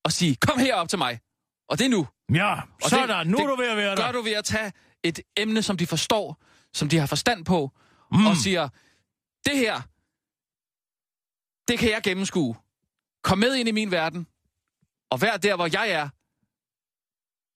og 0.04 0.12
sige, 0.12 0.36
kom 0.36 0.58
herop 0.58 0.88
til 0.88 0.98
mig. 0.98 1.20
Og 1.68 1.78
det 1.78 1.84
er 1.84 1.88
nu. 1.90 2.06
Ja, 2.34 2.54
Og 2.82 2.90
sådan. 2.90 3.18
det, 3.18 3.26
nu 3.26 3.38
er 3.38 3.46
du 3.46 3.56
ved 3.56 3.68
at 3.68 3.76
være 3.76 3.96
gør 3.96 4.04
der. 4.04 4.12
du 4.12 4.22
ved 4.22 4.32
at 4.32 4.44
tage 4.44 4.72
et 5.02 5.20
emne, 5.36 5.62
som 5.62 5.76
de 5.76 5.86
forstår, 5.86 6.42
som 6.72 6.88
de 6.88 6.98
har 6.98 7.06
forstand 7.06 7.44
på, 7.44 7.70
mm. 8.12 8.26
og 8.26 8.36
siger, 8.36 8.68
det 9.46 9.56
her, 9.58 9.80
det 11.68 11.78
kan 11.78 11.90
jeg 11.90 12.00
gennemskue. 12.02 12.56
Kom 13.22 13.38
med 13.38 13.54
ind 13.54 13.68
i 13.68 13.72
min 13.72 13.90
verden, 13.90 14.26
og 15.10 15.20
vær 15.20 15.36
der, 15.36 15.56
hvor 15.56 15.68
jeg 15.72 15.90
er. 15.90 16.08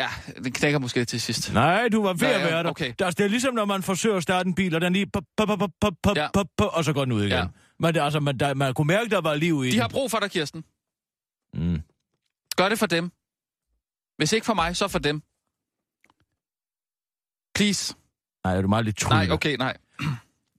Ja, 0.01 0.09
det 0.45 0.55
knækker 0.55 0.79
måske 0.79 1.05
til 1.05 1.21
sidst. 1.21 1.53
Nej, 1.53 1.89
du 1.89 2.03
var 2.03 2.13
ved 2.13 2.29
Ja, 2.29 2.39
at 2.39 2.45
være 2.53 2.63
der. 2.63 2.71
okay. 2.71 2.95
der. 2.99 3.11
Det 3.11 3.21
er 3.25 3.29
ligesom, 3.29 3.55
når 3.55 3.65
man 3.65 3.83
forsøger 3.83 4.17
at 4.17 4.23
starte 4.23 4.47
en 4.47 4.55
bil, 4.55 4.75
og 4.75 4.81
den 4.81 4.93
lige... 4.93 5.07
Pop, 5.07 5.25
pop, 5.37 5.49
pop, 5.49 5.71
pop, 5.81 5.93
pop, 6.03 6.17
Ja. 6.17 6.29
pop, 6.35 6.47
pop, 6.57 6.71
og 6.73 6.85
så 6.85 6.93
går 6.93 7.05
den 7.05 7.13
ud 7.13 7.21
igen. 7.21 7.31
Ja. 7.33 7.47
Men 7.79 7.97
altså, 7.97 8.21
man, 8.21 8.39
der, 8.39 8.55
man 8.55 8.75
kunne 8.75 8.87
mærke, 8.87 9.11
der 9.11 9.21
var 9.21 9.35
liv 9.35 9.65
i 9.65 9.67
De 9.67 9.73
den. 9.73 9.81
har 9.81 9.89
brug 9.89 10.11
for 10.11 10.19
dig, 10.19 10.31
Kirsten. 10.31 10.65
Mm. 11.55 11.83
Gør 12.57 12.69
det 12.69 12.79
for 12.79 12.87
dem. 12.87 13.11
Hvis 14.17 14.33
ikke 14.33 14.45
for 14.47 14.55
mig, 14.55 14.77
så 14.77 14.89
for 14.89 14.99
dem. 14.99 15.23
Please. 17.55 17.95
Nej, 18.45 18.57
er 18.57 18.63
du 18.63 18.69
meget 18.69 18.85
lidt 18.85 18.97
trylle. 18.97 19.17
Nej, 19.27 19.31
okay, 19.31 19.57
nej. 19.57 19.77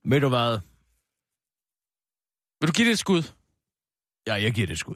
Ved 0.04 0.20
du 0.20 0.28
hvad? 0.28 0.58
Vil 2.60 2.68
du 2.68 2.72
give 2.72 2.86
det 2.86 2.92
et 2.92 2.98
skud? 2.98 3.22
Ja, 4.26 4.34
jeg 4.34 4.52
giver 4.54 4.66
det 4.66 4.72
et 4.72 4.78
skud. 4.78 4.94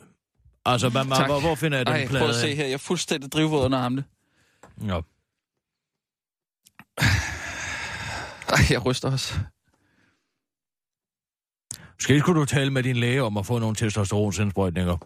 Altså, 0.73 0.89
man, 0.89 1.09
man, 1.09 1.27
hvor, 1.27 1.41
hvor 1.41 1.55
finder 1.55 1.79
jeg 1.79 1.87
den 1.87 1.95
Ej, 1.95 2.07
plade? 2.07 2.23
prøv 2.23 2.29
at 2.29 2.35
se 2.35 2.55
her. 2.55 2.65
Jeg 2.65 2.73
er 2.73 2.79
fuldstændig 2.79 3.33
drivvåd 3.33 3.65
under 3.65 3.79
armene. 3.79 4.05
Ja. 4.87 5.01
Ej, 8.49 8.59
jeg 8.71 8.87
ryster 8.87 9.11
også. 9.13 9.35
Måske 11.95 12.21
skulle 12.21 12.41
du 12.41 12.45
tale 12.45 12.71
med 12.71 12.83
din 12.83 12.97
læge 12.97 13.23
om 13.23 13.37
at 13.37 13.47
få 13.47 13.59
nogle 13.59 13.77
testosteronsindsprøjtninger. 13.77 14.97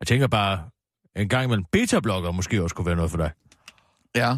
Jeg 0.00 0.06
tænker 0.06 0.26
bare, 0.26 0.70
en 1.16 1.28
gang 1.28 1.44
imellem 1.44 1.64
beta-blokker 1.64 2.30
måske 2.30 2.62
også 2.62 2.74
kunne 2.74 2.86
være 2.86 2.96
noget 2.96 3.10
for 3.10 3.18
dig. 3.18 3.30
Ja. 4.14 4.36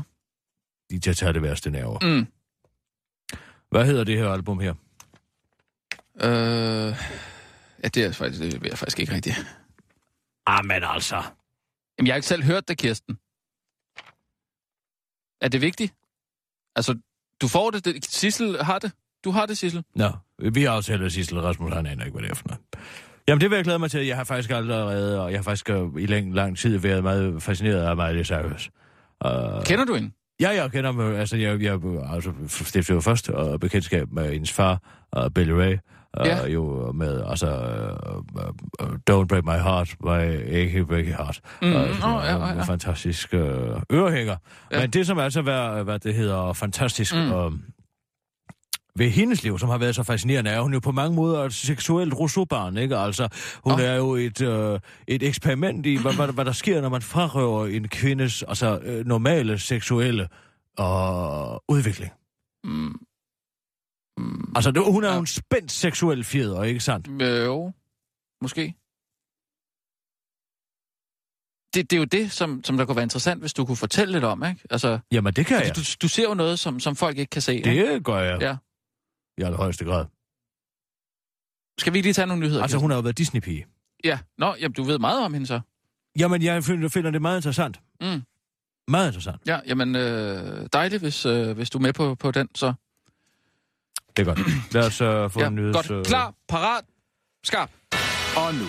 De 0.90 0.98
til 0.98 1.11
at 1.11 1.16
tage 1.16 1.33
det 1.33 1.42
værste 1.42 1.70
nerver. 1.70 1.98
Mm. 2.03 2.27
Hvad 3.70 3.87
hedder 3.87 4.05
det 4.05 4.18
her 4.18 4.29
album 4.29 4.61
her? 4.61 4.75
Øh, 6.22 6.96
ja, 7.83 7.88
det 7.88 8.05
er 8.05 8.12
faktisk, 8.12 8.42
det 8.42 8.66
jeg 8.66 8.79
faktisk 8.79 9.01
ikke 9.01 9.14
rigtigt. 9.14 9.47
Ah, 10.47 10.64
men 10.64 10.83
altså. 10.83 11.16
Jamen, 11.99 12.07
jeg 12.07 12.12
har 12.12 12.16
ikke 12.16 12.29
selv 12.29 12.45
hørt 12.45 12.68
det, 12.68 12.79
Kirsten. 12.79 13.18
Er 15.40 15.49
det 15.49 15.61
vigtigt? 15.61 15.95
Altså, 16.77 16.99
du 17.40 17.49
får 17.49 17.71
det, 17.71 17.85
det 17.85 18.05
Sissel 18.05 18.62
har 18.62 18.79
det. 18.79 18.92
Du 19.25 19.31
har 19.31 19.47
det, 19.47 19.59
Sissel. 19.59 19.85
Nå, 19.95 20.11
vi 20.53 20.62
har 20.62 20.71
aftalt, 20.71 21.03
at 21.03 21.12
Sissel 21.12 21.40
Rasmus, 21.40 21.73
han 21.73 21.87
aner 21.87 22.05
ikke, 22.05 22.14
hvad 22.14 22.23
det 22.23 22.31
er 22.31 22.35
for 22.35 22.49
noget. 22.49 22.61
Jamen, 23.29 23.40
det 23.40 23.51
vil 23.51 23.57
jeg 23.57 23.64
glæde 23.64 23.79
mig 23.79 23.90
til. 23.90 24.07
Jeg 24.07 24.16
har 24.16 24.25
faktisk 24.25 24.51
allerede, 24.51 25.23
og 25.23 25.31
jeg 25.31 25.38
har 25.38 25.42
faktisk 25.42 25.71
øh, 25.71 25.88
i 25.99 26.07
lang, 26.07 26.35
lang 26.35 26.59
tid 26.59 26.79
været 26.79 27.03
meget 27.03 27.42
fascineret 27.42 27.81
af 27.81 27.97
Miley 27.97 28.25
Cyrus. 28.25 28.71
Uh, 29.25 29.64
Kender 29.64 29.85
du 29.85 29.95
hende? 29.95 30.11
Ja, 30.40 30.49
jeg 30.51 30.73
kender 30.73 30.99
øh, 30.99 31.21
Altså, 31.21 31.37
jeg, 31.37 31.62
jeg 31.62 31.81
altså, 32.12 32.33
stiftede 32.49 32.95
jo 32.95 33.01
først 33.01 33.29
og 33.29 33.61
bekendtskab 33.61 34.12
med 34.12 34.33
hendes 34.33 34.53
far, 34.53 34.81
uh, 35.16 35.31
Billy 35.35 35.51
Ray. 35.51 35.77
Ja. 36.20 36.46
Jo, 36.46 36.92
med, 36.92 37.22
altså, 37.27 37.46
uh, 38.12 38.87
uh, 38.87 38.94
Don't 39.11 39.27
Break 39.27 39.44
My 39.44 39.51
Heart, 39.51 39.94
My 40.05 40.53
Achy 40.55 40.79
Breaky 40.79 41.14
Heart. 41.14 41.40
Mm, 41.62 41.68
Uh, 41.68 41.75
åh, 41.75 41.90
ja, 42.01 42.37
ja, 42.37 42.55
ja. 42.55 42.62
Fantastisk 42.62 43.33
uh, 43.33 43.40
ørehænger. 43.92 44.37
Ja. 44.72 44.81
Men 44.81 44.90
det, 44.90 45.07
som 45.07 45.18
altså 45.18 45.42
hvad, 45.42 45.85
hvad 45.85 45.98
det 45.98 46.14
hedder 46.14 46.53
fantastisk... 46.53 47.14
Mm. 47.14 47.33
Uh, 47.33 47.53
ved 48.96 49.11
hendes 49.11 49.42
liv, 49.42 49.59
som 49.59 49.68
har 49.68 49.79
været 49.79 49.94
så 49.94 50.03
fascinerende, 50.03 50.51
er 50.51 50.61
hun 50.61 50.72
jo 50.72 50.81
på 50.81 50.92
mange 50.92 51.16
måder 51.16 51.44
et 51.44 51.55
seksuelt 51.55 52.14
rousseau 52.14 52.46
ikke? 52.79 52.96
Altså, 52.96 53.29
hun 53.64 53.72
oh. 53.72 53.81
er 53.81 53.94
jo 53.94 54.14
et, 54.14 54.40
øh, 54.40 54.81
et 55.07 55.22
eksperiment 55.22 55.87
i, 55.87 55.96
hvad, 56.03 56.14
hvad, 56.14 56.29
hvad 56.29 56.44
der 56.44 56.53
sker, 56.53 56.81
når 56.81 56.88
man 56.88 57.03
frarøver 57.03 57.66
en 57.66 57.88
kvindes 57.88 58.42
altså, 58.42 58.79
øh, 58.79 59.07
normale 59.07 59.59
seksuelle 59.59 60.22
øh, 60.81 61.57
udvikling. 61.68 62.12
Mm. 62.64 62.94
Mm. 64.22 64.52
Altså, 64.56 64.70
det, 64.70 64.82
hun 64.92 65.04
er 65.04 65.08
jo 65.08 65.14
Ja. 65.14 65.20
en 65.20 65.26
spændt 65.26 65.72
seksuel 65.72 66.24
fjeder, 66.24 66.62
ikke 66.62 66.80
sandt? 66.80 67.22
Øh, 67.22 67.44
jo, 67.44 67.72
måske. 68.42 68.74
Det, 71.74 71.90
det 71.90 71.96
er 71.96 72.00
jo 72.00 72.04
det, 72.04 72.32
som, 72.32 72.64
som 72.64 72.76
der 72.76 72.85
kunne 72.85 72.96
være 72.96 73.02
interessant, 73.02 73.40
hvis 73.40 73.52
du 73.54 73.64
kunne 73.66 73.76
fortælle 73.76 74.12
lidt 74.12 74.24
om, 74.24 74.44
ikke? 74.44 74.61
Altså, 74.70 74.98
Jamen, 75.12 75.32
det 75.35 75.46
kan 75.46 75.56
fordi 75.56 75.66
jeg. 75.68 75.76
du, 75.76 75.80
du 76.02 76.08
ser 76.08 76.22
jo 76.28 76.35
noget, 76.35 76.58
som, 76.58 76.80
som 76.80 76.96
folk 76.96 77.18
ikke 77.18 77.30
kan 77.30 77.42
se. 77.42 77.54
ikke? 77.56 77.94
Det 77.94 78.04
gør 78.04 78.18
jeg. 78.18 78.40
Ja. 78.40 78.56
I 79.38 79.42
allerhøjeste 79.42 79.85
grad. 79.85 80.06
Skal 81.80 81.92
vi 81.92 81.98
ikke 81.98 82.06
lige 82.06 82.14
tage 82.14 82.26
nogle 82.26 82.40
nyheder? 82.42 82.62
Altså, 82.62 82.74
Kirsten? 82.76 82.80
hun 82.85 82.90
har 82.90 82.96
jo 82.96 83.02
været 83.02 83.18
Disney-pige. 83.18 83.66
Ja, 84.04 84.18
nå, 84.38 84.54
jamen, 84.61 84.72
du 84.74 84.82
ved 84.82 84.98
meget 84.98 85.24
om 85.24 85.32
hende 85.35 85.46
så. 85.46 85.61
Jamen, 86.18 86.42
jeg 86.42 86.64
finder, 86.64 86.88
finder 86.88 87.11
det 87.11 87.22
meget 87.22 87.38
interessant. 87.38 87.80
Mm. 88.00 88.22
Meget 88.88 89.06
interessant. 89.06 89.40
Ja, 89.46 89.61
jamen, 89.66 89.96
øh, 89.96 90.66
dejligt, 90.72 91.02
hvis, 91.02 91.26
øh, 91.26 91.52
hvis 91.56 91.70
du 91.70 91.78
er 91.78 91.82
med 91.82 91.92
på, 91.92 92.14
på 92.14 92.30
den, 92.30 92.48
så. 92.54 92.72
Det 94.16 94.29
er 94.29 94.35
godt. 94.35 94.40
Lad 94.75 94.87
os 94.87 95.01
uh, 95.01 95.31
få 95.31 95.40
Ja, 95.40 95.46
en 95.46 95.55
nyheds... 95.55 95.77
godt. 95.77 95.90
øh, 95.90 96.05
Klar, 96.05 96.33
parat, 96.48 96.85
skarp. 97.44 97.70
Og 98.37 98.55
nu, 98.55 98.66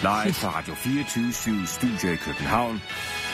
live 0.00 0.32
fra 0.34 0.58
Radio 0.58 0.74
24 0.74 1.66
Studio 1.66 2.12
i 2.12 2.16
København. 2.16 2.82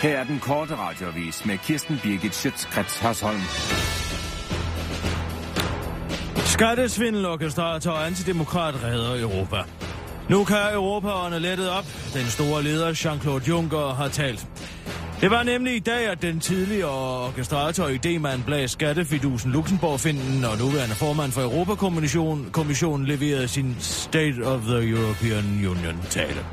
Her 0.03 0.19
er 0.19 0.25
den 0.25 0.39
korte 0.39 0.77
radiovis 0.77 1.45
med 1.45 1.59
Kirsten 1.59 1.99
Birgit 2.03 2.35
Schøtzgrads 2.35 2.99
Hasholm. 2.99 3.41
Skattesvindel, 6.45 7.27
orkestrator 7.27 7.91
og 7.91 8.07
antidemokrat 8.07 8.75
redder 8.85 9.21
Europa. 9.23 9.57
Nu 10.29 10.45
kan 10.45 10.57
Europa 10.75 11.09
ånde 11.13 11.39
lettet 11.41 11.71
op. 11.71 11.85
Den 12.15 12.27
store 12.27 12.63
leder 12.63 12.93
Jean-Claude 12.93 13.49
Juncker 13.49 13.95
har 13.95 14.09
talt. 14.09 14.47
Det 15.21 15.31
var 15.31 15.43
nemlig 15.43 15.77
i 15.77 15.79
dag, 15.79 16.09
at 16.09 16.23
den 16.23 16.41
tidligere 16.41 17.27
orkestrator 17.27 17.85
og 17.85 17.93
idemand 17.93 18.43
bag 18.45 18.71
skattefidusen 18.71 19.53
Luxembourg-finden 19.53 20.45
og 20.45 20.59
nuværende 20.59 20.95
formand 20.95 21.33
for 21.33 21.43
Europakommissionen 21.43 22.51
kommissionen 22.53 23.07
leverede 23.07 23.49
sin 23.49 23.77
State 23.81 24.43
of 24.45 24.61
the 24.61 24.89
European 24.91 25.45
Union-tale. 25.67 26.47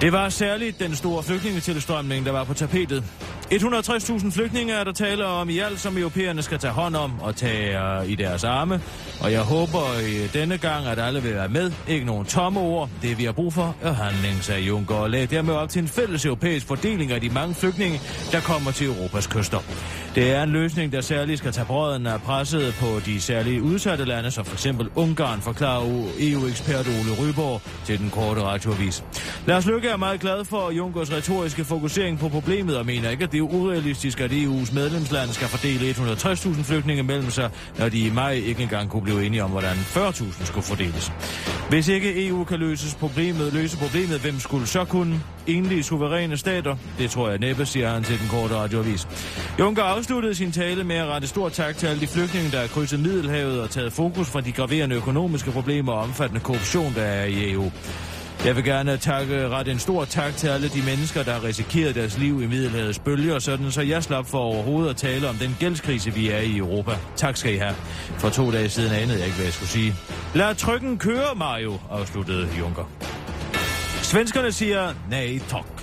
Det 0.00 0.12
var 0.12 0.28
særligt 0.28 0.80
den 0.80 0.94
store 0.96 1.22
flygtningetilstrømning, 1.22 2.26
der 2.26 2.32
var 2.32 2.44
på 2.44 2.54
tapetet. 2.54 3.04
160.000 3.52 4.30
flygtninge 4.30 4.72
er 4.72 4.84
der 4.84 4.92
tale 4.92 5.26
om 5.26 5.50
i 5.50 5.58
alt, 5.58 5.80
som 5.80 5.98
europæerne 5.98 6.42
skal 6.42 6.58
tage 6.58 6.72
hånd 6.72 6.96
om 6.96 7.20
og 7.20 7.36
tage 7.36 8.00
uh, 8.00 8.10
i 8.10 8.14
deres 8.14 8.44
arme. 8.44 8.80
Og 9.20 9.32
jeg 9.32 9.40
håber 9.40 9.98
i 10.08 10.26
denne 10.38 10.58
gang, 10.58 10.86
at 10.86 10.98
alle 10.98 11.22
vil 11.22 11.34
være 11.34 11.48
med. 11.48 11.72
Ikke 11.88 12.06
nogen 12.06 12.26
tomme 12.26 12.60
ord. 12.60 12.88
Det 13.02 13.18
vi 13.18 13.24
har 13.24 13.32
brug 13.32 13.52
for 13.52 13.76
er 13.82 13.92
handling, 13.92 14.44
sagde 14.44 14.60
Juncker 14.62 14.94
og 14.94 15.10
lagde 15.10 15.26
dermed 15.26 15.54
op 15.54 15.68
til 15.68 15.82
en 15.82 15.88
fælles 15.88 16.24
europæisk 16.24 16.66
fordeling 16.66 17.12
af 17.12 17.20
de 17.20 17.28
mange 17.28 17.54
flygtninge, 17.54 18.00
der 18.32 18.40
kommer 18.40 18.70
til 18.70 18.86
Europas 18.86 19.26
kyster. 19.26 19.58
Det 20.14 20.30
er 20.30 20.42
en 20.42 20.50
løsning, 20.50 20.92
der 20.92 21.00
særligt 21.00 21.38
skal 21.38 21.52
tage 21.52 21.66
brøden 21.66 22.06
af 22.06 22.22
presset 22.22 22.74
på 22.80 22.86
de 23.06 23.20
særligt 23.20 23.60
udsatte 23.60 24.04
lande, 24.04 24.30
som 24.30 24.44
f.eks. 24.44 24.66
Ungarn, 24.94 25.40
forklarer 25.40 25.84
EU-ekspert 26.20 26.86
Ole 26.88 27.28
Ryborg 27.28 27.62
til 27.86 27.98
den 27.98 28.10
korte 28.10 28.42
radioavis. 28.42 29.04
Lars 29.46 29.66
Lykke 29.66 29.88
er 29.88 29.96
meget 29.96 30.20
glad 30.20 30.44
for 30.44 30.70
Junkers 30.70 31.12
retoriske 31.12 31.64
fokusering 31.64 32.18
på 32.18 32.28
problemet 32.28 32.76
og 32.76 32.86
mener 32.86 33.10
ikke, 33.10 33.24
at 33.24 33.33
det 33.34 33.40
er 33.40 33.54
urealistisk, 33.54 34.20
at 34.20 34.30
EU's 34.30 34.74
medlemsland 34.74 35.30
skal 35.30 35.48
fordele 35.48 35.90
160.000 35.90 36.62
flygtninge 36.62 37.02
mellem 37.02 37.30
sig, 37.30 37.50
når 37.78 37.88
de 37.88 38.06
i 38.06 38.10
maj 38.10 38.32
ikke 38.32 38.62
engang 38.62 38.90
kunne 38.90 39.02
blive 39.02 39.26
enige 39.26 39.44
om, 39.44 39.50
hvordan 39.50 39.76
40.000 39.76 40.44
skulle 40.44 40.64
fordeles. 40.64 41.12
Hvis 41.68 41.88
ikke 41.88 42.26
EU 42.26 42.44
kan 42.44 42.58
løses 42.58 42.94
problemet, 42.94 43.52
løse 43.52 43.76
problemet, 43.76 44.20
hvem 44.20 44.40
skulle 44.40 44.66
så 44.66 44.84
kunne? 44.84 45.20
Enlige 45.46 45.82
suveræne 45.82 46.36
stater? 46.36 46.76
Det 46.98 47.10
tror 47.10 47.28
jeg 47.28 47.38
næppe, 47.38 47.66
siger 47.66 47.90
han 47.90 48.04
til 48.04 48.18
den 48.18 48.28
korte 48.28 48.54
radioavis. 48.54 49.08
Juncker 49.58 49.82
afsluttede 49.82 50.34
sin 50.34 50.52
tale 50.52 50.84
med 50.84 50.96
at 50.96 51.06
rette 51.06 51.28
stor 51.28 51.48
tak 51.48 51.76
til 51.76 51.86
alle 51.86 52.00
de 52.00 52.06
flygtninge, 52.06 52.50
der 52.50 52.60
har 52.60 52.66
krydset 52.66 53.00
Middelhavet 53.00 53.60
og 53.60 53.70
taget 53.70 53.92
fokus 53.92 54.28
fra 54.28 54.40
de 54.40 54.52
graverende 54.52 54.96
økonomiske 54.96 55.50
problemer 55.50 55.92
og 55.92 55.98
omfattende 55.98 56.40
korruption, 56.40 56.94
der 56.94 57.02
er 57.02 57.24
i 57.24 57.52
EU. 57.52 57.70
Jeg 58.44 58.56
vil 58.56 58.64
gerne 58.64 58.96
takke, 58.96 59.48
ret 59.48 59.68
en 59.68 59.78
stor 59.78 60.04
tak 60.04 60.36
til 60.36 60.48
alle 60.48 60.68
de 60.68 60.82
mennesker, 60.82 61.22
der 61.22 61.32
har 61.32 61.44
risikeret 61.44 61.94
deres 61.94 62.18
liv 62.18 62.42
i 62.42 62.46
Middelhavets 62.46 62.98
bølger, 62.98 63.38
sådan 63.38 63.70
så 63.70 63.82
jeg 63.82 64.02
slap 64.02 64.26
for 64.26 64.38
overhovedet 64.38 64.90
at 64.90 64.96
tale 64.96 65.28
om 65.28 65.34
den 65.34 65.56
gældskrise, 65.60 66.10
vi 66.10 66.28
er 66.30 66.38
i 66.38 66.46
i 66.46 66.58
Europa. 66.58 66.90
Tak 67.16 67.36
skal 67.36 67.54
I 67.54 67.56
have. 67.56 67.74
For 68.18 68.28
to 68.28 68.52
dage 68.52 68.68
siden 68.68 68.92
anede 68.92 69.18
jeg 69.18 69.26
ikke, 69.26 69.36
hvad 69.36 69.44
jeg 69.44 69.52
skulle 69.52 69.68
sige. 69.68 69.94
Lad 70.34 70.54
trykken 70.54 70.98
køre, 70.98 71.34
Mario, 71.36 71.78
afsluttede 71.90 72.48
Juncker. 72.58 72.84
Svenskerne 74.02 74.52
siger 74.52 74.94
nej 75.10 75.38
tak. 75.48 75.73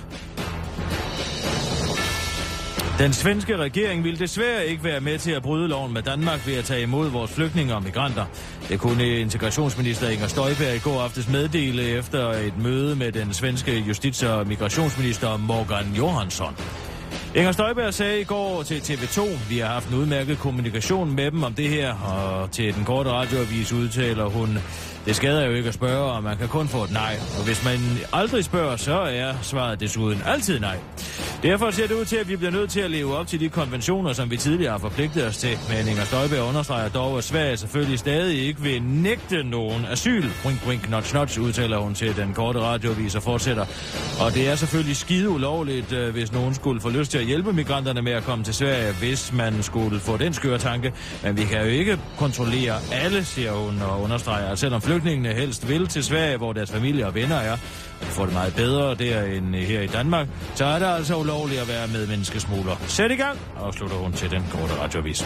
Den 2.98 3.12
svenske 3.12 3.56
regering 3.56 4.04
vil 4.04 4.18
desværre 4.18 4.66
ikke 4.66 4.84
være 4.84 5.00
med 5.00 5.18
til 5.18 5.30
at 5.30 5.42
bryde 5.42 5.68
loven 5.68 5.92
med 5.92 6.02
Danmark 6.02 6.46
ved 6.46 6.54
at 6.54 6.64
tage 6.64 6.82
imod 6.82 7.10
vores 7.10 7.30
flygtninge 7.30 7.74
og 7.74 7.82
migranter. 7.82 8.24
Det 8.68 8.80
kunne 8.80 9.06
integrationsminister 9.06 10.08
Inger 10.08 10.26
Støjberg 10.26 10.74
i 10.76 10.78
går 10.78 11.00
aftes 11.00 11.28
meddele 11.28 11.82
efter 11.82 12.30
et 12.30 12.58
møde 12.58 12.96
med 12.96 13.12
den 13.12 13.32
svenske 13.32 13.84
justits- 13.88 14.26
og 14.26 14.46
migrationsminister 14.46 15.36
Morgan 15.36 15.92
Johansson. 15.96 16.56
Inger 17.34 17.52
Støjberg 17.52 17.94
sagde 17.94 18.20
i 18.20 18.24
går 18.24 18.62
til 18.62 18.78
TV2, 18.78 19.20
vi 19.48 19.58
har 19.58 19.68
haft 19.68 19.88
en 19.88 19.94
udmærket 19.94 20.38
kommunikation 20.38 21.16
med 21.16 21.30
dem 21.30 21.42
om 21.42 21.54
det 21.54 21.68
her, 21.68 21.94
og 21.94 22.50
til 22.50 22.74
den 22.74 22.84
korte 22.84 23.10
radioavis 23.10 23.72
udtaler 23.72 24.24
hun, 24.24 24.58
det 25.06 25.16
skader 25.16 25.46
jo 25.46 25.52
ikke 25.52 25.68
at 25.68 25.74
spørge, 25.74 26.12
og 26.12 26.22
man 26.22 26.36
kan 26.36 26.48
kun 26.48 26.68
få 26.68 26.84
et 26.84 26.92
nej. 26.92 27.16
Og 27.38 27.44
hvis 27.44 27.64
man 27.64 27.78
aldrig 28.12 28.44
spørger, 28.44 28.76
så 28.76 28.94
er 28.94 29.34
svaret 29.42 29.80
desuden 29.80 30.22
altid 30.26 30.60
nej. 30.60 30.78
Derfor 31.42 31.70
ser 31.70 31.86
det 31.86 31.94
ud 31.94 32.04
til, 32.04 32.16
at 32.16 32.28
vi 32.28 32.36
bliver 32.36 32.50
nødt 32.50 32.70
til 32.70 32.80
at 32.80 32.90
leve 32.90 33.16
op 33.16 33.26
til 33.26 33.40
de 33.40 33.48
konventioner, 33.48 34.12
som 34.12 34.30
vi 34.30 34.36
tidligere 34.36 34.70
har 34.70 34.78
forpligtet 34.78 35.26
os 35.26 35.36
til. 35.36 35.58
Men 35.68 35.88
Inger 35.88 36.04
Støjberg 36.04 36.48
understreger 36.48 36.88
dog, 36.88 37.18
at 37.18 37.24
Sverige 37.24 37.56
selvfølgelig 37.56 37.98
stadig 37.98 38.46
ikke 38.46 38.60
vil 38.60 38.82
nægte 38.82 39.42
nogen 39.42 39.84
asyl. 39.84 40.24
Wink, 40.46 40.66
wink, 40.68 40.90
notch, 40.90 41.14
notch, 41.14 41.40
udtaler 41.40 41.78
hun 41.78 41.94
til 41.94 42.16
den 42.16 42.34
korte 42.34 42.60
radiovis 42.60 43.14
og 43.14 43.22
fortsætter. 43.22 43.66
Og 44.20 44.34
det 44.34 44.48
er 44.48 44.56
selvfølgelig 44.56 44.96
skide 44.96 45.30
ulovligt, 45.30 45.92
øh, 45.92 46.12
hvis 46.12 46.32
nogen 46.32 46.54
skulle 46.54 46.80
få 46.80 46.90
lyst 46.90 47.10
til 47.10 47.18
at 47.18 47.24
hjælpe 47.24 47.52
migranterne 47.52 48.02
med 48.02 48.12
at 48.12 48.22
komme 48.22 48.44
til 48.44 48.54
Sverige, 48.54 48.92
hvis 48.92 49.32
man 49.32 49.62
skulle 49.62 50.00
få 50.00 50.16
den 50.16 50.34
skøre 50.34 50.58
tanke. 50.58 50.92
Men 51.22 51.36
vi 51.36 51.44
kan 51.44 51.58
jo 51.58 51.66
ikke 51.66 51.98
kontrollere 52.18 52.74
alle, 52.92 53.24
siger 53.24 53.52
hun 53.52 53.82
og 53.82 54.02
understreger, 54.02 54.46
at 54.48 54.58
selvom 54.58 54.80
flygtningene 54.92 55.34
helst 55.34 55.68
vil 55.68 55.86
til 55.86 56.04
Sverige, 56.04 56.36
hvor 56.36 56.52
deres 56.52 56.70
familie 56.70 57.06
og 57.06 57.14
venner 57.14 57.36
er, 57.36 57.52
og 57.52 57.58
de 58.00 58.06
får 58.06 58.24
det 58.24 58.34
meget 58.34 58.54
bedre 58.54 58.94
der 58.94 59.22
end 59.22 59.54
her 59.54 59.80
i 59.80 59.86
Danmark, 59.86 60.28
så 60.54 60.64
er 60.64 60.78
det 60.78 60.86
altså 60.86 61.16
ulovligt 61.16 61.60
at 61.60 61.68
være 61.68 61.88
med 61.88 62.06
menneskesmugler. 62.06 62.76
Sæt 62.86 63.10
i 63.10 63.14
gang, 63.14 63.38
afslutter 63.56 63.96
hun 63.96 64.12
til 64.12 64.30
den 64.30 64.44
korte 64.50 64.74
radioavis. 64.82 65.24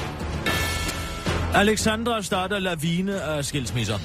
Alexandra 1.54 2.22
starter 2.22 2.58
lavine 2.58 3.20
af 3.22 3.44
skilsmisser. 3.44 3.98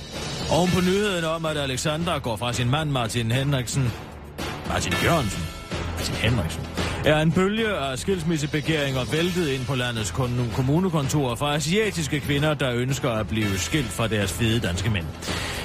Oven 0.51 0.70
på 0.72 0.82
nyheden 0.82 1.24
om, 1.24 1.45
at 1.45 1.57
Alexandra 1.57 2.18
går 2.18 2.36
fra 2.36 2.53
sin 2.53 2.70
mand 2.70 2.89
Martin 2.89 3.32
Henriksen, 3.32 3.91
Martin 4.68 4.93
Jørgensen, 5.03 5.43
Martin 5.97 6.16
Henriksen, 6.16 6.62
er 7.05 7.21
en 7.21 7.31
bølge 7.31 7.67
af 7.67 7.99
skilsmissebegæringer 7.99 8.99
væltet 9.11 9.47
ind 9.47 9.65
på 9.65 9.75
landets 9.75 10.11
kommunekontorer 10.55 11.35
fra 11.35 11.55
asiatiske 11.55 12.19
kvinder, 12.19 12.53
der 12.53 12.73
ønsker 12.73 13.09
at 13.09 13.27
blive 13.27 13.57
skilt 13.57 13.89
fra 13.89 14.07
deres 14.07 14.33
fede 14.33 14.59
danske 14.59 14.89
mænd. 14.89 15.05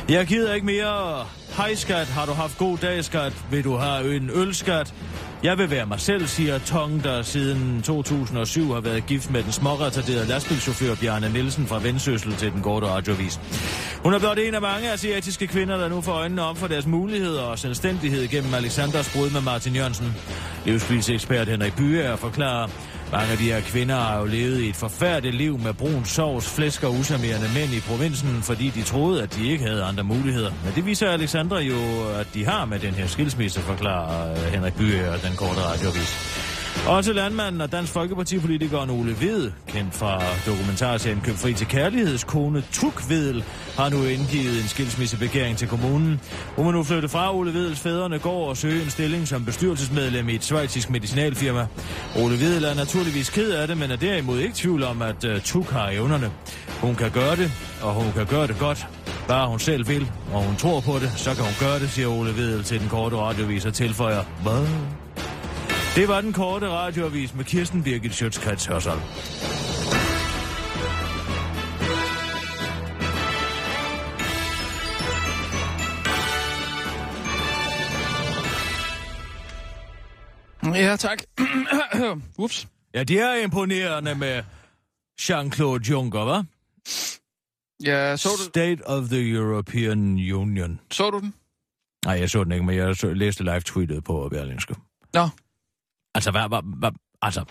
Jeg 0.08 0.26
gider 0.26 0.54
ikke 0.54 0.66
mere. 0.66 1.26
Hej 1.56 1.74
skat, 1.74 2.06
har 2.06 2.26
du 2.26 2.32
haft 2.32 2.58
god 2.58 2.78
dag 2.78 3.04
skat? 3.04 3.32
Vil 3.50 3.64
du 3.64 3.76
have 3.76 4.16
en 4.16 4.30
ølskat? 4.34 4.94
Jeg 5.42 5.58
vil 5.58 5.70
være 5.70 5.86
mig 5.86 6.00
selv, 6.00 6.26
siger 6.26 6.58
Tong, 6.58 7.04
der 7.04 7.22
siden 7.22 7.82
2007 7.82 8.72
har 8.72 8.80
været 8.80 9.06
gift 9.06 9.30
med 9.30 9.42
den 9.42 9.52
småretarderede 9.52 10.26
lastbilchauffør 10.26 10.94
Bjarne 10.94 11.32
Nielsen 11.32 11.66
fra 11.66 11.78
Vendsyssel 11.78 12.32
til 12.36 12.52
den 12.52 12.62
korte 12.62 12.86
radiovis. 12.86 13.40
Hun 14.02 14.14
er 14.14 14.18
blot 14.18 14.38
en 14.38 14.54
af 14.54 14.60
mange 14.60 14.90
asiatiske 14.90 15.46
kvinder, 15.46 15.76
der 15.76 15.88
nu 15.88 16.00
får 16.00 16.12
øjnene 16.12 16.42
op 16.42 16.58
for 16.58 16.66
deres 16.66 16.86
muligheder 16.86 17.42
og 17.42 17.58
selvstændighed 17.58 18.28
gennem 18.28 18.54
Alexanders 18.54 19.12
brud 19.16 19.30
med 19.30 19.40
Martin 19.40 19.74
Jørgensen. 19.74 20.16
Livsbilsekspert 20.64 21.48
Henrik 21.48 21.76
Byer 21.76 22.16
forklarer, 22.16 22.68
mange 23.12 23.32
af 23.32 23.38
de 23.38 23.44
her 23.44 23.60
kvinder 23.60 23.94
har 23.94 24.18
jo 24.18 24.24
levet 24.24 24.60
i 24.60 24.68
et 24.68 24.76
forfærdeligt 24.76 25.34
liv 25.34 25.58
med 25.58 25.74
brun 25.74 26.04
sovs, 26.04 26.48
flæsk 26.48 26.82
og 26.82 26.92
usamerende 26.92 27.48
mænd 27.54 27.72
i 27.72 27.80
provinsen, 27.80 28.42
fordi 28.42 28.70
de 28.70 28.82
troede, 28.82 29.22
at 29.22 29.34
de 29.34 29.50
ikke 29.52 29.64
havde 29.64 29.82
andre 29.82 30.04
muligheder. 30.04 30.52
Men 30.64 30.72
det 30.74 30.86
viser 30.86 31.10
Alexandra 31.10 31.60
jo, 31.60 31.78
at 32.20 32.26
de 32.34 32.44
har 32.44 32.64
med 32.64 32.78
den 32.78 32.94
her 32.94 33.06
skilsmisse, 33.06 33.60
forklarer 33.60 34.30
øh, 34.30 34.52
Henrik 34.52 34.74
Byer 34.74 35.12
og 35.12 35.22
den 35.22 35.36
korte 35.36 35.60
radiovis. 35.60 36.45
Også 36.86 37.12
landmanden 37.12 37.60
og 37.60 37.72
Dansk 37.72 37.92
Folkeparti-politikeren 37.92 38.90
Ole 38.90 39.20
Ved, 39.20 39.52
kendt 39.66 39.94
fra 39.94 40.22
dokumentarserien 40.46 41.20
Køb 41.20 41.34
fri 41.34 41.52
til 41.54 41.66
kærlighedskone 41.66 42.64
Tuk 42.72 43.08
Vedel, 43.08 43.44
har 43.76 43.88
nu 43.88 44.04
indgivet 44.04 44.62
en 44.62 44.68
skilsmissebegæring 44.68 45.56
til 45.56 45.68
kommunen. 45.68 46.20
Hun 46.56 46.64
må 46.64 46.70
nu 46.70 46.82
flytte 46.82 47.08
fra 47.08 47.36
Ole 47.36 47.54
Vedels 47.54 47.80
fædrene 47.80 48.18
går 48.18 48.48
og 48.48 48.56
søge 48.56 48.82
en 48.82 48.90
stilling 48.90 49.28
som 49.28 49.44
bestyrelsesmedlem 49.44 50.28
i 50.28 50.34
et 50.34 50.44
svejtisk 50.44 50.90
medicinalfirma. 50.90 51.66
Ole 52.16 52.40
Vedel 52.40 52.64
er 52.64 52.74
naturligvis 52.74 53.30
ked 53.30 53.50
af 53.50 53.68
det, 53.68 53.78
men 53.78 53.90
er 53.90 53.96
derimod 53.96 54.38
ikke 54.38 54.54
tvivl 54.54 54.82
om, 54.82 55.02
at 55.02 55.24
uh, 55.24 55.40
Tuk 55.40 55.70
har 55.70 55.90
evnerne. 55.90 56.30
Hun 56.80 56.94
kan 56.94 57.10
gøre 57.10 57.36
det, 57.36 57.52
og 57.82 57.94
hun 57.94 58.12
kan 58.12 58.26
gøre 58.26 58.46
det 58.46 58.58
godt. 58.58 58.86
Bare 59.28 59.48
hun 59.48 59.58
selv 59.58 59.88
vil, 59.88 60.10
og 60.32 60.42
hun 60.42 60.56
tror 60.56 60.80
på 60.80 60.98
det, 60.98 61.12
så 61.16 61.34
kan 61.34 61.44
hun 61.44 61.54
gøre 61.60 61.78
det, 61.78 61.90
siger 61.90 62.08
Ole 62.08 62.36
Vedel 62.36 62.64
til 62.64 62.80
den 62.80 62.88
korte 62.88 63.16
radioviser 63.16 63.70
tilføjer. 63.70 64.22
Hvad? 64.42 65.05
Det 65.96 66.08
var 66.08 66.20
den 66.20 66.32
korte 66.32 66.68
radioavis 66.68 67.34
med 67.34 67.44
Kirsten 67.44 67.82
Birgit 67.82 68.14
Schøtzgrads 68.14 68.66
Hørsel. 68.66 68.92
Ja, 80.74 80.96
tak. 80.96 81.22
Ups. 82.38 82.68
Ja, 82.94 83.02
det 83.02 83.20
er 83.20 83.34
imponerende 83.34 84.14
med 84.14 84.42
Jean-Claude 85.20 85.90
Juncker, 85.90 86.20
hva'? 86.20 86.44
Ja, 87.84 88.16
så 88.16 88.28
du, 88.38 88.44
State 88.44 88.86
of 88.86 89.08
the 89.08 89.30
European 89.30 89.98
Union. 90.32 90.80
så 90.90 91.10
du 91.10 91.18
den? 91.20 91.34
Nej, 92.04 92.14
jeg 92.14 92.30
så 92.30 92.44
den 92.44 92.52
ikke, 92.52 92.64
men 92.64 92.76
jeg 92.76 92.96
så, 92.96 93.14
læste 93.14 93.44
live-tweetet 93.44 94.04
på 94.04 94.28
Berlingske. 94.28 94.74
Nå, 95.14 95.28
Altså, 96.16 96.30
hvad, 96.30 96.42
hvad, 96.48 96.78
hvad, 96.78 96.90
altså, 97.22 97.44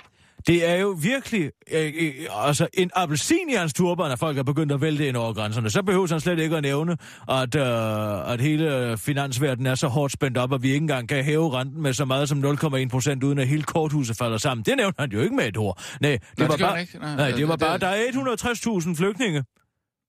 det 0.47 0.69
er 0.69 0.75
jo 0.75 0.87
virkelig 1.01 1.51
øh, 1.73 1.93
øh, 2.01 2.13
altså, 2.31 2.67
en 2.73 2.91
appelsin 2.95 3.49
i 3.49 3.53
hans 3.53 3.73
turban, 3.73 4.11
at 4.11 4.19
folk 4.19 4.37
er 4.37 4.43
begyndt 4.43 4.71
at 4.71 4.81
vælte 4.81 5.07
ind 5.07 5.17
over 5.17 5.33
grænserne. 5.33 5.69
Så 5.69 5.83
behøver 5.83 6.07
han 6.07 6.19
slet 6.19 6.39
ikke 6.39 6.55
at 6.57 6.61
nævne, 6.63 6.97
at, 7.29 7.55
øh, 7.55 8.31
at 8.33 8.41
hele 8.41 8.97
finansverdenen 8.97 9.67
er 9.67 9.75
så 9.75 9.87
hårdt 9.87 10.13
spændt 10.13 10.37
op, 10.37 10.53
at 10.53 10.63
vi 10.63 10.67
ikke 10.67 10.83
engang 10.83 11.09
kan 11.09 11.23
hæve 11.23 11.53
renten 11.59 11.81
med 11.81 11.93
så 11.93 12.05
meget 12.05 12.29
som 12.29 12.43
0,1 12.45 12.87
procent, 12.89 13.23
uden 13.23 13.39
at 13.39 13.47
hele 13.47 13.63
korthuset 13.63 14.17
falder 14.17 14.37
sammen. 14.37 14.63
Det 14.65 14.73
nævnte 14.77 14.99
han 15.01 15.11
jo 15.11 15.21
ikke 15.21 15.35
med 15.35 15.47
et 15.47 15.57
ord. 15.57 15.81
Nej, 16.01 16.11
det 16.11 16.21
det 16.37 16.39
var 16.39 16.57
gjorde 16.57 16.63
bare, 16.71 16.81
ikke. 16.81 16.97
Nej, 16.99 17.15
nej, 17.15 17.31
det 17.31 17.47
var 17.47 17.55
det- 17.55 17.67
bare, 17.67 17.77
der 17.77 17.87
er 17.87 18.03
160.000 18.11 18.95
flygtninge. 18.95 19.43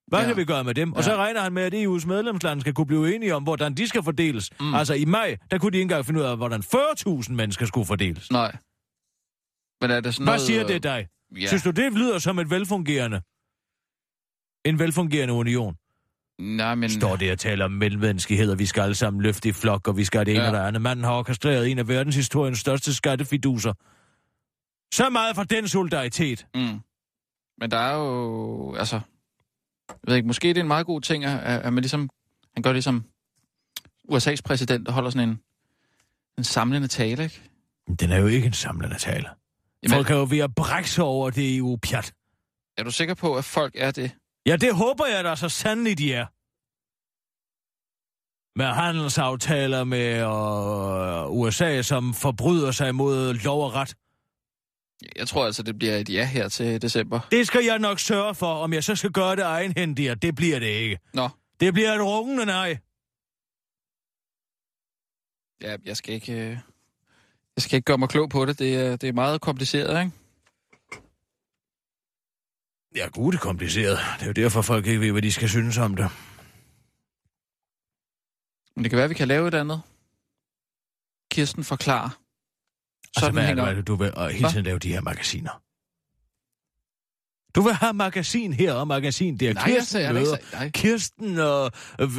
Hvad 0.07 0.21
Ja. 0.21 0.27
kan 0.27 0.37
vi 0.37 0.45
gøre 0.45 0.65
med 0.65 0.75
dem? 0.75 0.93
Og 0.93 0.99
Ja. 0.99 1.03
så 1.03 1.17
regner 1.17 1.41
han 1.41 1.53
med, 1.53 1.63
at 1.63 1.75
EU's 1.75 2.07
medlemslande 2.07 2.61
skal 2.61 2.75
kunne 2.75 2.87
blive 2.87 3.15
enige 3.15 3.35
om, 3.35 3.43
hvordan 3.43 3.75
de 3.75 3.89
skal 3.89 4.03
fordeles. 4.03 4.51
Mm. 4.61 4.75
Altså 4.75 4.95
i 4.95 5.05
maj, 5.05 5.37
der 5.51 5.59
kunne 5.59 5.71
de 5.73 5.77
ikke 5.77 5.83
engang 5.83 6.07
finde 6.07 6.21
ud 6.21 6.25
af, 6.25 6.37
hvordan 6.37 6.61
40.000 6.63 7.33
mennesker 7.33 7.67
skulle 7.67 7.87
fordeles. 7.87 8.31
nej. 8.31 8.57
Men 9.81 9.91
er 9.91 10.01
det 10.01 10.15
sådan 10.15 10.25
Hvad 10.25 10.33
noget... 10.35 10.41
siger 10.47 10.67
det 10.67 10.83
dig? 10.83 11.07
Ja. 11.41 11.47
Synes 11.47 11.63
du, 11.63 11.71
det 11.71 11.93
lyder 11.93 12.19
som 12.19 12.39
et 12.39 12.51
velfungerende... 12.51 13.21
En 14.65 14.79
velfungerende 14.79 15.35
union? 15.35 15.77
Nej, 16.39 16.75
men... 16.75 16.91
Står 16.91 17.17
det 17.17 17.33
og 17.33 17.39
taler 17.39 17.65
om 17.65 17.71
mellemmenneskehed, 17.71 18.51
og 18.51 18.59
vi 18.59 18.67
skal 18.67 18.81
alle 18.83 18.95
sammen 18.95 19.23
løfte 19.23 19.49
i 19.49 19.53
flok, 19.53 19.89
og 19.89 19.97
vi 19.97 20.05
skal 20.05 20.27
det 20.27 20.35
ene 20.35 20.43
ja. 20.43 20.49
og 20.51 20.55
det 20.57 20.61
andet. 20.61 20.83
Manden 20.83 21.05
har 21.05 21.13
orkestreret 21.13 21.71
en 21.71 21.79
af 21.79 21.89
verdenshistoriens 21.89 22.59
største 22.59 22.95
skattefiduser. 22.95 23.73
Så 24.95 25.11
meget 25.11 25.37
for 25.37 25.43
den 25.43 25.69
solidaritet. 25.69 26.47
Mm. 26.55 26.81
Men 27.61 27.71
der 27.71 27.79
er 27.79 27.97
jo... 27.97 28.75
Altså... 28.75 29.01
Jeg 29.89 29.97
ved 30.07 30.17
ikke, 30.17 30.27
måske 30.27 30.49
det 30.49 30.57
er 30.57 30.61
en 30.61 30.69
meget 30.69 30.87
god 30.87 31.01
ting, 31.01 31.25
at, 31.25 31.63
at 31.63 31.73
man 31.73 31.83
ligesom... 31.83 32.11
Han 32.55 32.63
gør 32.63 32.73
ligesom 32.73 33.05
USA's 34.13 34.41
præsident, 34.45 34.87
der 34.87 34.93
holder 34.93 35.11
sådan 35.11 35.29
en, 35.29 35.41
en 36.39 36.45
samlende 36.45 36.89
tale, 36.89 37.25
ikke? 37.25 37.43
Den 38.01 38.11
er 38.13 38.17
jo 38.19 38.27
ikke 38.27 38.47
en 38.47 38.53
samlende 38.53 38.99
tale. 38.99 39.29
Jamen, 39.83 39.95
Folk 39.95 40.11
er 40.11 40.15
jo 40.17 40.27
ved 40.31 40.39
at 40.39 40.55
brække 40.55 40.91
sig 40.91 41.05
over 41.05 41.31
det 41.31 41.57
EU-pjat. 41.57 42.13
er 42.77 42.83
du 42.85 42.91
sikker 42.91 43.15
på, 43.15 43.37
at 43.37 43.45
folk 43.45 43.73
er 43.79 43.91
det? 43.91 44.11
Ja, 44.47 44.57
det 44.57 44.75
håber 44.75 45.07
jeg 45.07 45.25
da 45.25 45.37
så 45.37 45.49
sandelig, 45.49 45.99
de 45.99 46.13
er. 46.13 46.27
Med 48.59 48.67
handelsaftaler 48.67 49.85
med 49.85 50.21
øh, 50.21 51.31
USA, 51.31 51.83
som 51.83 52.15
forbryder 52.15 52.71
sig 52.71 52.95
mod 52.95 53.35
lov 53.35 53.65
og 53.65 53.75
ret. 53.75 53.95
Jeg 55.17 55.29
tror 55.29 55.47
altså, 55.47 55.63
det 55.63 55.79
bliver 55.79 55.97
et 55.97 56.09
ja 56.09 56.25
her 56.25 56.49
til 56.49 56.83
december. 56.83 57.21
Det 57.31 57.47
skal 57.47 57.65
jeg 57.65 57.79
nok 57.79 58.01
sørge 58.01 58.35
for, 58.35 58.55
om 58.55 58.73
jeg 58.73 58.85
så 58.85 58.97
skal 58.97 59.11
gøre 59.13 59.37
det 59.37 59.45
egenhændigt, 59.45 60.23
det 60.23 60.35
bliver 60.35 60.59
det 60.59 60.67
ikke. 60.67 60.99
Nå, 61.15 61.29
Det 61.61 61.73
bliver 61.75 61.93
et 61.95 62.01
rungende 62.03 62.47
nej. 62.47 62.79
ja, 65.61 65.77
jeg 65.85 65.97
skal 65.97 66.15
ikke... 66.15 66.33
øh, 66.33 66.59
Jeg 67.57 67.63
skal 67.63 67.77
ikke 67.77 67.85
gøre 67.87 67.99
mig 67.99 68.09
klog 68.09 68.31
på 68.31 68.45
det. 68.47 68.59
Det 68.59 68.77
er, 68.77 68.97
det 68.97 69.09
er 69.09 69.13
meget 69.13 69.41
kompliceret, 69.41 70.01
ikke? 70.05 70.13
Ja, 72.97 73.09
gud, 73.09 73.33
det 73.33 73.39
er 73.39 73.43
kompliceret. 73.43 73.99
Det 74.19 74.23
er 74.23 74.27
jo 74.27 74.33
derfor, 74.33 74.63
folk 74.63 74.87
ikke 74.87 75.01
ved, 75.01 75.13
hvad 75.13 75.23
de 75.23 75.33
skal 75.33 75.49
synes 75.49 75.79
om 75.79 75.97
det. 75.97 76.09
Men 78.77 78.85
det 78.85 78.91
kan 78.91 78.99
være, 78.99 79.09
vi 79.09 79.15
kan 79.15 79.29
lave 79.29 79.49
et 79.49 79.55
andet. 79.55 79.83
Kirsten 81.31 81.65
forklarer. 81.65 82.11
Altså, 83.17 83.31
hvad 83.31 83.43
er 83.43 83.47
hænger... 83.47 83.65
er 83.65 83.75
det, 83.75 83.87
du 83.87 83.95
vil 83.95 84.15
og 84.15 84.31
hele 84.31 84.49
tiden 84.51 84.65
lave 84.65 84.79
de 84.79 84.89
her 84.93 85.01
magasiner? 85.01 85.63
Du 87.55 87.61
vil 87.63 87.73
have 87.75 87.93
magasin 87.93 88.53
her 88.53 88.73
og 88.75 88.89
magasin 88.89 89.37
der. 89.37 89.53
Nej, 89.55 89.65
Kirsten 89.67 89.85
sagde, 89.87 90.07
jeg 90.07 90.15
ikke 90.17 90.21
møder. 90.25 90.37
sagt- 90.37 90.53
nej. 90.53 90.71
Kirsten 90.71 91.39
øh, 91.39 91.71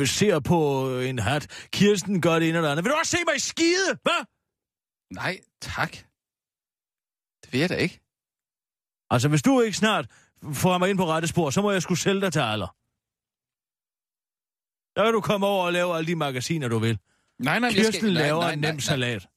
øh, 0.01 0.07
ser 0.07 0.39
på 0.39 0.89
en 0.99 1.19
hat. 1.19 1.67
Kirsten 1.71 2.21
gør 2.21 2.39
det 2.39 2.49
ene 2.49 2.57
eller 2.57 2.71
andet. 2.71 2.83
Vil 2.85 2.91
du 2.91 2.97
også 2.99 3.11
se 3.11 3.17
mig 3.27 3.41
skide? 3.41 3.97
Hvad? 4.01 4.25
Nej, 5.13 5.39
tak. 5.61 5.91
Det 7.43 7.53
vil 7.53 7.59
jeg 7.59 7.69
da 7.69 7.75
ikke. 7.75 7.99
Altså, 9.09 9.27
hvis 9.29 9.41
du 9.41 9.61
ikke 9.61 9.77
snart 9.77 10.07
får 10.53 10.77
mig 10.77 10.89
ind 10.89 10.97
på 10.97 11.05
rette 11.05 11.27
spor, 11.27 11.49
så 11.49 11.61
må 11.61 11.71
jeg 11.71 11.81
skulle 11.81 11.99
sælge 11.99 12.21
dig 12.21 12.33
til 12.33 12.39
alder. 12.39 12.75
Der 14.95 15.03
kan 15.05 15.13
du 15.13 15.21
komme 15.21 15.45
over 15.47 15.65
og 15.65 15.73
lave 15.73 15.95
alle 15.97 16.07
de 16.07 16.15
magasiner, 16.15 16.67
du 16.67 16.79
vil. 16.79 16.99
Nej, 17.39 17.59
nej, 17.59 17.67
jeg 17.67 17.75
Kirsten 17.75 17.93
skal, 17.93 18.13
nej, 18.13 18.21
laver 18.21 18.41
nej, 18.41 18.53
en 18.53 18.59
nej, 18.59 18.69
nem 18.71 18.75
nej. 18.75 18.81
salat. 18.81 19.27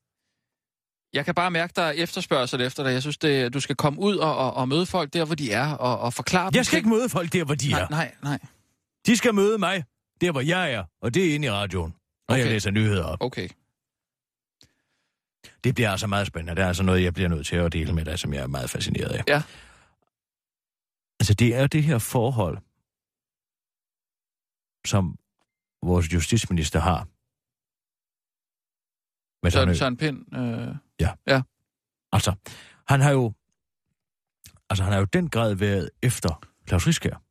Jeg 1.12 1.24
kan 1.24 1.34
bare 1.34 1.50
mærke, 1.50 1.72
der 1.76 1.82
er 1.82 1.90
efterspørgsel 1.92 2.61
efter 2.61 2.82
dig. 2.84 2.90
Jeg 2.92 3.02
synes, 3.02 3.18
det, 3.18 3.54
du 3.54 3.61
skal 3.61 3.76
komme 3.76 4.00
ud 4.00 4.16
og, 4.16 4.36
og, 4.36 4.54
og 4.54 4.68
møde 4.68 4.86
folk 4.86 5.12
der, 5.12 5.24
hvor 5.24 5.34
de 5.34 5.52
er, 5.52 5.72
og, 5.72 5.98
og 5.98 6.14
forklare 6.14 6.50
dem 6.50 6.56
Jeg 6.56 6.66
skal 6.66 6.76
ting. 6.76 6.86
ikke 6.86 6.96
møde 6.98 7.08
folk 7.08 7.32
der, 7.32 7.44
hvor 7.44 7.54
de 7.54 7.70
Nej, 7.70 7.80
er. 7.80 7.86
nej, 7.90 8.14
nej. 8.22 8.38
De 9.06 9.16
skal 9.16 9.34
møde 9.34 9.58
mig 9.58 9.84
der, 10.20 10.32
hvor 10.32 10.40
jeg 10.40 10.72
er, 10.72 10.84
og 11.02 11.14
det 11.14 11.30
er 11.30 11.34
inde 11.34 11.46
i 11.46 11.50
radioen. 11.50 11.94
Jeg 12.28 12.34
Okay. 12.36 12.46
læser 12.48 12.70
nyheder 12.70 13.04
op. 13.04 13.18
Okay. 13.22 13.48
Det 15.64 15.74
bliver 15.74 15.90
altså 15.90 16.06
meget 16.06 16.26
spændende. 16.26 16.56
Det 16.56 16.62
er 16.62 16.68
altså 16.68 16.82
noget, 16.82 17.02
jeg 17.02 17.14
bliver 17.14 17.28
nødt 17.28 17.46
til 17.46 17.56
at 17.56 17.72
dele 17.72 17.92
med 17.92 18.04
dig, 18.04 18.18
som 18.18 18.34
jeg 18.34 18.42
er 18.42 18.46
meget 18.46 18.70
fascineret 18.70 19.08
af. 19.11 19.22
Ja. 19.28 19.42
Altså, 21.20 21.34
det 21.34 21.54
er 21.54 21.66
det 21.66 21.82
her 21.82 21.98
forhold, 21.98 22.58
som 24.86 25.18
vores 25.82 26.12
justitsminister 26.12 26.80
har. 26.80 27.06
Med 29.42 29.50
Søren, 29.50 29.76
Søren 29.76 29.96
Pind, 29.96 30.36
øh, 30.36 30.74
Altså, 32.12 32.34
han 32.88 33.01
har 33.01 33.11
jo... 33.11 33.32
Altså, 34.70 34.84
han 34.84 34.92
har 34.92 35.01
jo 35.01 35.05
den 35.05 35.30
grad 35.30 35.55
været 35.55 35.90
efter 36.03 36.40
Claus 36.68 36.86
Riskær. 36.86 37.22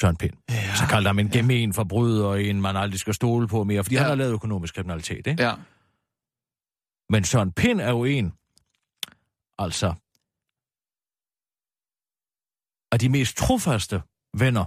Søren 0.00 0.16
Pind. 0.16 0.32
ja. 0.50 0.74
Så 0.76 0.86
kaldte 0.90 1.08
ham 1.08 1.18
en 1.18 1.30
gemen 1.30 1.72
forbryder, 1.74 2.26
og 2.26 2.42
en 2.42 2.60
man 2.60 2.76
aldrig 2.76 3.00
skal 3.00 3.14
stole 3.14 3.48
på 3.48 3.64
mere, 3.64 3.84
fordi 3.84 3.94
Ja. 3.94 4.00
ja. 4.00 4.02
han 4.04 4.10
har 4.10 4.16
lavet 4.16 4.32
økonomisk 4.32 4.74
kriminalitet, 4.74 5.26
ikke? 5.26 5.42
Ja, 5.42 5.54
Men 7.08 7.24
Søren 7.24 7.52
Pind 7.52 7.80
er 7.80 7.90
jo 7.90 8.04
en, 8.04 8.32
altså, 9.58 9.94
af 12.92 12.98
de 12.98 13.08
mest 13.08 13.36
trofaste 13.36 14.02
venner 14.38 14.64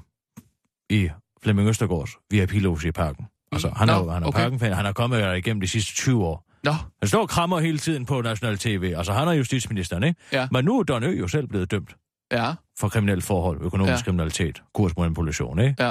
i 0.90 1.10
Flemming 1.44 1.70
Østergaards 1.70 2.12
VIP-loge 2.32 2.88
i 2.88 2.92
parken. 2.92 3.28
Altså, 3.52 3.70
han 3.70 3.90
er 3.90 3.94
Nå, 3.96 4.04
jo 4.04 4.10
han 4.10 4.24
er 4.24 4.28
okay. 4.28 4.40
parken 4.40 4.60
han 4.60 4.86
har 4.86 4.94
kommet 4.94 5.38
igennem 5.38 5.62
de 5.62 5.68
sidste 5.68 5.94
20 5.96 6.26
år. 6.26 6.46
Nå, 6.64 6.72
Han 7.02 7.08
står 7.08 7.22
og 7.22 7.30
krammer 7.30 7.60
hele 7.60 7.78
tiden 7.78 8.06
på 8.06 8.22
National 8.22 8.58
TV. 8.58 8.94
Altså, 8.98 9.14
han 9.14 9.28
er 9.28 9.32
justitsministeren, 9.32 10.04
ikke? 10.04 10.20
Ja. 10.32 10.48
Men 10.52 10.66
nu 10.66 10.80
er 10.80 10.84
Don 10.84 11.04
Ø 11.04 11.12
jo 11.20 11.28
selv 11.28 11.48
blevet 11.48 11.72
dømt 11.72 11.96
ja. 12.32 12.54
for 12.80 12.90
kriminelle 12.90 13.22
forhold, 13.22 13.58
økonomisk 13.62 13.90
Ja. 13.92 13.96
ja. 13.98 14.02
kriminalitet, 14.04 14.64
kursmanipulation, 14.74 15.60
ikke? 15.60 15.84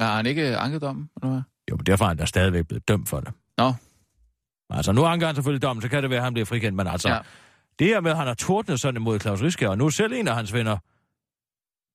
Har 0.00 0.16
han 0.16 0.26
ikke 0.26 0.56
anket 0.56 0.82
dommen? 0.82 1.10
Eller? 1.22 1.42
Jo, 1.70 1.76
men 1.76 1.86
derfor 1.86 2.04
er 2.04 2.08
han 2.08 2.16
da 2.16 2.24
stadigvæk 2.24 2.66
blevet 2.68 2.88
dømt 2.88 3.08
for 3.08 3.20
det. 3.20 3.32
Nå. 3.58 3.72
Altså, 4.70 4.92
nu 4.92 5.04
anker 5.04 5.26
han 5.26 5.34
selvfølgelig 5.34 5.62
dommen, 5.62 5.82
så 5.82 5.88
kan 5.88 6.02
det 6.02 6.10
være, 6.10 6.18
at 6.18 6.24
han 6.24 6.32
bliver 6.32 6.46
frikendt, 6.46 6.76
men 6.76 6.86
altså, 6.86 7.08
Ja. 7.08 7.14
ja. 7.14 7.20
det 7.78 7.86
her 7.86 8.00
med, 8.00 8.10
at 8.10 8.16
han 8.16 8.26
har 8.26 8.34
tordnet 8.34 8.80
sådan 8.80 8.96
imod 8.96 9.20
Claus 9.20 9.42
Riske, 9.42 9.70
og 9.70 9.78
nu 9.78 9.86
er 9.86 9.90
selv 9.90 10.12
en 10.12 10.28
af 10.28 10.34
hans 10.34 10.52
venner 10.52 10.76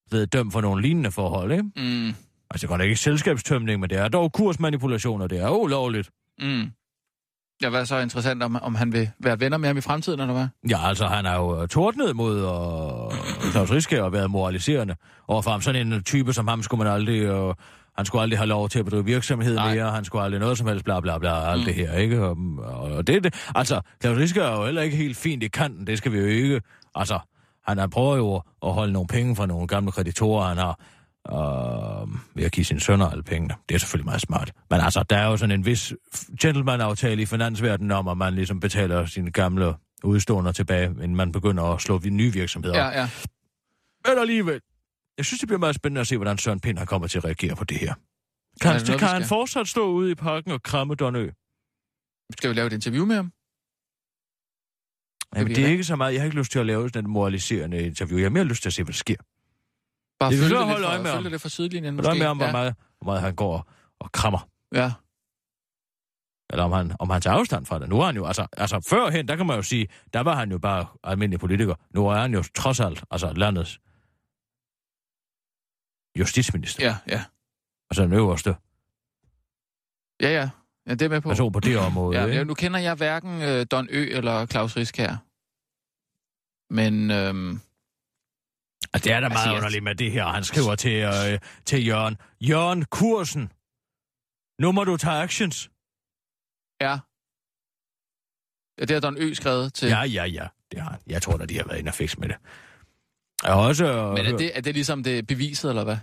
blevet 0.09 0.33
dømt 0.33 0.53
for 0.53 0.61
nogle 0.61 0.81
lignende 0.81 1.11
forhold, 1.11 1.51
ikke? 1.51 1.63
Mm, 1.75 2.15
Altså, 2.49 2.67
godt 2.67 2.81
ikke 2.81 2.95
selskabstømning, 2.95 3.79
men 3.81 3.89
det 3.89 3.97
er 3.97 4.07
dog 4.07 4.31
kursmanipulation, 4.33 5.21
og 5.21 5.29
det 5.29 5.39
er 5.39 5.49
ulovligt. 5.49 6.09
mm. 6.39 6.71
Ja, 7.61 7.69
hvad 7.69 7.79
er 7.81 7.85
så 7.85 7.99
interessant, 7.99 8.43
om, 8.43 8.55
om 8.61 8.75
han 8.75 8.93
vil 8.93 9.09
være 9.19 9.39
venner 9.39 9.57
med 9.57 9.69
ham 9.69 9.77
i 9.77 9.81
fremtiden, 9.81 10.19
eller 10.19 10.33
hvad? 10.33 10.47
Ja, 10.69 10.87
altså, 10.87 11.05
han 11.07 11.25
har 11.25 11.35
jo 11.37 11.67
tordnet 11.67 12.15
mod 12.15 12.35
uh, 12.37 13.51
Claus 13.51 13.71
Riske 13.71 14.03
og 14.03 14.13
været 14.13 14.31
moraliserende 14.31 14.95
overfor 15.27 15.51
ham. 15.51 15.61
Sådan 15.61 15.93
en 15.93 16.03
type 16.03 16.33
som 16.33 16.47
ham 16.47 16.63
skulle 16.63 16.83
man 16.83 16.93
aldrig... 16.93 17.39
Uh, 17.41 17.53
han 17.97 18.05
skulle 18.05 18.21
aldrig 18.21 18.39
have 18.39 18.47
lov 18.47 18.69
til 18.69 18.79
at 18.79 18.85
bedrive 18.85 19.05
virksomhed 19.05 19.55
Nej. 19.55 19.75
mere, 19.75 19.91
han 19.91 20.05
skulle 20.05 20.23
aldrig 20.23 20.39
noget 20.39 20.57
som 20.57 20.67
helst, 20.67 20.85
bla 20.85 20.99
bla 20.99 21.17
bla, 21.17 21.51
alt 21.51 21.59
Mm. 21.61 21.65
det 21.65 21.75
her, 21.75 21.93
ikke? 21.93 22.23
Og, 22.23 22.37
og 22.97 23.07
det, 23.07 23.23
det, 23.23 23.33
altså, 23.55 23.81
Claus 24.01 24.17
Riske 24.17 24.41
er 24.41 24.55
jo 24.59 24.65
heller 24.65 24.81
ikke 24.81 24.97
helt 24.97 25.17
fint 25.17 25.43
i 25.43 25.47
kanten, 25.47 25.87
det 25.87 25.97
skal 25.97 26.11
vi 26.11 26.17
jo 26.19 26.25
ikke. 26.25 26.61
Altså, 26.95 27.19
han 27.67 27.77
har 27.77 27.87
prøvet 27.87 28.17
jo 28.17 28.35
at 28.65 28.73
holde 28.73 28.93
nogle 28.93 29.07
penge 29.07 29.35
fra 29.35 29.45
nogle 29.45 29.67
gamle 29.67 29.91
kreditorer, 29.91 30.47
han 30.47 30.57
har 30.57 30.79
øh, 31.31 32.07
ved 32.35 32.43
at 32.43 32.51
give 32.51 32.65
sine 32.65 32.79
sønner 32.79 33.09
alle 33.09 33.23
pengene. 33.23 33.55
Det 33.69 33.75
er 33.75 33.79
selvfølgelig 33.79 34.05
meget 34.05 34.21
smart. 34.21 34.51
Men 34.69 34.79
altså, 34.81 35.03
der 35.09 35.17
er 35.17 35.25
jo 35.25 35.37
sådan 35.37 35.59
en 35.59 35.65
vis 35.65 35.93
gentleman-aftale 36.41 37.21
i 37.21 37.25
finansverdenen 37.25 37.91
om, 37.91 38.07
at 38.07 38.17
man 38.17 38.33
ligesom 38.33 38.59
betaler 38.59 39.05
sine 39.05 39.31
gamle 39.31 39.73
udstående 40.03 40.53
tilbage, 40.53 40.85
inden 40.85 41.15
man 41.15 41.31
begynder 41.31 41.63
at 41.63 41.81
slå 41.81 42.01
nye 42.05 42.33
virksomheder. 42.33 42.77
Ja, 42.77 42.99
ja. 42.99 43.09
Men 44.07 44.17
alligevel, 44.17 44.61
jeg 45.17 45.25
synes, 45.25 45.39
det 45.39 45.47
bliver 45.47 45.59
meget 45.59 45.75
spændende 45.75 46.01
at 46.01 46.07
se, 46.07 46.17
hvordan 46.17 46.37
Søren 46.37 46.59
Pind 46.59 46.77
kommer 46.77 47.07
til 47.07 47.17
at 47.17 47.25
reagere 47.25 47.55
på 47.55 47.63
det 47.63 47.77
her. 47.77 47.91
Er 47.91 47.95
Kan, 48.61 48.75
det 48.75 48.87
noget, 48.87 48.99
kan 48.99 49.07
han 49.09 49.25
fortsat 49.25 49.67
stå 49.67 49.91
ude 49.91 50.11
i 50.11 50.15
parken 50.15 50.51
og 50.51 50.63
kramme 50.63 50.95
Don 50.95 51.15
Ø? 51.15 51.29
Skal 52.37 52.49
vi 52.49 52.53
lave 52.55 52.67
et 52.67 52.73
interview 52.73 53.05
med 53.05 53.15
ham? 53.15 53.31
Jamen, 55.35 55.55
det 55.55 55.63
er 55.65 55.67
ikke 55.67 55.83
så 55.83 55.95
meget. 55.95 56.13
Jeg 56.13 56.21
har 56.21 56.25
ikke 56.25 56.37
lyst 56.37 56.51
til 56.51 56.59
at 56.59 56.65
lave 56.65 56.89
sådan 56.89 57.03
et 57.05 57.09
moraliserende 57.09 57.85
interview. 57.85 58.17
Jeg 58.17 58.25
har 58.25 58.29
mere 58.29 58.43
lyst 58.43 58.61
til 58.61 58.69
at 58.69 58.73
se, 58.73 58.83
hvad 58.83 58.93
der 58.93 58.97
sker. 58.97 59.15
Bare 60.19 60.31
Det 60.31 60.39
følge 60.39 60.55
det, 60.55 60.65
holde 60.65 60.87
øje 60.87 61.01
med 61.03 61.13
følge 61.13 61.29
det 61.29 61.41
fra 61.41 61.49
sidelinjen, 61.49 61.95
Hold 61.95 62.05
øje 62.07 62.19
med 62.19 62.27
om, 62.27 62.37
hvor 62.37 62.45
ja. 62.45 62.51
meget, 62.51 62.75
hvor 62.97 63.05
meget 63.05 63.21
han 63.21 63.35
går 63.35 63.71
og 63.99 64.11
krammer. 64.11 64.49
Ja, 64.73 64.91
Eller 66.49 66.63
om 66.63 66.71
han, 66.71 66.95
om 66.99 67.09
han 67.09 67.21
tager 67.21 67.37
afstand 67.37 67.65
fra 67.65 67.79
det. 67.79 67.89
Nu 67.89 67.99
er 68.01 68.05
han 68.05 68.15
jo, 68.15 68.25
altså, 68.25 68.47
altså 68.57 68.85
førhen, 68.89 69.27
der 69.27 69.35
kan 69.35 69.45
man 69.45 69.55
jo 69.55 69.61
sige, 69.61 69.87
der 70.13 70.19
var 70.19 70.35
han 70.35 70.51
jo 70.51 70.57
bare 70.57 70.85
almindelig 71.03 71.39
politiker. 71.39 71.75
Nu 71.93 72.07
er 72.07 72.15
han 72.15 72.33
jo 72.33 72.43
trods 72.55 72.79
alt, 72.79 73.03
altså 73.11 73.33
landets 73.33 73.79
justitsminister. 76.19 76.83
ja, 76.85 76.95
ja. 77.07 77.23
Altså 77.89 78.03
den 78.03 78.13
øverste 78.13 78.55
Ja, 80.21 80.29
ja. 80.29 80.49
Ja, 80.87 80.91
det 80.91 81.01
er 81.01 81.09
med 81.09 81.21
på. 81.21 81.29
person 81.29 81.51
på 81.51 81.59
det 81.59 81.77
område. 81.77 82.17
Ja, 82.19 82.25
ikke? 82.25 82.37
ja, 82.37 82.43
nu 82.43 82.53
kender 82.53 82.79
jeg 82.79 82.95
hverken 82.95 83.41
øh, 83.41 83.65
Don 83.71 83.87
Ø 83.91 84.07
eller 84.11 84.45
Claus 84.45 84.77
Risk 84.77 84.97
her. 84.97 85.17
Men 86.73 87.11
øhm, 87.11 87.59
Altså, 88.95 89.03
det 89.09 89.15
er 89.15 89.19
da 89.19 89.25
Altså, 89.25 89.37
meget 89.37 89.47
jeg- 89.47 89.57
underligt 89.57 89.83
med 89.83 89.95
det 89.95 90.11
her. 90.11 90.25
Han 90.25 90.43
skriver 90.43 90.75
til, 90.75 90.91
øh, 91.03 91.39
til 91.65 91.87
Jørgen. 91.87 92.17
Jørgen, 92.41 92.85
kursen. 92.85 93.51
Nu 94.61 94.71
må 94.71 94.83
du 94.83 94.97
tage 94.97 95.15
actions. 95.23 95.69
ja. 96.81 96.93
ja, 98.79 98.85
det 98.85 98.91
har 98.91 98.99
Don 99.01 99.17
Ø 99.17 99.33
skrevet 99.33 99.73
til. 99.73 99.87
Ja, 99.89 100.01
ja, 100.03 100.23
ja. 100.25 100.47
Det 100.71 100.79
har 100.81 100.89
han. 100.89 100.99
Jeg 101.07 101.21
tror 101.21 101.37
da, 101.37 101.45
de 101.45 101.57
har 101.57 101.63
været 101.63 101.79
inde 101.79 101.89
og 101.89 101.93
fikse 101.93 102.19
med 102.19 102.27
det. 102.29 102.37
Jeg 103.43 103.53
har 103.53 103.61
også... 103.61 103.85
øh, 103.85 104.13
Men 104.13 104.25
er 104.25 104.37
det, 104.37 104.57
er 104.57 104.61
det 104.61 104.73
ligesom 104.73 105.03
det 105.03 105.27
beviset, 105.27 105.69
eller 105.69 105.83
hvad? 105.83 105.97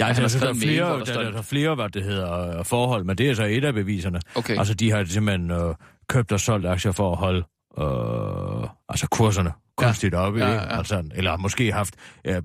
Ja, 0.00 0.06
altså, 0.06 0.38
har 0.38 0.44
der, 0.44 0.50
er 0.50 0.54
mail, 0.54 0.62
flere, 0.62 0.86
hvor 0.88 0.96
der, 0.98 1.04
der 1.04 1.22
der, 1.22 1.30
der 1.30 1.38
er 1.38 1.42
flere, 1.42 1.74
hvad 1.74 1.88
det 1.88 2.04
hedder, 2.04 2.58
øh, 2.58 2.64
forhold, 2.64 3.04
men 3.04 3.18
det 3.18 3.30
er 3.30 3.34
så 3.34 3.44
et 3.44 3.64
af 3.64 3.74
beviserne. 3.74 4.20
Okay. 4.34 4.58
Altså, 4.58 4.74
de 4.74 4.90
har 4.90 5.04
simpelthen 5.04 5.50
øh, 5.50 5.74
købt 6.08 6.32
og 6.32 6.40
solgt 6.40 6.66
aktier 6.66 6.92
for 6.92 7.12
at 7.12 7.18
holde 7.18 7.38
øh, 7.78 8.70
altså 8.88 9.08
kurserne 9.10 9.52
kunstigt 9.76 10.14
ja. 10.14 10.18
oppe. 10.18 10.38
Ja, 10.38 10.46
Ja, 10.46 10.54
ja. 10.54 10.78
Altså, 10.78 11.02
eller 11.14 11.36
måske 11.36 11.72
haft... 11.72 11.94
Øh, 12.24 12.42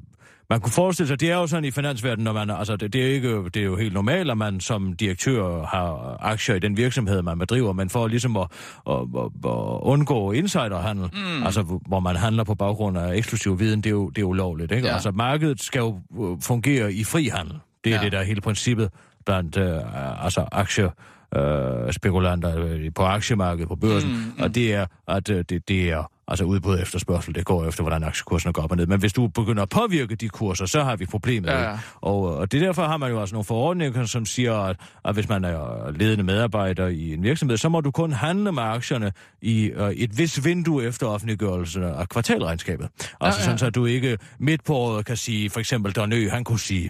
man 0.50 0.60
kunne 0.60 0.72
forestille 0.72 1.08
sig, 1.08 1.20
det 1.20 1.32
er 1.32 1.36
jo 1.36 1.48
sådan 1.48 1.66
i 1.66 1.72
finansverdenen, 1.72 2.24
når 2.24 2.34
man, 2.34 2.50
altså 2.50 2.76
det, 2.76 2.94
det, 2.94 3.02
er 3.02 3.14
ikke, 3.14 3.44
det 3.44 3.58
er 3.58 3.64
jo 3.64 3.76
helt 3.76 3.94
normalt, 3.94 4.32
at 4.32 4.38
man 4.38 4.60
som 4.60 4.94
direktør 4.94 5.66
har 5.66 6.18
aktier 6.20 6.56
i 6.56 6.60
den 6.60 6.78
virksomhed, 6.78 7.22
man 7.22 7.40
bedriver, 7.40 7.74
men 7.74 7.90
for 7.90 8.08
ligesom 8.08 8.38
at, 8.38 8.48
at, 8.90 8.96
at, 8.96 9.26
at 9.46 9.80
undgå 9.82 10.32
insiderhandel, 10.32 11.10
mm. 11.14 11.44
altså 11.44 11.80
hvor 11.88 12.00
man 12.00 12.16
handler 12.16 12.44
på 12.44 12.56
baggrund 12.56 12.98
af 12.98 13.16
eksklusiv 13.16 13.60
viden, 13.60 13.82
det 13.82 13.86
er 13.86 13.92
jo, 13.92 14.10
det 14.10 14.22
er 14.22 14.26
ulovligt. 14.26 14.72
Ikke? 14.72 14.88
Ja. 14.88 14.94
Altså 14.94 15.12
markedet 15.12 15.62
skal 15.62 15.80
jo 15.80 16.00
øh, 16.22 16.42
fungere 16.42 16.94
i 16.94 17.04
frihandel. 17.04 17.56
Det 17.84 17.94
er 17.94 17.98
Ja. 17.98 18.04
det, 18.04 18.12
der 18.12 18.20
er 18.20 18.24
hele 18.24 18.42
princippet 18.42 18.90
blandt 19.26 19.58
øh, 19.58 20.26
altså 20.26 20.46
aktier 20.52 20.90
øh, 21.36 21.94
spekulanter 21.94 22.64
øh, 22.66 22.94
på 22.96 23.04
aktiemarkedet, 23.04 23.68
på 23.68 23.76
børsen, 23.76 24.10
mm. 24.10 24.16
mm. 24.16 24.44
og 24.44 24.56
det 24.56 24.74
er, 24.74 24.86
at 25.08 25.30
øh, 25.30 25.44
det, 25.50 25.68
det 25.68 25.90
er 25.90 26.12
altså 26.32 26.44
udbud 26.44 26.74
og 26.74 26.82
efterspørgsel, 26.82 27.36
det 27.36 27.46
går 27.46 27.66
efter, 27.66 27.84
hvordan 27.84 28.04
aktiekurserne 28.04 28.54
går 28.54 28.62
op 28.62 28.72
og 28.72 28.78
ned. 28.78 28.86
Men 28.86 29.00
hvis 29.00 29.14
du 29.14 29.28
begynder 29.28 29.64
at 29.64 29.70
påvirke 29.70 30.16
de 30.16 30.30
kurser, 30.30 30.66
så 30.66 30.84
har 30.84 30.96
vi 30.96 31.06
problemer. 31.06 31.52
Ja, 31.52 31.70
ja. 31.70 31.80
Og, 32.02 32.36
og 32.38 32.52
det 32.52 32.62
er 32.62 32.66
derfor 32.66 32.84
har 32.84 32.98
man 32.98 33.12
jo 33.12 33.22
også 33.22 33.36
nogle 33.36 33.46
forordninger, 33.46 34.06
som 34.06 34.26
siger, 34.26 34.54
at, 34.54 34.78
at 35.06 35.14
hvis 35.14 35.30
man 35.30 35.46
er 35.46 35.92
ledende 35.92 36.24
medarbejder 36.24 36.88
i 36.88 37.14
en 37.14 37.24
virksomhed, 37.24 37.58
så 37.58 37.70
må 37.70 37.82
du 37.82 37.92
kun 37.92 38.12
handle 38.12 38.52
med 38.52 38.64
aktierne 38.64 39.12
i 39.42 39.66
øh, 39.66 39.92
et 39.92 40.18
vis 40.18 40.46
vindue 40.46 40.84
efter 40.84 41.08
offentliggørelsen 41.08 41.84
af 41.84 42.10
kvartalregnskabet. 42.10 42.90
Altså 43.22 43.40
ja. 43.40 43.44
sådan, 43.44 43.58
så 43.58 43.70
du 43.70 43.86
ikke 43.86 44.18
midt 44.40 44.64
på 44.64 44.76
året 44.76 45.06
kan 45.06 45.18
sige, 45.18 45.50
for 45.50 45.60
eksempel 45.60 45.92
Don 45.92 46.14
Ø, 46.14 46.30
han 46.30 46.44
kunne 46.44 46.60
sige, 46.60 46.90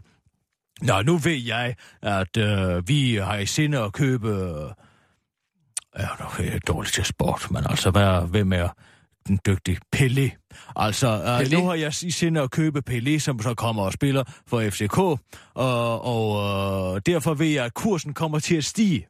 Nå, 0.82 1.02
nu 1.02 1.18
ved 1.18 1.38
jeg, 1.46 1.76
at 2.02 2.38
øh, 2.38 2.88
vi 2.88 3.16
har 3.16 3.38
i 3.38 3.46
sinde 3.46 3.80
at 3.80 3.94
købe... 3.94 4.30
Øh, 4.30 4.72
ja, 6.00 6.08
nu 6.20 6.26
er 6.40 6.44
jeg 6.52 6.68
dårligt 6.68 6.94
til 6.94 7.06
sport, 7.06 7.48
men 7.52 7.64
altså, 7.70 7.92
hvad, 7.92 8.28
hvem 8.28 8.54
er 8.54 8.70
den 9.28 9.40
dygtige 9.46 9.78
Pelé? 9.96 10.52
Altså, 10.76 11.08
øh, 11.08 11.40
Pelé? 11.40 11.56
nu 11.56 11.66
har 11.66 11.74
jeg 11.76 11.94
i 12.04 12.12
sinde 12.12 12.42
at 12.42 12.52
købe 12.52 12.82
Pelé, 12.90 13.20
som 13.20 13.40
så 13.42 13.54
kommer 13.54 13.84
og 13.84 13.94
spiller 13.94 14.24
for 14.48 14.70
FCK, 14.70 14.98
og, 14.98 16.02
og 16.02 16.96
øh, 16.96 17.02
derfor 17.06 17.34
ved 17.34 17.48
jeg, 17.48 17.66
at 17.66 17.74
kursen 17.74 18.14
kommer 18.14 18.40
til 18.40 18.56
at 18.56 18.66
stige. 18.66 19.08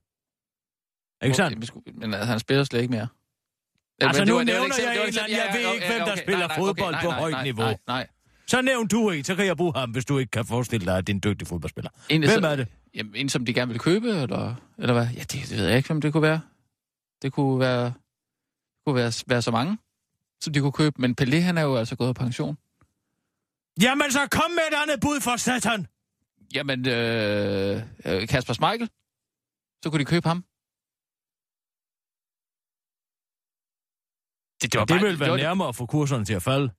Ikke 1.24 1.36
sandt? 1.36 1.72
Men, 1.99 2.14
altså, 2.14 2.30
han 2.32 2.39
spiller 2.39 2.64
slet 2.64 2.82
ikke 2.82 2.91
mere. 2.91 3.07
Altså, 4.01 4.26
nu 4.26 4.43
nævner 4.43 4.51
jeg 4.53 4.93
en 5.01 5.07
eller 5.07 5.24
anden- 5.24 5.38
jeg 5.38 5.49
ved 5.53 5.74
ikke, 5.74 5.88
hvem 5.88 5.99
der 6.07 6.16
spiller 6.16 6.47
fodbold 6.57 6.95
på 7.03 7.09
højt 7.09 7.43
niveau. 7.43 7.66
Nej. 7.88 8.07
Så 8.47 8.62
nævn 8.62 8.88
du 8.88 9.09
en, 9.09 9.24
så 9.24 9.36
kan 9.36 9.45
jeg 9.45 9.57
bruge 9.57 9.74
ham, 9.76 9.91
hvis 9.91 10.05
du 10.05 10.18
ikke 10.18 10.32
kan 10.32 10.45
forestille 10.45 10.86
dig, 10.86 10.97
at 10.97 11.07
det 11.07 11.14
er 11.14 11.16
en 11.16 11.22
dygtig 11.24 11.47
fodboldspiller. 11.47 11.89
Hvem 12.07 12.43
er 12.43 12.55
det? 12.55 12.68
Jamen, 12.95 13.16
en, 13.16 13.30
som 13.30 13.45
de 13.45 13.53
gerne 13.53 13.72
vil 13.72 13.80
købe, 13.80 14.09
eller, 14.09 14.55
eller 14.78 14.93
hvad? 14.93 15.07
Ja, 15.16 15.20
det, 15.20 15.32
det 15.32 15.57
ved 15.57 15.68
jeg 15.68 15.78
ikke, 15.78 15.89
hvem 15.89 16.01
det 16.01 16.12
kunne 16.14 16.22
være. 16.24 16.41
Det 17.22 17.34
kunne 17.34 17.59
være, 17.59 17.93
kunne 18.86 18.95
være, 18.95 19.12
være 19.28 19.41
så 19.41 19.51
mange. 19.51 19.78
Som 20.44 20.54
de 20.54 20.60
kunne 20.60 20.72
købe. 20.72 20.96
Men 21.02 21.16
Pelé, 21.22 21.36
han 21.39 21.58
er 21.58 21.62
jo 21.62 21.76
altså 21.76 21.96
gået 21.96 22.16
på 22.16 22.24
pension. 22.24 22.58
Jamen, 23.82 24.12
så 24.12 24.28
kom 24.32 24.52
med 24.52 24.64
et 24.72 24.76
andet 24.84 25.00
bud 25.02 25.22
for 25.22 25.36
satan! 25.36 25.88
Jamen, 26.54 26.88
øh, 26.88 27.82
øh, 28.06 28.28
Kasper 28.28 28.54
Schmeichel, 28.54 28.89
så 29.84 29.89
kunne 29.89 30.00
de 30.00 30.06
købe 30.06 30.28
ham. 30.28 30.44
Det, 34.62 34.74
Det, 34.74 34.89
det 34.89 35.02
vil 35.02 35.20
være 35.20 35.38
nærmere 35.38 35.68
at 35.68 35.76
få 35.76 35.86
kurserne 35.86 36.26
til 36.26 36.34
at 36.34 36.44
falde. 36.44 36.70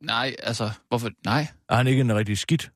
Nej, 0.00 0.34
altså, 0.38 0.70
hvorfor? 0.88 1.10
Nej. 1.24 1.46
Er 1.68 1.76
han 1.76 1.86
ikke 1.86 2.00
en 2.00 2.14
rigtig 2.16 2.38
skidt? 2.38 2.70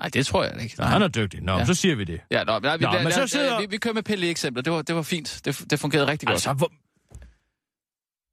Nej, 0.00 0.08
det 0.08 0.26
tror 0.26 0.44
jeg 0.44 0.62
ikke. 0.62 0.74
Nej. 0.78 0.88
Han 0.88 1.02
er 1.02 1.08
dygtig. 1.08 1.42
Nå, 1.42 1.52
Ja. 1.58 1.64
så 1.64 1.74
siger 1.74 1.94
vi 1.94 2.04
det. 2.04 2.20
Ja, 2.30 2.44
nå, 2.44 2.58
nej, 2.58 2.76
vi, 2.76 2.84
Nå, 2.84 2.92
lad, 2.92 3.02
men 3.02 3.12
så 3.12 3.18
lad, 3.18 3.28
sidder- 3.28 3.60
vi, 3.60 3.66
vi 3.66 3.78
kører 3.78 3.94
med 3.94 4.02
Pelle-eksempler. 4.02 4.62
Det 4.62 4.72
var, 4.72 4.82
det 4.82 4.94
var 4.94 5.02
fint. 5.02 5.40
Det, 5.44 5.70
det 5.70 5.80
fungerede 5.80 6.06
rigtig 6.06 6.26
godt. 6.26 6.34
Altså, 6.34 6.52
hvor, 6.52 6.72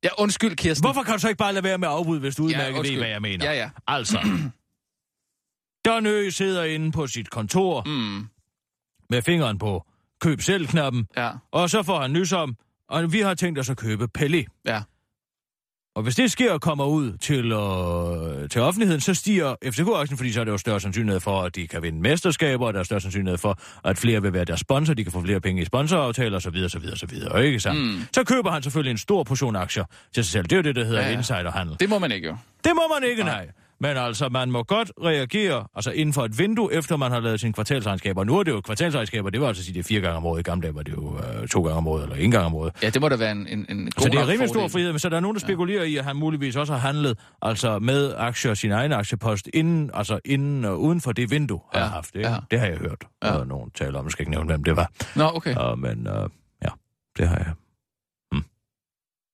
Ja, 0.03 0.09
undskyld, 0.17 0.55
Kirsten. 0.55 0.85
hvorfor 0.87 1.03
kan 1.03 1.13
du 1.13 1.19
så 1.19 1.27
ikke 1.27 1.37
bare 1.37 1.53
lade 1.53 1.63
være 1.63 1.77
med 1.77 1.87
at 1.87 1.93
afbryde, 1.93 2.19
hvis 2.19 2.35
du 2.35 2.43
udmærket 2.43 2.91
ja, 2.91 2.97
hvad 2.97 3.07
jeg 3.07 3.21
mener? 3.21 3.45
Ja, 3.45 3.57
ja. 3.57 3.69
Altså, 3.87 4.19
Don 5.85 6.05
Ø 6.05 6.29
sidder 6.29 6.63
inde 6.63 6.91
på 6.91 7.07
sit 7.07 7.29
kontor 7.29 7.83
Mm, 7.85 8.27
med 9.09 9.21
fingeren 9.21 9.57
på 9.57 9.85
køb 10.21 10.41
selv-knappen, 10.41 11.07
ja, 11.17 11.31
og 11.51 11.69
så 11.69 11.83
får 11.83 11.99
han 12.01 12.11
nys 12.13 12.33
om, 12.33 12.55
og 12.89 13.13
vi 13.13 13.19
har 13.19 13.33
tænkt 13.33 13.59
os 13.59 13.69
at 13.69 13.77
købe 13.77 14.07
Pelle. 14.07 14.45
ja. 14.67 14.81
Og 15.97 16.03
hvis 16.03 16.15
det 16.15 16.31
sker 16.31 16.51
og 16.53 16.61
kommer 16.61 16.85
ud 16.85 17.17
til, 17.17 17.51
øh, 17.51 18.49
til 18.49 18.61
offentligheden, 18.61 19.01
så 19.01 19.13
stiger 19.13 19.55
FCK-aktien, 19.65 20.17
fordi 20.17 20.31
så 20.33 20.39
er 20.39 20.43
der 20.43 20.51
jo 20.51 20.57
større 20.57 20.79
sandsynlighed 20.79 21.19
for, 21.19 21.41
at 21.41 21.55
de 21.55 21.67
kan 21.67 21.83
vinde 21.83 22.01
mesterskaber, 22.01 22.67
og 22.67 22.73
der 22.73 22.79
er 22.79 22.83
større 22.83 23.01
sandsynlighed 23.01 23.37
for, 23.37 23.59
at 23.83 23.97
flere 23.97 24.21
vil 24.21 24.33
være 24.33 24.45
deres 24.45 24.59
sponsor, 24.59 24.93
de 24.93 25.03
kan 25.03 25.11
få 25.11 25.21
flere 25.21 25.41
penge 25.41 25.61
i 25.61 25.65
sponsoraftaler 25.65 26.37
osv. 26.37 26.55
osv., 26.65 26.85
osv. 26.93 27.43
Ikke 27.43 27.59
sandt? 27.59 27.81
Mm. 27.81 27.99
Så 28.13 28.23
køber 28.23 28.51
han 28.51 28.63
selvfølgelig 28.63 28.91
en 28.91 28.97
stor 28.97 29.23
portion 29.23 29.55
aktier 29.55 29.83
til 30.13 30.23
sig 30.23 30.31
selv. 30.31 30.43
Det 30.43 30.51
er 30.51 30.57
jo 30.57 30.63
det, 30.63 30.75
der 30.75 30.83
hedder 30.83 31.07
ja. 31.07 31.17
insiderhandel. 31.17 31.75
Det 31.79 31.89
må 31.89 31.99
man 31.99 32.11
ikke 32.11 32.27
jo. 32.27 32.37
Det 32.63 32.71
må 32.75 32.81
man 32.99 33.09
ikke, 33.09 33.23
Nej. 33.23 33.45
nej. 33.45 33.47
Men 33.79 33.97
altså, 33.97 34.29
man 34.29 34.51
må 34.51 34.63
godt 34.63 34.91
reagere 35.03 35.67
altså 35.75 35.91
inden 35.91 36.13
for 36.13 36.21
et 36.25 36.37
vindue, 36.37 36.73
efter 36.73 36.97
man 36.97 37.11
har 37.11 37.19
lavet 37.19 37.39
sine 37.39 37.53
kvartalsregnskaber. 37.53 38.23
Nu 38.23 38.39
er 38.39 38.43
det 38.43 38.51
jo 38.51 38.61
kvartalsregnskaber, 38.61 39.29
det 39.29 39.41
var 39.41 39.47
altså 39.47 39.63
sige, 39.63 39.73
det 39.73 39.79
er 39.79 39.83
fire 39.83 40.01
gange 40.01 40.17
om 40.17 40.25
året. 40.25 40.39
I 40.39 40.43
gamle 40.43 40.63
dage 40.63 40.75
var 40.75 40.83
det 40.83 40.91
jo 40.91 41.17
øh, 41.17 41.47
to 41.47 41.61
gange 41.61 41.77
om 41.77 41.87
året, 41.87 42.03
eller 42.03 42.15
en 42.15 42.31
gang 42.31 42.45
om 42.45 42.55
året. 42.55 42.73
Ja, 42.83 42.89
det 42.89 43.01
må 43.01 43.09
da 43.09 43.15
være 43.15 43.31
en, 43.31 43.47
en, 43.47 43.65
en 43.69 43.77
god 43.77 44.03
Så 44.03 44.09
det 44.09 44.19
er 44.19 44.27
rimelig 44.27 44.49
stor 44.49 44.67
frihed, 44.67 44.91
men 44.91 44.99
så 44.99 45.09
der 45.09 45.15
er 45.15 45.19
nogen, 45.19 45.35
der 45.35 45.39
spekulerer 45.39 45.83
i, 45.83 45.97
at 45.97 46.05
han 46.05 46.15
muligvis 46.15 46.55
også 46.55 46.73
har 46.73 46.79
handlet 46.79 47.19
altså 47.41 47.79
med 47.79 48.13
aktier, 48.17 48.53
sin 48.53 48.71
egen 48.71 48.91
aktiepost, 48.91 49.49
inden, 49.53 49.91
altså 49.93 50.19
inden 50.25 50.65
og 50.65 50.81
uden 50.81 51.01
for 51.01 51.11
det 51.11 51.31
vindue, 51.31 51.59
Ja, 51.73 51.79
har 51.79 51.87
haft. 51.87 52.15
Ikke? 52.15 52.29
ja. 52.29 52.35
Det 52.51 52.59
har 52.59 52.67
jeg 52.67 52.77
hørt. 52.77 53.03
Ja. 53.23 53.37
Ja. 53.37 53.43
nogen 53.43 53.71
taler 53.71 53.99
om, 53.99 54.05
jeg 54.05 54.11
skal 54.11 54.23
ikke 54.23 54.31
nævne, 54.31 54.45
hvem 54.47 54.63
det 54.63 54.75
var. 54.75 54.91
Nå, 55.15 55.31
okay. 55.33 55.71
Uh, 55.71 55.79
men 55.79 56.07
uh, 56.07 56.29
ja, 56.63 56.69
det 57.17 57.27
har 57.27 57.37
jeg. 57.37 57.53
Hmm. 58.31 58.43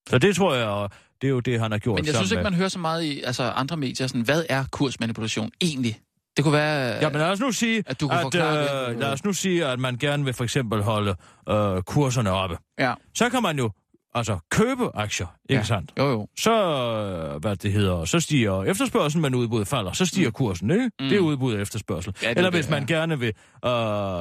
Så 0.09 0.17
det 0.17 0.35
tror 0.35 0.55
jeg, 0.55 0.67
og 0.67 0.89
det 1.23 1.27
er 1.27 1.31
jo 1.31 1.39
det, 1.39 1.59
han 1.59 1.71
har 1.71 1.77
gjort 1.79 1.99
Men 1.99 2.05
jeg 2.05 2.15
synes 2.15 2.31
ikke, 2.31 2.43
med... 2.43 2.51
man 2.51 2.57
hører 2.57 2.69
så 2.69 2.79
meget 2.79 3.03
i 3.03 3.21
altså, 3.21 3.43
andre 3.43 3.77
medier. 3.77 4.07
Sådan, 4.07 4.21
hvad 4.21 4.43
er 4.49 4.63
kursmanipulation 4.71 5.49
egentlig? 5.61 5.99
Det 6.37 6.43
kunne 6.45 6.53
være... 6.53 6.95
Ja, 7.01 7.09
men 7.09 7.17
lad 7.17 7.29
os 7.31 7.39
nu 7.39 7.51
sige, 7.51 7.83
At 7.87 8.01
du 8.01 8.07
kan 8.07 8.17
at, 8.17 8.21
forklare 8.21 8.85
det. 8.87 8.93
øh, 8.93 8.99
lad 8.99 9.11
os 9.13 9.23
nu 9.23 9.33
sige, 9.33 9.65
at 9.67 9.79
man 9.79 9.97
gerne 9.97 10.25
vil 10.25 10.33
for 10.33 10.43
eksempel 10.43 10.81
holde 10.83 11.15
øh, 11.49 11.81
kurserne 11.81 12.31
oppe. 12.31 12.57
ja. 12.79 12.93
Så 13.15 13.29
kan 13.29 13.41
man 13.43 13.57
jo 13.57 13.71
altså 14.15 14.37
købe 14.51 14.95
aktier, 14.95 15.27
ikke 15.49 15.59
Ja. 15.59 15.63
sandt? 15.65 15.91
Jo, 15.97 16.09
jo. 16.09 16.27
Så, 16.39 16.51
øh, 16.53 17.41
hvad 17.41 17.55
det 17.55 17.71
hedder, 17.71 18.05
så 18.05 18.19
stiger 18.19 18.63
efterspørgselen, 18.63 19.21
men 19.21 19.35
udbuddet 19.35 19.67
falder. 19.67 19.91
Så 19.91 20.05
stiger 20.05 20.27
Mm. 20.29 20.33
kursen, 20.33 20.71
ikke? 20.71 20.83
Mm. 20.99 21.09
Det 21.09 21.15
er 21.15 21.19
udbud 21.19 21.53
og 21.53 21.61
efterspørgsel. 21.61 22.13
Ja, 22.21 22.27
det 22.29 22.33
er 22.33 22.37
Eller 22.37 22.49
det, 22.49 22.57
hvis 22.59 22.69
man 22.69 22.85
ja. 22.89 22.95
gerne 22.95 23.19
vil, 23.19 23.33
øh, 23.65 23.71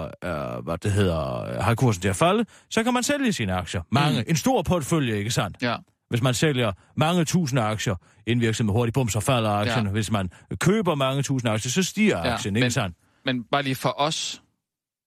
øh, 0.02 0.64
hvad 0.64 0.78
det 0.78 0.92
hedder, 0.92 1.62
have 1.62 1.76
kursen 1.76 2.02
til 2.02 2.08
at 2.08 2.16
falde, 2.16 2.44
så 2.70 2.82
kan 2.84 2.94
man 2.94 3.02
sælge 3.02 3.32
sine 3.32 3.52
aktier. 3.54 3.82
Mange. 3.90 4.18
Mm. 4.20 4.24
En 4.28 4.36
stor 4.36 4.62
portefølje, 4.62 5.16
ikke 5.18 5.30
sandt? 5.30 5.56
Ja. 5.62 5.76
Hvis 6.12 6.22
man 6.22 6.34
sælger 6.34 6.72
mange 6.96 7.24
tusinde 7.24 7.62
aktier 7.62 7.94
i 8.26 8.32
en 8.32 8.40
virksomhed 8.40 8.72
hurtigt, 8.72 8.94
bum, 8.94 9.08
så 9.08 9.20
falder 9.20 9.50
aktien. 9.50 9.86
Ja. 9.86 9.92
Hvis 9.92 10.10
man 10.10 10.30
køber 10.60 10.94
mange 10.94 11.22
tusinde 11.22 11.52
aktier, 11.52 11.70
så 11.70 11.82
stiger 11.82 12.18
Ja, 12.18 12.32
aktien, 12.34 12.56
ikke 12.56 12.64
men- 12.64 12.70
sandt? 12.70 12.96
Men 13.24 13.44
bare 13.44 13.62
lige 13.62 13.74
for 13.74 13.94
os 14.00 14.42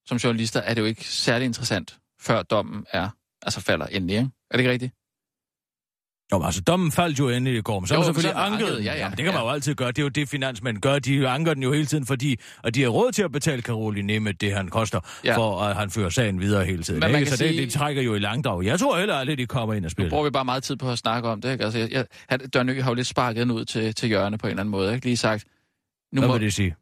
som 0.05 0.17
journalister, 0.17 0.59
er 0.59 0.73
det 0.73 0.81
jo 0.81 0.85
ikke 0.85 1.03
særlig 1.09 1.45
interessant, 1.45 1.97
før 2.21 2.41
dommen 2.41 2.85
er, 2.91 3.09
altså 3.41 3.61
falder 3.61 3.85
endelig, 3.85 4.15
ikke? 4.17 4.29
Er 4.51 4.57
det 4.57 4.59
ikke 4.59 4.71
rigtigt? 4.71 4.93
Jo, 6.33 6.43
altså, 6.43 6.61
dommen 6.61 6.91
faldt 6.91 7.19
jo 7.19 7.29
endelig 7.29 7.57
i 7.59 7.61
går, 7.61 7.79
men 7.79 7.87
så 7.87 7.93
Jo, 7.95 8.01
er 8.01 8.05
man 8.05 8.13
selvfølgelig 8.15 8.31
så 8.35 8.39
anket. 8.39 8.65
anket, 8.67 8.85
ja, 8.85 8.93
ja. 8.93 8.99
Jamen, 8.99 9.17
det 9.17 9.25
kan 9.25 9.33
man 9.33 9.41
Ja. 9.41 9.47
jo 9.47 9.53
altid 9.53 9.75
gøre. 9.75 9.87
Det 9.87 9.97
er 9.99 10.03
jo 10.03 10.09
det, 10.09 10.29
finansmænd 10.29 10.77
gør. 10.81 10.99
De 10.99 11.27
anker 11.27 11.53
den 11.53 11.63
jo 11.63 11.71
hele 11.73 11.85
tiden, 11.85 12.05
fordi 12.05 12.39
at 12.63 12.75
de 12.75 12.81
har 12.81 12.89
råd 12.89 13.11
til 13.11 13.23
at 13.23 13.31
betale 13.31 13.61
Caroline 13.61 14.07
Nemeth 14.07 14.35
det, 14.41 14.53
han 14.53 14.67
koster, 14.67 14.99
Ja. 15.25 15.37
for 15.37 15.61
at 15.61 15.75
han 15.75 15.89
fører 15.89 16.09
sagen 16.09 16.39
videre 16.41 16.65
hele 16.65 16.83
tiden. 16.83 16.99
Men 16.99 17.11
man 17.11 17.19
Ikke? 17.21 17.29
kan 17.29 17.37
Så 17.37 17.43
det, 17.43 17.49
sige- 17.53 17.61
det 17.65 17.71
trækker 17.73 18.01
jo 18.01 18.15
i 18.15 18.19
langdrag. 18.19 18.63
Jeg 18.65 18.79
tror 18.79 18.97
heller 18.97 19.15
aldrig, 19.15 19.37
de 19.37 19.45
kommer 19.45 19.73
ind 19.73 19.85
og 19.85 19.85
Nu 19.85 19.89
spiller. 19.89 20.09
bruger 20.09 20.23
vi 20.23 20.29
bare 20.29 20.45
meget 20.45 20.63
tid 20.63 20.75
på 20.75 20.89
at 20.91 20.97
snakke 20.97 21.29
om 21.29 21.41
det, 21.41 21.51
ikke? 21.51 21.63
Altså, 21.63 21.79
jeg, 21.79 21.91
jeg, 21.91 22.05
han, 22.29 22.39
Dørnø 22.39 22.81
har 22.81 22.91
jo 22.91 22.95
lidt 22.95 23.07
sparket 23.07 23.41
den 23.41 23.51
ud 23.51 23.65
til, 23.65 23.95
til 23.95 24.07
hjørne 24.09 24.37
på 24.37 24.47
en 24.47 24.51
eller 24.51 24.61
anden 24.61 24.71
måde, 24.71 24.93
ikke? 24.95 25.05
Lige 25.05 25.17
sagt, 25.17 25.45
nu 26.13 26.21
Hvad 26.21 26.27
må, 26.27 26.33
vil 26.33 26.41
det 26.45 26.53
sige? 26.53 26.75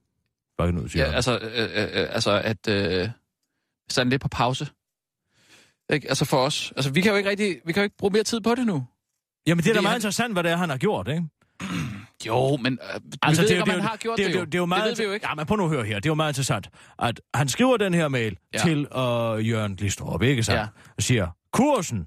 Bare 0.58 0.74
ud 0.74 0.90
til 0.90 0.98
ja, 1.00 1.06
ja, 1.10 1.12
altså, 1.16 1.38
øh, 1.38 1.64
øh, 1.64 1.84
øh, 1.84 1.90
altså, 1.94 2.42
at 2.44 2.68
øh, 2.70 3.10
så 3.90 4.02
den 4.04 4.10
lidt 4.10 4.22
på 4.22 4.28
pause. 4.28 4.68
Ikke? 5.94 6.10
Altså 6.10 6.26
for 6.26 6.38
os. 6.38 6.74
Altså, 6.76 6.92
vi 6.92 7.02
kan 7.02 7.12
jo 7.12 7.18
ikke 7.18 7.30
rigtig, 7.30 7.56
vi 7.66 7.74
kan 7.74 7.82
jo 7.82 7.84
ikke 7.84 7.98
bruge 7.98 8.14
mere 8.14 8.24
tid 8.24 8.42
på 8.42 8.56
det 8.56 8.66
nu. 8.68 8.86
Jamen, 9.48 9.64
det 9.64 9.70
er 9.70 9.74
da 9.74 9.82
meget 9.82 9.92
han- 9.92 9.98
interessant, 9.98 10.34
hvad 10.34 10.44
det 10.44 10.52
er, 10.52 10.56
han 10.58 10.70
har 10.70 10.78
gjort, 10.78 11.08
ikke? 11.08 11.24
Jo, 12.28 12.58
men 12.58 12.74
øh, 12.94 13.00
Altså, 13.22 13.42
ved 13.42 13.50
det, 13.50 13.56
ikke, 13.56 13.60
er 13.60 13.62
om 13.64 13.68
jo- 13.68 13.72
han 13.74 13.82
det, 13.82 13.90
har 13.90 13.98
gjort 13.98 14.18
det, 14.18 14.26
det, 14.26 14.34
det, 14.34 14.40
jo. 14.40 14.46
det, 14.46 14.56
er 14.56 14.60
jo 14.60 14.66
meget, 14.66 14.84
det 14.90 14.98
ved 14.98 15.06
vi 15.06 15.08
jo 15.08 15.14
ikke. 15.14 15.28
Ja, 15.30 15.36
men 15.36 15.46
prøv 15.46 15.58
nu 15.58 15.64
at 15.64 15.70
høre 15.70 15.84
her. 15.86 15.96
Det 15.96 16.06
er 16.06 16.10
jo 16.10 16.16
meget 16.16 16.32
interessant, 16.32 16.70
at 17.00 17.22
han 17.34 17.48
skriver 17.48 17.78
den 17.78 17.94
her 17.94 18.08
mail 18.08 18.38
Ja. 18.54 18.58
til 18.60 18.78
øh, 18.80 19.50
Jørgen 19.50 19.76
Glistrup, 19.76 20.22
ikke 20.22 20.44
sandt? 20.44 20.58
Ja. 20.58 20.62
Ja. 20.62 20.68
Og 20.98 21.04
siger, 21.04 21.28
kursen. 21.54 22.00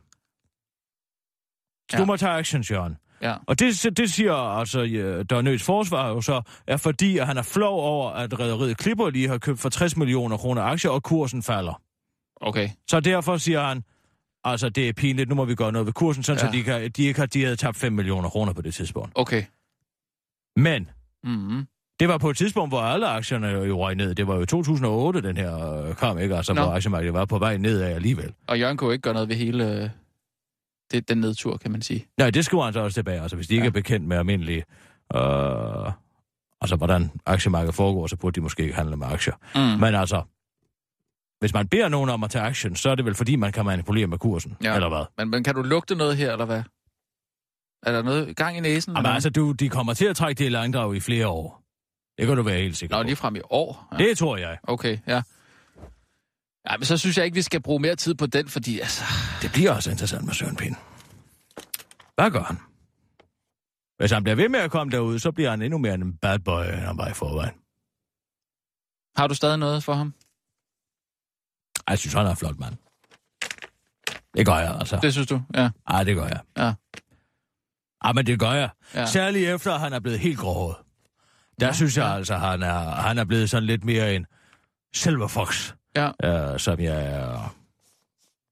Du 1.93 1.99
Ja. 1.99 2.05
må 2.05 2.17
tage 2.17 2.33
actions, 2.33 2.71
Jørgen. 2.71 2.97
Ja. 3.23 3.35
Og 3.47 3.59
det, 3.59 3.97
det 3.97 4.13
siger 4.13 4.35
altså 4.59 4.81
ja, 4.81 5.23
Dørnøs 5.23 5.63
forsvar 5.63 6.09
jo 6.09 6.21
så, 6.21 6.43
er 6.67 6.77
fordi, 6.77 7.19
at 7.19 7.27
han 7.27 7.37
er 7.37 7.43
flov 7.43 7.81
over, 7.81 8.11
at 8.11 8.41
rederiet 8.41 8.77
Klipper 8.79 9.11
lige 9.11 9.29
har 9.29 9.39
købt 9.39 9.61
for 9.61 9.69
60 9.69 9.97
millioner 9.97 10.37
kroner 10.37 10.63
aktier, 10.63 10.91
og 10.91 11.03
kursen 11.03 11.43
falder. 11.43 11.83
Okay. 12.41 12.69
Så 12.91 13.01
derfor 13.01 13.37
siger 13.37 13.63
han, 13.63 13.83
altså 14.51 14.69
det 14.69 14.89
er 14.89 14.93
pinligt, 14.93 15.29
nu 15.29 15.35
må 15.35 15.45
vi 15.45 15.55
gøre 15.55 15.73
noget 15.73 15.87
ved 15.87 15.93
kursen, 15.93 16.23
sådan 16.23 16.41
Ja. 16.43 16.47
så 16.47 16.53
de, 16.53 16.63
kan, 16.63 16.91
de 16.91 17.03
ikke 17.03 17.21
har, 17.21 17.27
de 17.27 17.43
havde 17.45 17.57
tabt 17.57 17.77
5 17.77 17.93
millioner 17.93 18.29
kroner 18.29 18.53
på 18.53 18.63
det 18.63 18.75
tidspunkt. 18.75 19.13
Okay. 19.15 19.43
Men 20.57 20.91
Mm-hmm. 21.25 21.67
det 22.01 22.09
var 22.09 22.19
på 22.19 22.31
et 22.31 22.37
tidspunkt, 22.37 22.71
hvor 22.71 22.81
alle 22.81 23.09
aktierne 23.09 23.47
jo 23.49 23.79
røg 23.85 23.95
ned. 23.95 24.15
Det 24.15 24.27
var 24.27 24.35
jo 24.35 24.41
i 24.43 24.47
2008, 24.47 25.21
den 25.23 25.37
her 25.37 25.73
øh, 25.83 25.95
kom, 25.95 26.19
ikke? 26.19 26.37
Altså, 26.37 26.55
Nå. 26.55 26.63
hvor 26.63 26.71
aktiemarkedet 26.73 27.15
var 27.15 27.25
på 27.25 27.39
vej 27.39 27.57
nedad 27.57 27.93
alligevel. 27.95 28.33
Og 28.47 28.61
Jørgen 28.61 28.77
kunne 28.77 28.87
jo 28.89 28.93
ikke 28.93 29.03
gøre 29.03 29.15
noget 29.15 29.29
ved 29.29 29.37
hele 29.37 29.83
øh, 29.83 29.91
det, 30.93 31.09
den 31.09 31.19
nedtur, 31.19 31.57
kan 31.57 31.71
man 31.71 31.83
sige. 31.83 32.07
Nej, 32.19 32.31
det 32.31 32.45
skriver 32.45 32.65
han 32.65 32.73
så 32.73 32.81
også 32.81 32.95
tilbage. 32.95 33.21
Altså, 33.21 33.37
hvis 33.37 33.47
de 33.49 33.55
ikke 33.55 33.65
Ja. 33.65 33.69
er 33.69 33.73
bekendt 33.73 34.07
med 34.09 34.17
almindelige... 34.17 34.65
Øh, 35.17 35.93
altså, 36.61 36.77
hvordan 36.77 37.11
aktiemarkedet 37.27 37.75
foregår, 37.75 38.07
så 38.07 38.17
burde 38.17 38.35
de 38.35 38.41
måske 38.41 38.63
ikke 38.63 38.75
handle 38.75 38.97
med 38.97 39.07
aktier. 39.07 39.35
Mm. 39.55 39.61
Men 39.81 39.95
altså, 39.95 40.23
hvis 41.41 41.55
man 41.55 41.69
beder 41.69 41.89
nogen 41.89 42.11
om 42.11 42.25
at 42.25 42.31
tage 42.31 42.45
action, 42.45 42.77
så 42.77 42.91
er 42.91 42.95
det 42.95 43.05
vel 43.05 43.15
fordi, 43.15 43.37
man 43.37 43.53
kan 43.53 43.65
manipulere 43.65 44.07
med 44.07 44.19
kursen, 44.19 44.57
Ja. 44.63 44.75
eller 44.75 44.89
hvad? 44.89 45.05
Men, 45.19 45.31
men 45.31 45.45
kan 45.45 45.55
du 45.55 45.63
lugte 45.63 45.95
noget 45.95 46.17
her, 46.17 46.33
eller 46.33 46.45
hvad? 46.45 46.63
Er 47.83 47.93
der 47.93 48.03
noget 48.03 48.37
gang 48.37 48.57
i 48.57 48.61
næsen? 48.61 48.97
Jamen, 48.97 49.13
altså, 49.13 49.31
du, 49.31 49.53
de 49.53 49.69
kommer 49.69 49.95
til 49.95 50.05
at 50.07 50.17
trække 50.17 50.39
det 50.39 50.45
i 50.45 50.49
langdrag 50.49 50.95
i 50.97 51.01
flere 51.01 51.29
år. 51.29 51.63
Det 52.19 52.27
kan 52.27 52.37
du 52.37 52.43
være 52.43 52.61
helt 52.61 52.77
sikker 52.77 52.97
Nå, 52.97 53.03
på. 53.03 53.07
lige 53.07 53.17
frem 53.17 53.37
i 53.37 53.41
år. 53.51 53.89
Ja. 53.93 53.97
Det 54.05 54.19
tror 54.19 54.37
jeg. 54.37 54.59
Okay, 54.63 54.99
ja. 55.07 55.23
Ja, 56.71 56.77
men 56.77 56.85
så 56.85 56.97
synes 56.97 57.17
jeg 57.17 57.25
ikke, 57.25 57.35
vi 57.35 57.43
skal 57.43 57.63
bruge 57.63 57.81
mere 57.81 57.97
tid 57.97 58.15
på 58.15 58.27
den, 58.27 58.49
fordi 58.49 58.81
altså... 58.81 59.05
Det 59.43 59.53
bliver 59.53 59.73
også 59.73 59.91
interessant 59.91 60.25
med 60.25 60.35
Søren 60.35 60.57
Pind. 60.57 60.75
Hvad 62.15 62.31
gør 62.31 62.43
han? 62.43 62.57
Hvis 63.99 64.11
han 64.11 64.23
bliver 64.23 64.37
ved 64.37 64.49
med 64.49 64.61
at 64.61 64.71
komme 64.71 64.91
derud, 64.91 65.19
så 65.19 65.33
bliver 65.33 65.51
han 65.51 65.63
endnu 65.63 65.79
mere 65.79 65.95
en 65.95 66.17
bad 66.17 66.39
boy, 66.39 66.63
end 66.65 66.71
han 66.75 66.99
var 66.99 67.09
i 67.09 67.13
forvejen. 67.15 67.55
Har 69.17 69.27
du 69.27 69.35
stadig 69.35 69.59
noget 69.59 69.85
for 69.85 69.93
ham? 69.95 70.15
Ej, 71.89 71.93
Jeg 71.93 71.99
synes, 71.99 72.15
han 72.15 72.27
er 72.27 72.35
flot 72.35 72.59
mand. 72.59 72.75
Det 74.37 74.47
gør 74.47 74.55
jeg, 74.57 74.77
altså. 74.79 74.99
Det 75.03 75.13
synes 75.13 75.29
du? 75.29 75.43
Ja. 75.55 75.71
Ej, 75.89 76.05
det 76.05 76.17
gør 76.17 76.27
jeg. 76.27 76.41
Ja. 76.59 76.73
Ej, 78.05 78.13
men 78.13 78.27
det 78.27 78.39
gør 78.41 78.53
jeg. 78.53 78.71
Ja. 78.95 79.01
Ja. 79.01 79.07
Særligt 79.07 79.49
efter, 79.51 79.73
at 79.73 79.81
han 79.81 79.93
er 79.93 80.01
blevet 80.01 80.19
helt 80.19 80.39
gråhåret. 80.39 80.77
Der 81.61 81.67
Ja, 81.67 81.71
ja, 81.71 81.73
synes 81.73 81.97
jeg 81.97 82.05
ja. 82.07 82.15
altså, 82.17 82.37
han 82.37 82.63
er, 82.63 82.79
han 82.91 83.19
er 83.19 83.25
blevet 83.25 83.51
sådan 83.51 83.67
lidt 83.67 83.85
mere 83.85 84.15
en 84.15 84.27
Silver 84.95 85.29
Fox, 85.29 85.73
Ja. 85.97 86.11
øh, 86.53 86.59
som 86.59 86.81
jeg. 86.81 87.39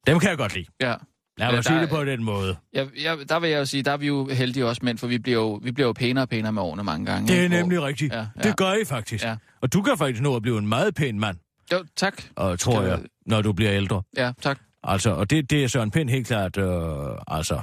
Dem 0.07 0.19
kan 0.19 0.31
jeg 0.31 0.39
godt 0.39 0.55
lide. 0.55 0.67
Ja. 0.81 0.87
Lad 0.87 0.97
Ja, 1.39 1.45
mig 1.47 1.55
der 1.57 1.61
sige 1.63 1.81
det 1.81 1.89
på 1.89 2.05
den 2.05 2.25
måde. 2.25 2.57
Ja, 2.75 2.87
ja, 3.03 3.17
der 3.29 3.41
vil 3.41 3.51
jeg 3.51 3.59
jo 3.59 3.65
sige, 3.65 3.83
der 3.83 3.91
er 3.93 3.97
vi 3.97 4.07
jo 4.07 4.29
heldige 4.29 4.67
også 4.67 4.81
mænd, 4.85 4.99
for 4.99 5.07
vi 5.07 5.19
bliver 5.19 5.39
jo, 5.41 5.61
vi 5.63 5.73
bliver 5.73 5.87
jo 5.87 5.93
pænere 5.93 6.25
og 6.25 6.29
pænere 6.29 6.53
med 6.53 6.63
årene 6.63 6.85
mange 6.85 7.07
gange. 7.07 7.29
Det 7.33 7.45
er 7.45 7.49
nemlig 7.49 7.83
rigtigt. 7.83 8.13
Ja, 8.13 8.19
Ja, 8.19 8.27
ja. 8.37 8.43
Det 8.43 8.57
gør 8.57 8.73
I 8.73 8.85
faktisk. 8.85 9.25
Ja. 9.25 9.31
Ja. 9.31 9.37
Og 9.63 9.73
du 9.73 9.83
kan 9.83 9.99
faktisk 9.99 10.23
nå 10.23 10.37
at 10.37 10.43
blive 10.43 10.59
en 10.59 10.67
meget 10.69 10.95
pæn 10.95 11.19
mand, 11.21 11.37
Jo, 11.73 11.85
tak. 11.97 12.23
og 12.37 12.59
tror 12.59 12.81
Skal- 12.81 12.89
jeg, 12.89 13.01
når 13.27 13.43
du 13.43 13.53
bliver 13.53 13.73
ældre. 13.73 14.03
Ja, 14.17 14.33
tak. 14.43 14.59
Altså, 14.83 15.11
og 15.11 15.31
det, 15.31 15.51
det 15.51 15.65
er 15.65 15.69
Søren 15.69 15.91
Pind 15.91 16.11
helt 16.11 16.27
klart, 16.27 16.57
øh, 16.59 17.19
altså, 17.27 17.61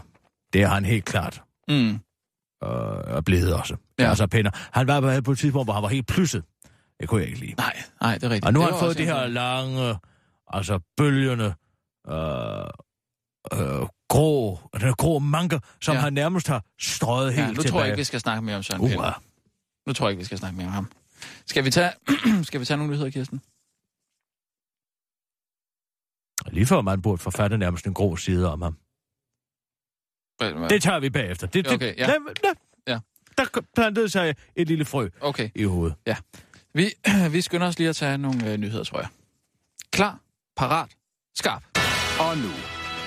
det 0.53 0.61
er 0.61 0.67
han 0.67 0.85
helt 0.85 1.05
klart 1.05 1.41
Mm. 1.67 1.99
øh, 2.63 3.23
blevet 3.25 3.53
også. 3.53 3.75
Ja. 3.99 4.09
Altså 4.09 4.27
pænder. 4.27 4.51
Han 4.71 4.87
var 4.87 5.21
på 5.21 5.31
et 5.31 5.37
tidspunkt, 5.37 5.65
hvor 5.65 5.73
han 5.73 5.83
var 5.83 5.89
helt 5.89 6.07
plysset. 6.07 6.43
Det 6.99 7.09
kunne 7.09 7.21
jeg 7.21 7.27
ikke 7.29 7.39
lide. 7.39 7.53
Nej, 7.57 7.81
nej, 8.01 8.13
det 8.13 8.23
er 8.23 8.29
rigtigt. 8.29 8.45
Og 8.45 8.53
nu 8.53 8.59
har 8.59 8.71
han 8.71 8.79
fået 8.79 8.97
det 8.97 9.03
en- 9.03 9.07
her 9.13 9.27
lange, 9.27 9.95
altså 10.47 10.79
bølgende, 10.97 11.53
øh, 12.09 12.13
øh, 13.53 13.87
grå, 14.09 14.59
den 14.73 14.81
her 14.81 14.93
grå 14.93 15.19
manker, 15.19 15.59
som 15.81 15.95
Ja. 15.95 16.01
han 16.01 16.13
nærmest 16.13 16.47
har 16.47 16.63
strøget 16.81 17.33
helt 17.33 17.43
Ja, 17.43 17.47
nu 17.47 17.53
tilbage. 17.55 17.71
tror 17.71 17.79
jeg 17.79 17.87
ikke, 17.87 17.97
vi 17.97 18.03
skal 18.03 18.19
snakke 18.19 18.41
mere 18.41 18.55
om 18.55 18.63
Søren 18.63 18.81
Pind. 18.87 19.01
Nu 19.87 19.93
tror 19.93 20.05
jeg 20.07 20.11
ikke, 20.11 20.19
vi 20.19 20.25
skal 20.25 20.37
snakke 20.37 20.57
mere 20.57 20.67
om 20.67 20.73
ham. 20.73 20.91
Skal 21.45 21.65
vi 21.65 21.71
tage, 21.71 21.91
skal 22.43 22.59
vi 22.59 22.65
tage 22.65 22.77
nogle 22.77 22.93
nyheder, 22.93 23.09
Kirsten? 23.09 23.41
Lige 26.47 26.65
før 26.65 26.81
man 26.81 27.01
burde 27.01 27.17
forfatte 27.21 27.57
nærmest 27.57 27.85
en 27.87 27.93
grå 27.93 28.15
side 28.17 28.51
om 28.51 28.61
ham. 28.61 28.77
Det 30.69 30.81
tager 30.83 30.99
vi 30.99 31.09
bagefter. 31.09 31.47
Det, 31.47 31.65
det, 31.65 31.73
Okay, 31.73 31.97
ja. 31.97 32.05
der, 32.05 32.13
der, 32.43 32.53
Ja. 32.87 32.99
der 33.37 33.61
plantede 33.75 34.09
sig 34.09 34.35
et 34.55 34.67
lille 34.67 34.85
frø 34.85 35.09
Okay, 35.21 35.49
i 35.55 35.63
hovedet. 35.63 35.95
vi, 36.73 36.89
vi 37.35 37.41
skynder 37.41 37.67
os 37.67 37.77
lige 37.79 37.89
at 37.89 37.95
tage 37.95 38.17
nogle 38.17 38.51
øh, 38.51 38.57
nyheder, 38.57 38.83
tror 38.83 38.99
jeg. 38.99 39.07
Klar, 39.91 40.19
parat, 40.57 40.89
skarp. 41.35 41.63
Og 42.19 42.37
nu, 42.37 42.51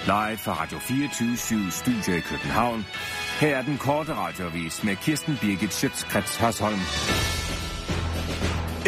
live 0.06 0.38
fra 0.38 0.62
Radio 0.62 0.78
24 0.78 1.70
Studio 1.70 2.14
i 2.16 2.20
København. 2.20 2.84
Her 3.40 3.56
er 3.56 3.62
den 3.62 3.78
korte 3.78 4.14
radiovis 4.14 4.84
med 4.84 4.96
Kirsten 4.96 5.36
Birgit 5.40 5.72
Schøtzgrads 5.74 6.36
Hasholm. 6.36 6.78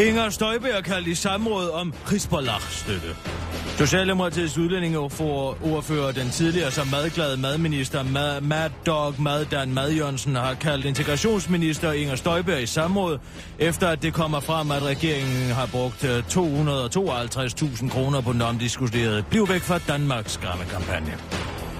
Inger 0.09 0.31
Støjberg 0.31 0.85
kaldt 0.85 1.09
i 1.09 1.15
samråd 1.15 1.71
om 1.71 1.95
Hezbollah-støtte. 2.11 3.17
Socialdemokratiets 3.79 4.59
udlændingeordfører, 4.59 6.13
den 6.13 6.31
tidligere 6.31 6.71
som 6.71 6.87
madglade 6.87 7.37
madminister 7.37 8.03
Mad, 8.03 8.41
Mad 8.41 8.71
Dog 8.87 9.15
Maddan 9.19 9.75
Mad 9.75 9.93
Jørgensen, 9.93 10.37
har 10.37 10.55
kaldt 10.55 10.87
integrationsminister 10.87 11.93
Inger 11.93 12.17
Støjberg 12.17 12.63
i 12.63 12.67
samråd, 12.67 13.19
efter 13.59 13.89
at 13.89 14.03
det 14.03 14.15
kommer 14.15 14.41
frem, 14.41 14.71
at 14.71 14.83
regeringen 14.83 15.51
har 15.51 15.67
brugt 15.67 16.05
øh, 16.05 16.19
252.000 16.19 17.89
kroner 17.89 18.21
på 18.21 18.33
den 18.33 18.43
omdiskuterede 18.43 19.25
Bliv 19.31 19.49
væk 19.49 19.61
fra 19.61 19.79
Danmarks 19.79 20.33
skræmmekampagne. 20.33 21.15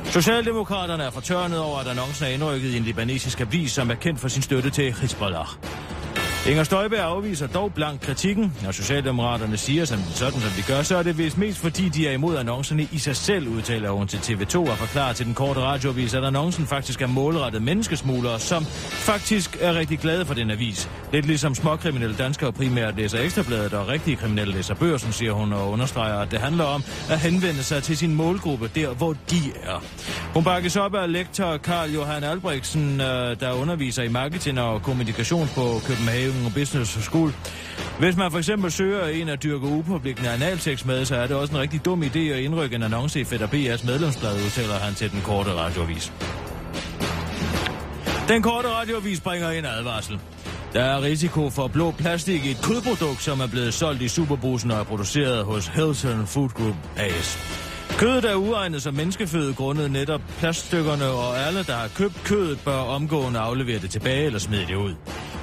Socialdemokraterne 0.05 1.03
er 1.03 1.11
fortørnet 1.11 1.59
over, 1.59 1.79
at 1.79 1.87
annoncen 1.87 2.27
er 2.27 2.31
indrykket 2.31 2.69
i 2.69 2.77
en 2.77 2.83
libanesisk 2.83 3.41
avis, 3.41 3.73
som 3.73 3.91
er 3.91 3.95
kendt 3.95 4.21
for 4.21 4.29
sin 4.29 4.43
støtte 4.43 4.71
til 4.71 4.93
Hezbollah. 4.93 5.49
Inger 6.49 6.65
Støjberg 6.65 7.01
afviser 7.01 7.47
dog 7.47 7.75
blank 7.75 8.01
kritikken. 8.01 8.53
Når 8.63 8.71
Socialdemokraterne 8.71 9.57
siger 9.57 9.85
som, 9.85 9.99
sådan, 10.15 10.41
som 10.41 10.51
de 10.57 10.63
gør, 10.73 10.83
så 10.83 10.97
er 10.97 11.03
det 11.03 11.19
vist 11.19 11.39
mest 11.39 11.59
fordi, 11.59 11.89
de 11.89 12.09
er 12.09 12.13
imod 12.13 12.37
annoncerne 12.37 12.89
i 12.93 12.99
sig 12.99 13.17
selv, 13.17 13.49
udtaler 13.49 13.91
hun 13.91 14.09
til 14.09 14.17
TV2 14.19 14.59
og 14.59 14.79
forklarer 14.79 15.13
til 15.13 15.27
den 15.27 15.35
korte 15.35 15.61
radioavis, 15.61 16.15
at 16.15 16.25
annoncen 16.25 16.67
faktisk 16.67 17.03
er 17.03 17.07
målrettet 17.07 17.63
menneskesmuglere, 17.63 18.41
som 18.41 18.65
faktisk 18.91 19.57
er 19.61 19.75
rigtig 19.75 19.99
glade 19.99 20.27
for 20.27 20.35
den 20.35 20.51
avis. 20.51 20.91
Lidt 21.13 21.27
ligesom 21.27 21.55
småkriminelle 21.55 22.17
danskere 22.17 22.53
primært 22.53 22.97
læser 22.97 23.19
Ekstrabladet 23.19 23.73
og 23.73 23.89
rigtige 23.89 24.17
kriminelle 24.17 24.55
læser 24.55 24.75
børsen, 24.75 25.13
siger 25.13 25.33
hun 25.33 25.53
og 25.53 25.71
understreger, 25.71 26.19
at 26.19 26.31
det 26.31 26.39
handler 26.39 26.65
om 26.65 26.83
at 27.11 27.19
henvende 27.19 27.63
sig 27.63 27.83
til 27.83 27.97
sin 27.97 28.15
målgruppe 28.15 28.71
der, 28.75 28.89
hvor 28.95 29.17
de 29.31 29.53
er. 29.63 29.83
Hun 30.35 30.45
bakkes 30.45 30.77
op 30.77 30.95
af 30.95 31.13
lektor 31.13 31.57
Karl 31.57 31.91
Johan 31.91 32.25
Albrechtsen, 32.25 33.01
øh, 33.01 33.41
der 33.41 33.53
underviser 33.53 34.03
i 34.03 34.09
marketing 34.09 34.61
og 34.61 34.83
kommunikation 34.83 35.49
på 35.55 35.81
København 35.87 36.36
Business 36.55 37.05
School. 37.05 37.33
Hvis 37.99 38.17
man 38.17 38.31
for 38.31 38.39
eksempel 38.39 38.73
søger 38.73 39.07
en 39.07 39.29
at 39.29 39.43
dyrke 39.43 39.67
upublikkende 39.67 40.31
analsex 40.31 40.85
med, 40.85 41.05
så 41.05 41.17
er 41.17 41.27
det 41.27 41.37
også 41.37 41.55
en 41.55 41.61
rigtig 41.61 41.85
dum 41.85 42.03
idé 42.03 42.19
at 42.19 42.41
indrykke 42.41 42.77
en 42.77 42.83
annonce 42.83 43.21
i 43.21 43.25
Fætter 43.25 43.47
BS 43.47 43.85
medlemsblad, 43.85 44.35
udtaler 44.35 44.75
han 44.75 44.95
til 44.95 45.11
den 45.11 45.21
korte 45.21 45.55
radiovis. 45.55 46.13
Den 48.29 48.43
korte 48.43 48.69
radioavis 48.69 49.21
bringer 49.21 49.51
en 49.51 49.65
advarsel. 49.65 50.21
Der 50.73 50.83
er 50.83 51.03
risiko 51.03 51.51
for 51.51 51.69
blå 51.69 51.91
plastik 51.91 52.45
i 52.45 52.51
et 52.51 52.63
kødprodukt, 52.63 53.23
som 53.23 53.41
er 53.41 53.47
blevet 53.47 53.75
solgt 53.75 54.03
i 54.03 54.09
Superbrusen 54.09 54.71
og 54.71 54.81
er 54.81 54.85
produceret 54.85 55.45
hos 55.45 55.67
Hilton 55.67 56.27
Food 56.27 56.49
Group 56.49 56.75
AS. 56.97 57.39
Kødet 57.99 58.25
er 58.25 58.35
uegnet 58.35 58.83
som 58.83 58.95
menneskeføde 58.95 59.55
grundet 59.55 59.91
netop 59.91 60.21
plaststykkerne, 60.39 61.05
og 61.05 61.39
alle, 61.39 61.63
der 61.63 61.73
har 61.73 61.89
købt 61.89 62.25
kødet, 62.25 62.61
bør 62.65 62.79
omgående 62.79 63.39
aflevere 63.39 63.79
det 63.79 63.91
tilbage 63.91 64.27
eller 64.27 64.39
smide 64.39 64.67
det 64.67 64.75
ud. 64.75 64.95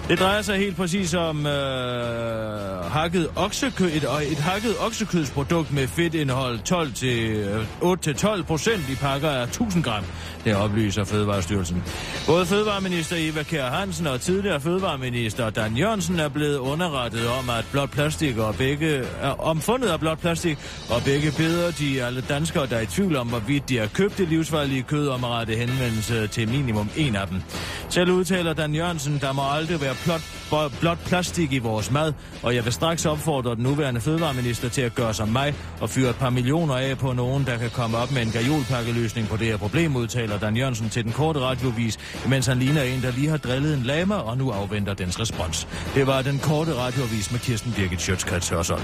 Det 0.10 0.20
drejer 0.20 0.42
sig 0.42 0.58
helt 0.58 0.76
præcis 0.78 1.14
om 1.14 1.46
øh, 1.46 2.92
hakket 2.92 3.30
oksekød, 3.36 3.88
et, 3.88 4.04
øh, 4.04 4.32
et 4.32 4.38
hakket 4.38 4.76
oksekødsprodukt 4.80 5.74
med 5.74 5.88
fedtindhold 5.88 6.60
12 6.60 6.94
til, 6.94 7.30
øh, 7.30 7.66
8-12 7.82 8.44
procent 8.44 8.90
i 8.90 8.96
pakker 8.96 9.30
af 9.30 9.48
1000 9.48 9.84
gram. 9.84 10.04
Det 10.46 10.56
oplyser 10.56 11.04
Fødevarestyrelsen. 11.04 11.84
Både 12.28 12.46
Fødevareminister 12.46 13.16
Eva 13.20 13.44
Kjær 13.44 13.70
Hansen 13.70 14.08
og 14.08 14.22
tidligere 14.22 14.62
Fødevareminister 14.62 15.50
Dan 15.50 15.78
Jørgensen 15.78 16.20
er 16.20 16.30
blevet 16.30 16.58
underrettet 16.58 17.28
om, 17.28 17.50
at 17.50 17.66
blot 17.72 17.90
plastik 17.90 18.38
og 18.38 18.56
begge, 18.56 18.88
øh, 18.88 19.08
er 19.22 19.42
omfundet 19.42 19.88
af 19.88 20.00
blot 20.00 20.20
plastik, 20.20 20.58
og 20.90 21.02
begge 21.06 21.32
beder 21.38 21.72
de 21.72 22.04
alle 22.04 22.22
danskere, 22.22 22.66
der 22.66 22.76
er 22.76 22.82
i 22.82 22.86
tvivl 22.86 23.16
om, 23.16 23.28
hvorvidt 23.28 23.70
de 23.70 23.78
har 23.78 23.88
købt 23.88 24.18
det 24.18 24.28
livsfarlige 24.28 24.84
kød 24.84 25.08
om 25.08 25.24
at 25.24 25.30
rette 25.30 25.56
henvendelse 25.56 26.28
til 26.28 26.50
minimum 26.50 26.90
en 26.98 27.16
af 27.16 27.28
dem. 27.28 27.42
Selv 27.90 28.12
udtaler 28.12 28.54
Dan 28.54 28.76
Jørgensen, 28.76 29.18
der 29.22 29.34
må 29.34 29.42
aldrig 29.52 29.82
være 29.82 29.93
plot, 29.96 30.72
blot 30.80 30.98
plastik 31.06 31.54
i 31.54 31.58
vores 31.58 31.92
mad, 31.92 32.14
og 32.44 32.56
jeg 32.56 32.66
vil 32.66 32.74
straks 32.74 33.06
opfordre 33.06 33.56
den 33.56 33.64
nuværende 33.64 34.02
fødevareminister 34.02 34.70
til 34.70 34.82
at 34.82 34.96
gøre 34.96 35.14
som 35.14 35.30
mig 35.30 35.56
og 35.82 35.90
fyre 35.90 36.10
et 36.10 36.16
par 36.16 36.30
millioner 36.30 36.76
af 36.76 36.98
på 36.98 37.14
nogen, 37.14 37.46
der 37.46 37.58
kan 37.58 37.70
komme 37.70 37.98
op 37.98 38.12
med 38.12 38.22
en 38.22 38.32
gajolpakkeløsning 38.32 39.28
på 39.28 39.38
det 39.38 39.48
her 39.48 39.58
problem, 39.58 39.96
udtaler 39.96 40.40
Dan 40.40 40.58
Jørgensen 40.58 40.90
til 40.90 41.04
den 41.04 41.12
korte 41.12 41.40
radiovis, 41.40 41.98
mens 42.30 42.46
han 42.46 42.60
ligner 42.60 42.82
en, 42.82 43.02
der 43.02 43.12
lige 43.12 43.30
har 43.30 43.38
drillet 43.38 43.74
en 43.74 43.84
lama 43.84 44.16
og 44.16 44.38
nu 44.38 44.52
afventer 44.52 44.94
dens 44.94 45.20
respons. 45.20 45.68
Det 45.96 46.08
var 46.08 46.22
den 46.22 46.40
korte 46.40 46.74
radiovis 46.76 47.32
med 47.32 47.40
Kirsten 47.40 47.74
Birgit 47.74 48.02
Schøtzgrads 48.02 48.50
Hørsholm. 48.50 48.84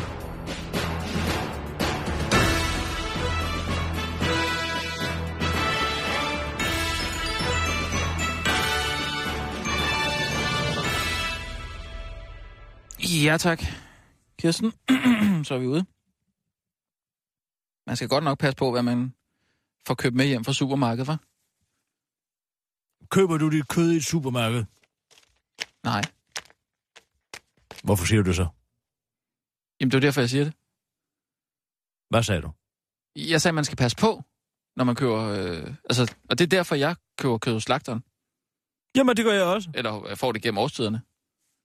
Ja, 13.09 13.37
tak. 13.37 13.59
Kirsten, 14.39 14.71
så 15.47 15.53
er 15.55 15.59
vi 15.59 15.67
ude. 15.67 15.85
Man 17.87 17.95
skal 17.95 18.09
godt 18.09 18.23
nok 18.23 18.39
passe 18.39 18.55
på, 18.55 18.71
hvad 18.71 18.83
man 18.83 19.13
får 19.87 19.95
købt 19.95 20.15
med 20.15 20.25
hjem 20.25 20.43
fra 20.43 20.53
supermarkedet, 20.53 21.09
hva'? 21.09 21.17
Køber 23.11 23.37
du 23.37 23.49
dit 23.49 23.67
kød 23.67 23.91
i 23.91 23.95
et 23.95 24.05
supermarked? 24.05 24.65
Nej. 25.83 26.01
Hvorfor 27.83 28.05
siger 28.05 28.21
du 28.21 28.27
det 28.27 28.35
så? 28.35 28.47
Jamen, 29.79 29.91
det 29.91 29.97
er 29.97 30.01
derfor, 30.01 30.21
jeg 30.21 30.29
siger 30.29 30.43
det. 30.43 30.53
Hvad 32.09 32.23
sagde 32.23 32.41
du? 32.41 32.51
Jeg 33.15 33.41
sagde, 33.41 33.51
at 33.51 33.55
man 33.55 33.65
skal 33.65 33.77
passe 33.77 33.97
på, 33.97 34.23
når 34.75 34.83
man 34.83 34.95
køber... 34.95 35.19
Øh, 35.19 35.73
altså, 35.89 36.15
og 36.29 36.37
det 36.37 36.43
er 36.43 36.49
derfor, 36.57 36.75
jeg 36.75 36.95
køber 37.17 37.37
kød 37.37 37.53
hos 37.53 37.63
slagteren. 37.63 38.03
Jamen, 38.95 39.17
det 39.17 39.25
gør 39.25 39.33
jeg 39.33 39.43
også. 39.43 39.69
Eller 39.75 40.15
får 40.15 40.31
det 40.31 40.41
gennem 40.41 40.57
årstiderne. 40.57 41.01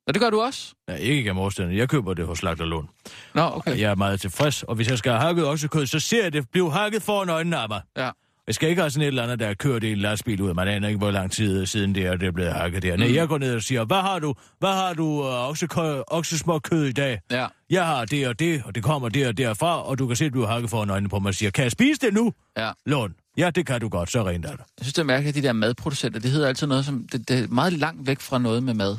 Og 0.06 0.14
det 0.14 0.20
gør 0.22 0.30
du 0.30 0.40
også? 0.40 0.74
Ja, 0.88 0.94
ikke 0.94 1.22
gennem 1.22 1.38
årstiderne. 1.38 1.76
Jeg 1.76 1.88
køber 1.88 2.14
det 2.14 2.26
hos 2.26 2.38
Slagterlund. 2.38 2.88
Nå, 3.34 3.42
okay. 3.42 3.80
Jeg 3.80 3.90
er 3.90 3.94
meget 3.94 4.20
tilfreds, 4.20 4.62
og 4.62 4.74
hvis 4.74 4.88
jeg 4.88 4.98
skal 4.98 5.12
have 5.12 5.22
hakket 5.22 5.46
oksekød, 5.46 5.86
så 5.86 6.00
ser 6.00 6.22
jeg 6.22 6.32
det 6.32 6.50
blive 6.50 6.72
hakket 6.72 7.02
foran 7.02 7.28
øjnene 7.28 7.56
af 7.56 7.68
mig. 7.68 7.80
Ja. 7.96 8.10
Jeg 8.46 8.54
skal 8.54 8.68
ikke 8.68 8.82
have 8.82 8.90
sådan 8.90 9.02
et 9.02 9.06
eller 9.06 9.22
andet, 9.22 9.38
der 9.38 9.46
er 9.46 9.54
kørt 9.54 9.84
i 9.84 9.92
en 9.92 9.98
lastbil 9.98 10.40
ud. 10.42 10.54
Man 10.54 10.68
aner 10.68 10.88
ikke, 10.88 10.98
hvor 10.98 11.10
lang 11.10 11.32
tid 11.32 11.66
siden 11.66 11.94
det 11.94 12.06
er, 12.06 12.16
det 12.16 12.26
er 12.26 12.32
blevet 12.32 12.52
hakket 12.52 12.82
der. 12.82 12.96
Nej, 12.96 13.08
Mm. 13.08 13.14
jeg 13.14 13.28
går 13.28 13.38
ned 13.38 13.54
og 13.54 13.62
siger, 13.62 13.84
hvad 13.84 13.96
har 14.00 14.18
du? 14.18 14.34
Hvad 14.58 14.72
har 14.72 14.94
du 14.94 15.04
uh, 15.06 15.48
oksekød, 15.48 16.02
oksesmåkød 16.06 16.84
i 16.84 16.92
dag? 16.92 17.20
Ja. 17.30 17.46
Jeg 17.70 17.86
har 17.86 18.04
det 18.04 18.28
og 18.28 18.38
det, 18.38 18.62
og 18.66 18.74
det 18.74 18.82
kommer 18.82 19.08
der 19.08 19.28
og 19.28 19.38
derfra, 19.38 19.82
og 19.82 19.98
du 19.98 20.06
kan 20.06 20.16
se, 20.16 20.24
at 20.24 20.32
du 20.34 20.40
har 20.40 20.52
hakket 20.52 20.70
foran 20.70 20.90
øjnene 20.90 21.08
på 21.08 21.18
mig 21.18 21.28
og 21.28 21.34
siger, 21.34 21.50
kan 21.50 21.62
jeg 21.64 21.72
spise 21.72 22.00
det 22.00 22.14
nu? 22.14 22.32
Ja. 22.56 22.70
Lån. 22.86 23.14
Ja, 23.38 23.50
det 23.50 23.66
kan 23.66 23.80
du 23.80 23.88
godt, 23.88 24.10
så 24.10 24.22
rent 24.28 24.46
er 24.46 24.50
det. 24.50 24.58
Jeg 24.58 24.64
synes, 24.84 24.92
det 24.94 25.00
er 25.02 25.06
mærkeligt, 25.06 25.36
at 25.36 25.42
de 25.42 25.46
der 25.48 25.52
madproducenter, 25.52 26.20
det 26.20 26.30
hedder 26.30 26.48
altid 26.48 26.66
noget, 26.66 26.84
som... 26.84 27.06
Det, 27.12 27.28
det 27.28 27.38
er 27.38 27.48
meget 27.48 27.72
langt 27.72 28.06
væk 28.06 28.20
fra 28.20 28.38
noget 28.38 28.62
med 28.62 28.74
mad. 28.74 28.96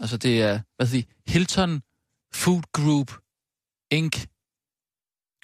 Altså, 0.00 0.16
det 0.16 0.42
er, 0.42 0.60
hvad 0.76 0.86
hedder 0.86 1.08
de? 1.26 1.32
Hilton 1.32 1.82
Food 2.34 2.62
Group 2.72 3.12
Inc. 3.90 4.26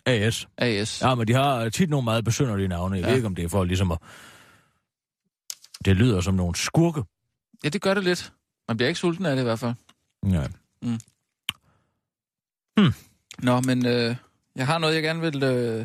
AS. 0.06 0.48
AS. 0.58 1.02
Ja, 1.02 1.14
men 1.14 1.28
de 1.28 1.32
har 1.32 1.68
tit 1.68 1.90
nogle 1.90 2.04
meget 2.04 2.24
besynderlige 2.24 2.68
navne. 2.68 2.96
Jeg 2.96 3.02
ja. 3.02 3.08
Ved 3.08 3.16
ikke, 3.16 3.26
om 3.26 3.34
det 3.34 3.44
er 3.44 3.48
for 3.48 3.64
ligesom 3.64 3.90
at... 3.90 3.98
Det 5.84 5.96
lyder 5.96 6.20
som 6.20 6.34
nogle 6.34 6.56
skurke. 6.56 7.04
Ja, 7.64 7.68
det 7.68 7.82
gør 7.82 7.94
det 7.94 8.04
lidt. 8.04 8.32
Man 8.68 8.76
bliver 8.76 8.88
ikke 8.88 9.00
sulten 9.00 9.26
af 9.26 9.36
det 9.36 9.42
i 9.42 9.44
hvert 9.44 9.58
fald. 9.58 9.74
Ja. 10.30 10.46
Nå, 13.38 13.60
men 13.60 13.86
øh, 13.86 14.16
jeg 14.56 14.66
har 14.66 14.78
noget, 14.78 14.94
jeg 14.94 15.02
gerne 15.02 15.20
vil, 15.20 15.42
øh, 15.42 15.78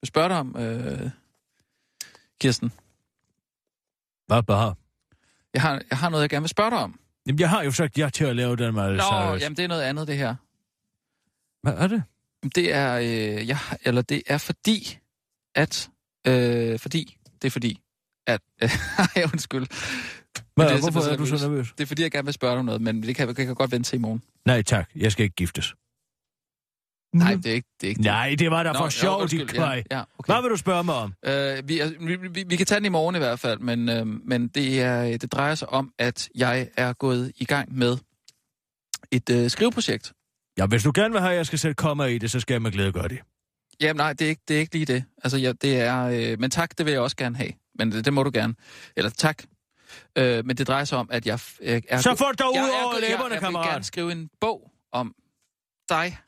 vil 0.00 0.06
spørge 0.06 0.28
dig 0.28 0.38
om, 0.38 0.56
øh, 0.56 1.10
Kirsten. 2.40 2.72
Hvad 4.26 4.42
bare? 4.42 4.74
Jeg 5.54 5.62
har, 5.62 5.82
jeg 5.90 5.98
har 5.98 6.08
noget, 6.08 6.22
jeg 6.22 6.30
gerne 6.30 6.42
vil 6.42 6.48
spørge 6.48 6.70
dig 6.70 6.78
om. 6.78 7.00
Jamen, 7.26 7.40
jeg 7.40 7.50
har 7.50 7.62
jo 7.62 7.72
sagt 7.72 7.98
ja 7.98 8.08
til 8.08 8.24
at 8.24 8.36
lave 8.36 8.56
den 8.56 8.74
med 8.74 8.96
Nå, 8.96 9.34
jamen 9.40 9.56
det 9.56 9.64
er 9.64 9.68
noget 9.68 9.82
andet, 9.82 10.08
det 10.08 10.16
her. 10.16 10.34
Hvad 11.62 11.72
er 11.72 11.86
det? 11.86 12.02
Det 12.54 12.74
er, 12.74 12.96
øh, 12.98 13.48
jeg, 13.48 13.58
eller 13.84 14.02
det 14.02 14.22
er 14.26 14.38
fordi, 14.38 14.98
at, 15.54 15.90
øh, 16.26 16.78
fordi, 16.78 17.16
det 17.42 17.48
er 17.48 17.50
fordi, 17.50 17.80
at, 18.26 18.40
øh, 18.62 18.70
ej, 19.16 19.22
undskyld. 19.24 19.66
Hvad, 20.54 20.66
det 20.68 20.74
er 20.76 20.80
hvorfor 20.80 21.00
er 21.00 21.16
du 21.16 21.26
så 21.26 21.48
nervøs. 21.48 21.72
Det 21.78 21.84
er 21.84 21.86
fordi, 21.86 22.02
jeg 22.02 22.10
gerne 22.10 22.24
vil 22.24 22.34
spørge 22.34 22.52
dig 22.52 22.58
om 22.58 22.64
noget, 22.64 22.80
men 22.80 23.02
det 23.02 23.16
kan, 23.16 23.28
det 23.28 23.36
kan 23.36 23.54
godt 23.54 23.72
vente 23.72 23.90
til 23.90 23.96
i 23.96 24.00
morgen. 24.00 24.22
Nej, 24.46 24.62
tak. 24.62 24.90
Jeg 24.96 25.12
skal 25.12 25.24
ikke 25.24 25.34
giftes. 25.36 25.74
Nej, 27.12 27.34
det 27.34 27.46
er 27.46 27.54
ikke 27.54 27.68
det. 27.80 27.86
Er 27.86 27.88
ikke 27.88 28.02
Nej, 28.02 28.34
det 28.38 28.50
var 28.50 28.62
da 28.62 28.72
Nå, 28.72 28.78
for 28.78 28.84
jo, 28.84 28.90
sjov, 28.90 29.16
dit 29.16 29.22
undskyld, 29.22 29.50
ja, 29.50 29.64
kvej. 29.64 29.82
ja, 29.90 30.02
okay. 30.18 30.32
Hvad 30.32 30.42
vil 30.42 30.50
du 30.50 30.56
spørge 30.56 30.84
mig 30.84 30.94
om? 30.94 31.14
Øh, 31.26 31.68
vi, 31.68 31.80
vi, 32.00 32.16
vi, 32.16 32.44
vi 32.46 32.56
kan 32.56 32.66
tage 32.66 32.78
den 32.78 32.84
i 32.84 32.88
morgen 32.88 33.14
i 33.14 33.18
hvert 33.18 33.38
fald, 33.40 33.58
men, 33.58 33.88
øh, 33.88 34.06
men 34.06 34.48
det, 34.48 34.80
er, 34.82 35.02
det 35.18 35.32
drejer 35.32 35.54
sig 35.54 35.68
om, 35.68 35.92
at 35.98 36.28
jeg 36.34 36.68
er 36.76 36.92
gået 36.92 37.32
i 37.36 37.44
gang 37.44 37.78
med 37.78 37.96
et 39.10 39.30
øh, 39.30 39.50
skriveprojekt. 39.50 40.12
Ja, 40.58 40.66
hvis 40.66 40.82
du 40.82 40.92
gerne 40.94 41.12
vil 41.12 41.20
have, 41.20 41.30
at 41.30 41.36
jeg 41.36 41.46
skal 41.46 41.58
sætte 41.58 41.74
komma 41.74 42.04
i 42.04 42.18
det, 42.18 42.30
så 42.30 42.40
skal 42.40 42.54
jeg 42.54 42.62
med 42.62 42.70
glæde 42.72 42.92
gøre 42.92 43.08
det. 43.08 43.18
Jamen 43.80 43.96
nej, 43.96 44.12
det 44.12 44.24
er 44.24 44.28
ikke, 44.28 44.42
det 44.48 44.56
er 44.56 44.60
ikke 44.60 44.74
lige 44.74 44.86
det. 44.86 45.04
Altså, 45.24 45.38
ja, 45.38 45.52
det 45.52 45.80
er, 45.80 46.04
øh, 46.04 46.40
men 46.40 46.50
tak, 46.50 46.78
det 46.78 46.86
vil 46.86 46.92
jeg 46.92 47.00
også 47.00 47.16
gerne 47.16 47.36
have. 47.36 47.52
Men 47.78 47.92
det, 47.92 48.04
det 48.04 48.12
må 48.12 48.22
du 48.22 48.30
gerne. 48.34 48.54
Eller 48.96 49.10
tak. 49.10 49.42
Øh, 50.18 50.46
men 50.46 50.56
det 50.56 50.68
drejer 50.68 50.84
sig 50.84 50.98
om, 50.98 51.08
at 51.12 51.26
jeg 51.26 51.38
øh, 51.60 51.82
er... 51.88 52.00
Så 52.00 52.14
få 52.14 52.24
det 52.32 52.40
jeg 52.40 52.48
ud 52.48 52.68
er 52.68 52.84
over 52.84 52.94
læberne, 53.00 53.06
jeg, 53.06 53.20
jeg 53.20 53.30
vil 53.30 53.38
kammerat. 53.38 53.68
gerne 53.68 53.84
skrive 53.84 54.12
en 54.12 54.30
bog 54.40 54.70
om 54.92 55.14
dig. 55.88 56.18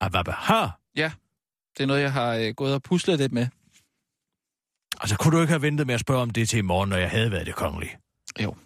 Ah, 0.00 0.10
hvad 0.10 0.24
har? 0.32 0.80
Det 1.76 1.82
er 1.82 1.86
noget, 1.86 2.02
jeg 2.02 2.12
har 2.12 2.34
øh, 2.34 2.54
gået 2.54 2.74
og 2.74 2.82
puslet 2.82 3.18
lidt 3.18 3.32
med. 3.32 3.46
Altså, 5.00 5.16
kunne 5.16 5.36
du 5.36 5.40
ikke 5.40 5.50
have 5.50 5.62
ventet 5.62 5.86
med 5.86 5.94
at 5.94 6.00
spørge 6.00 6.22
om 6.22 6.30
det 6.30 6.48
til 6.48 6.58
i 6.58 6.62
morgen, 6.62 6.90
når 6.90 6.96
jeg 6.96 7.10
havde 7.10 7.30
været 7.30 7.46
det 7.46 7.54
kongelige? 7.54 7.96
Jo. 8.42 8.56